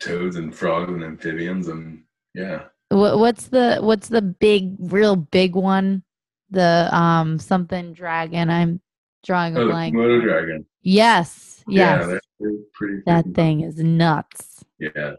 [0.00, 2.04] toads and frogs and amphibians and
[2.34, 2.64] yeah.
[2.90, 6.02] What, what's the what's the big real big one?
[6.50, 8.50] The um something dragon.
[8.50, 8.80] I'm
[9.24, 9.94] drawing a Oh, blank.
[9.94, 10.66] Komodo dragon.
[10.82, 11.62] Yes.
[11.68, 12.06] Yeah, Yes.
[12.08, 12.58] that's pretty.
[12.74, 14.64] pretty that freaking- thing is nuts.
[14.78, 15.12] Yeah.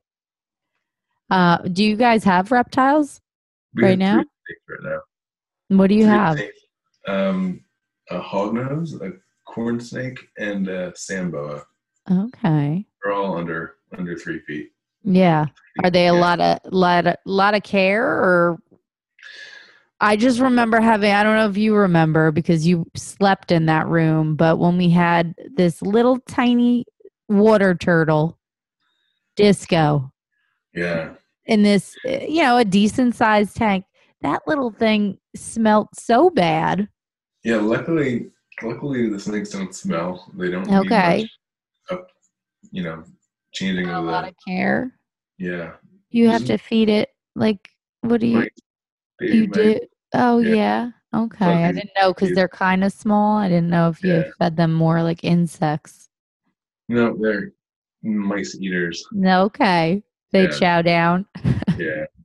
[1.29, 3.21] Uh do you guys have reptiles?
[3.75, 4.15] We Right have now?
[4.17, 5.77] right now.
[5.77, 6.37] What do you Three have?
[6.37, 6.59] snakes.
[7.07, 7.61] Um,
[8.09, 9.13] a hognose, a
[9.45, 11.61] corn snake, and a sand boa.
[12.09, 12.85] Okay.
[13.01, 14.71] They're all under under three feet.
[15.03, 15.45] Yeah.
[15.83, 16.19] Are they a Yeah.
[16.19, 18.59] lot of lot of lot of care or
[20.03, 23.87] I just remember having, I don't know if you remember because you slept in that
[23.87, 26.85] room, but when we had this little tiny
[27.29, 28.39] water turtle
[29.35, 30.11] disco
[30.73, 31.13] Yeah.
[31.45, 33.85] in this, you know, a decent sized tank,
[34.21, 36.87] that little thing smelt so bad.
[37.43, 37.57] Yeah.
[37.57, 38.31] Luckily,
[38.63, 40.31] luckily the snakes don't smell.
[40.35, 40.67] They don't.
[40.67, 41.27] need Okay.
[41.91, 42.07] Up,
[42.71, 43.03] you know,
[43.53, 44.29] changing A lot the.
[44.29, 44.97] of care.
[45.37, 45.73] Yeah.
[46.09, 47.69] You have to feed it like,
[48.01, 48.51] what do you, Right.
[49.21, 49.79] You do?
[50.13, 50.55] Oh, Yeah.
[50.55, 50.89] yeah.
[51.13, 51.65] Okay.
[51.65, 53.37] I didn't know because they're kind of small.
[53.37, 54.23] I didn't know if you Yeah.
[54.39, 56.09] fed them more like insects.
[56.87, 57.51] No, they're
[58.03, 59.03] mice eaters.
[59.11, 60.03] No, okay.
[60.31, 60.49] They Yeah.
[60.59, 61.25] chow down.
[61.77, 62.05] Yeah.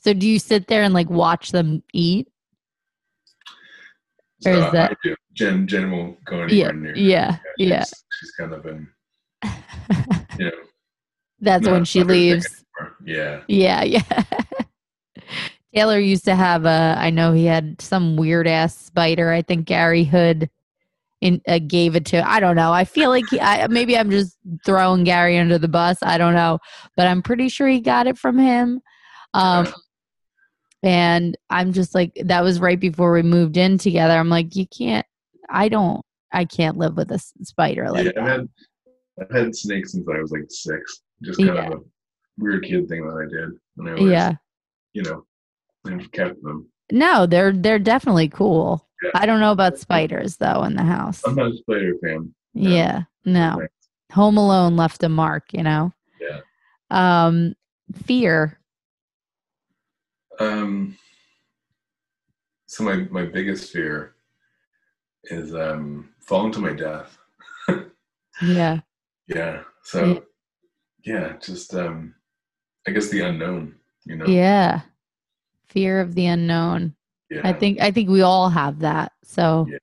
[0.00, 2.28] So do you sit there and like watch them eat?
[2.28, 5.16] Or So is uh, I- that- I do.
[5.34, 5.66] Jen?
[5.66, 6.96] Jen won't go Yeah, anywhere near.
[6.96, 7.84] yeah, yeah.
[7.84, 8.88] She's, she's kind of been,
[10.38, 10.50] you know.
[11.40, 12.64] That's when she leaves.
[13.04, 13.42] Yeah.
[13.48, 14.22] Yeah, yeah.
[15.78, 16.96] Taylor used to have a.
[16.98, 19.30] I know he had some weird ass spider.
[19.30, 20.50] I think Gary Hood
[21.20, 22.28] in uh, gave it to.
[22.28, 22.72] I don't know.
[22.72, 24.36] I feel like he, I, maybe I'm just
[24.66, 25.98] throwing Gary under the bus.
[26.02, 26.58] I don't know,
[26.96, 28.80] but I'm pretty sure he got it from him.
[29.34, 29.72] Um,
[30.82, 34.14] and I'm just like that was right before we moved in together.
[34.14, 35.06] I'm like, you can't.
[35.48, 36.04] I don't.
[36.32, 38.22] I can't live with a spider like yeah, that.
[38.24, 38.48] I've had
[39.20, 41.02] I've had snakes since I was like six.
[41.22, 41.66] Just kind Yeah.
[41.68, 41.82] of a
[42.36, 44.32] weird kid thing that I did, and I always, yeah.
[44.92, 45.24] you know,
[45.88, 46.68] I've kept them.
[46.92, 48.86] No, they're they're definitely cool.
[49.02, 49.10] Yeah.
[49.14, 51.22] I don't know about spiders though in the house.
[51.26, 52.34] I'm not a spider fan.
[52.54, 52.70] no.
[52.70, 53.56] Yeah, no.
[53.58, 53.72] Thanks.
[54.12, 55.92] Home Alone left a mark, you know.
[56.20, 56.40] Yeah.
[56.90, 57.54] Um,
[58.04, 58.58] fear.
[60.40, 60.96] Um.
[62.66, 64.14] So my my biggest fear
[65.24, 67.16] is um falling to my death.
[68.40, 68.80] Yeah,
[69.26, 69.62] Yeah.
[69.82, 70.24] So
[71.04, 72.14] yeah, just um,
[72.86, 73.74] I guess the unknown.
[74.04, 74.26] You know.
[74.26, 74.82] yeah.
[75.70, 76.94] Fear of the unknown.
[77.30, 77.42] Yeah.
[77.44, 79.12] I think I think we all have that.
[79.22, 79.78] So Yeah.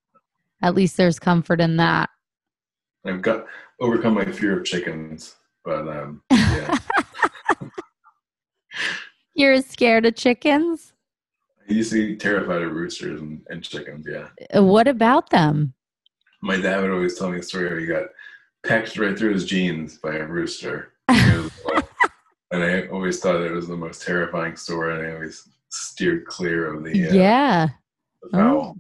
[0.62, 2.10] at least there's comfort in that.
[3.06, 3.46] I've got
[3.80, 6.76] overcome my fear of chickens, but um, yeah.
[9.36, 10.94] You're scared of chickens?
[11.70, 14.08] I used to be terrified of roosters and, and chickens.
[14.10, 14.28] Yeah.
[14.56, 15.74] Uh, What about them?
[16.42, 18.08] My dad would always tell me a story how he got
[18.66, 20.94] pecked right through his jeans by a rooster.
[21.08, 21.90] when he was little.
[22.52, 26.74] and I always thought it was the most terrifying story, and I always steered clear
[26.74, 27.68] of the, uh, yeah.
[28.32, 28.40] the.
[28.40, 28.76] Oh,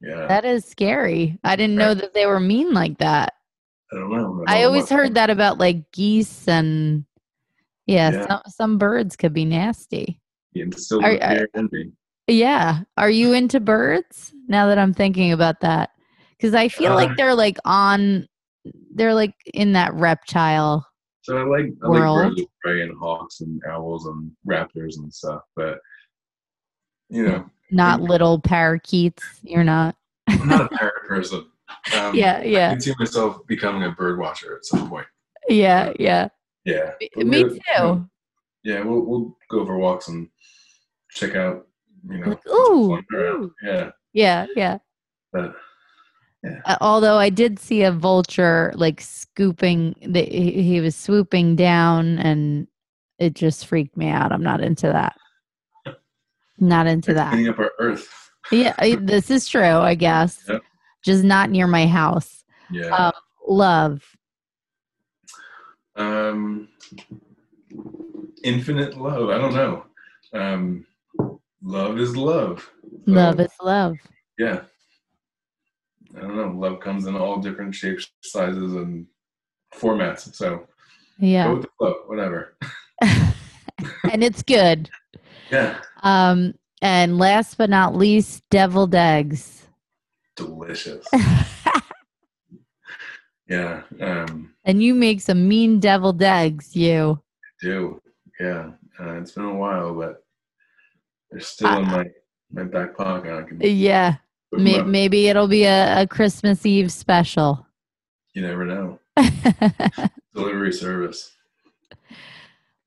[0.00, 0.26] Yeah.
[0.26, 1.38] that is scary.
[1.44, 3.34] I didn't know that they were mean like that.
[3.92, 4.44] I don't know.
[4.46, 7.04] I always heard that about like geese and
[7.86, 8.26] yeah, Yeah.
[8.26, 10.20] some some birds could be nasty.
[10.54, 11.86] Instilled Are- fear.
[12.26, 12.80] Yeah.
[12.96, 14.32] Are you into birds?
[14.48, 15.90] Now that I'm thinking about that.
[16.40, 18.26] Cuz I feel Uh, like they're like on
[18.94, 20.86] they're like in that reptile.
[21.22, 22.16] So I like I World.
[22.18, 25.78] like birds of prey and hawks and owls and raptors and stuff, but
[27.08, 29.22] you know, Not little parakeets.
[29.42, 29.96] You're not.
[30.28, 31.46] I'm not a parrot person.
[31.96, 35.06] Um, Yeah, I can see myself becoming a bird watcher at some point.
[35.48, 36.28] Yeah, yeah.
[36.64, 36.92] Yeah.
[37.00, 37.54] Me- But Me we'll-
[37.96, 38.08] too.
[38.62, 40.28] Yeah, we'll we'll go for walks and
[41.10, 41.66] check out,
[42.08, 43.52] you know, Like, ooh, ooh.
[43.62, 44.78] Yeah, Yeah, yeah.
[45.32, 45.54] but
[46.66, 52.18] Uh, although I did see a vulture like scooping, the, he, he was swooping down,
[52.18, 52.66] and
[53.18, 54.32] it just freaked me out.
[54.32, 55.16] I'm not into that.
[56.58, 57.30] Not into it's that.
[57.30, 58.30] cleaning up our earth.
[58.52, 59.62] Yeah, this is true.
[59.62, 60.62] I guess, Yep.
[61.04, 62.44] just not near my house.
[62.70, 62.88] Yeah.
[62.88, 63.12] Um,
[63.48, 64.02] love.
[65.96, 66.68] Um,
[68.42, 69.30] infinite love.
[69.30, 69.86] I don't know.
[70.32, 70.86] Um,
[71.62, 72.70] love is love.
[73.06, 73.96] So, Love is love.
[74.38, 74.62] Yeah.
[76.16, 76.48] I don't know.
[76.48, 79.06] Love comes in all different shapes, sizes, and
[79.74, 80.34] formats.
[80.34, 80.66] So go
[81.18, 81.94] Yeah, with the flow.
[82.06, 82.56] Whatever.
[83.00, 84.90] and it's good.
[85.50, 85.78] Yeah.
[86.04, 89.66] Um, and last but not least, deviled eggs.
[90.36, 91.04] Delicious.
[93.48, 93.82] yeah.
[94.00, 96.76] Um, and you make some mean deviled eggs.
[96.76, 97.20] You.
[97.60, 98.00] do.
[98.38, 98.70] Yeah.
[99.00, 100.24] Uh, it's been a while, but
[101.30, 102.04] they're still in my
[102.52, 103.32] my back pocket.
[103.32, 104.16] I can Yeah.
[104.50, 107.66] whip 'em May- maybe it'll be a, a Christmas Eve special.
[108.34, 109.00] You never know.
[110.34, 111.32] Delivery service.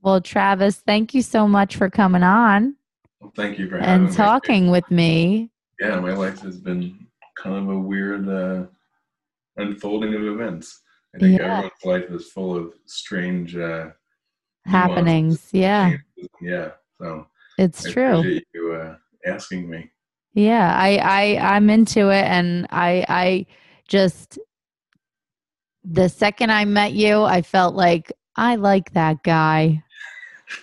[0.02, 2.76] well, Travis, thank you so much for coming on
[3.19, 4.15] Well, thank you for having and me.
[4.15, 5.49] talking with me.
[5.80, 7.07] Yeah, my life has been
[7.41, 8.65] kind of a weird uh,
[9.57, 10.81] unfolding of events.
[11.15, 11.45] I think Yeah.
[11.45, 13.89] everyone's life is full of strange uh,
[14.65, 15.49] Happenings.
[15.53, 15.94] Yeah.
[16.41, 16.72] Yeah.
[16.99, 17.27] So
[17.57, 18.41] it's I true.
[18.53, 18.95] you uh,
[19.26, 19.89] asking me.
[20.34, 23.45] Yeah, I, I I'm into it and I I
[23.88, 24.38] just
[25.85, 29.84] the second I met you, I felt like I like that guy.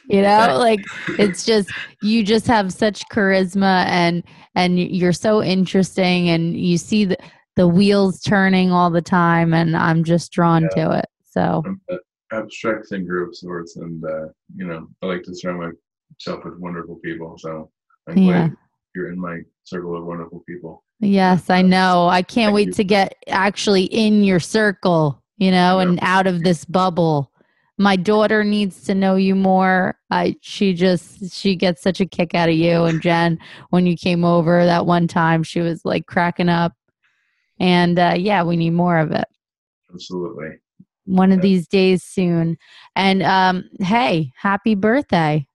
[0.08, 0.80] You know like
[1.18, 1.70] it's just
[2.02, 4.22] you just have such charisma and
[4.54, 7.16] and you're so interesting and you see the
[7.56, 10.84] the wheels turning all the time and i'm just drawn yeah.
[10.84, 11.80] to it so I'm
[12.32, 15.74] abstract thinker of sorts and uh you know i like to surround
[16.18, 17.70] myself with wonderful people so
[18.08, 18.48] i'm yeah.
[18.48, 18.56] glad
[18.94, 22.72] you're in my circle of wonderful people yes i know i can't Thank wait you.
[22.74, 25.88] to get actually in your circle you know yeah.
[25.88, 27.30] and out of this bubble
[27.78, 29.98] my daughter needs to know you more.
[30.10, 33.38] I she just she gets such a kick out of you and Jen
[33.70, 35.42] when you came over that one time.
[35.42, 36.72] She was like cracking up,
[37.58, 39.26] and uh, yeah, we need more of it.
[39.92, 40.58] Absolutely.
[41.06, 42.56] One of these days soon.
[42.96, 45.46] And um, hey, happy birthday!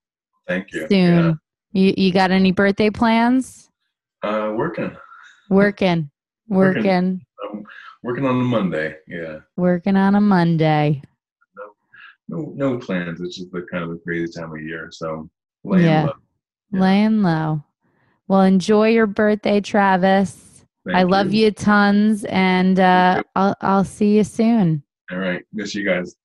[0.48, 0.88] Thank you.
[0.90, 1.26] Soon.
[1.26, 1.34] Yeah.
[1.72, 3.70] You you got any birthday plans?
[4.24, 4.96] Uh, working.
[5.50, 6.12] Working.
[6.50, 6.84] Working.
[6.84, 7.26] working.
[7.44, 7.64] I'm
[8.04, 8.96] working on a Monday.
[9.08, 9.40] Yeah.
[9.56, 11.02] Working on a Monday
[12.30, 13.20] no no plans.
[13.22, 14.90] It's just the kind of a crazy time of year.
[14.92, 15.30] So
[15.64, 16.04] laying yeah.
[16.06, 16.14] low.
[16.72, 16.80] Yeah.
[16.80, 17.64] Laying low.
[18.28, 20.66] Well, enjoy your birthday, Travis.
[20.86, 21.46] Thank I love you.
[21.46, 24.84] you tons, and uh, I'll I'll see you soon.
[25.12, 26.16] All right, miss you guys.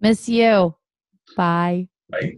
[0.00, 0.74] Miss you.
[1.36, 1.88] Bye.
[2.10, 2.36] Bye.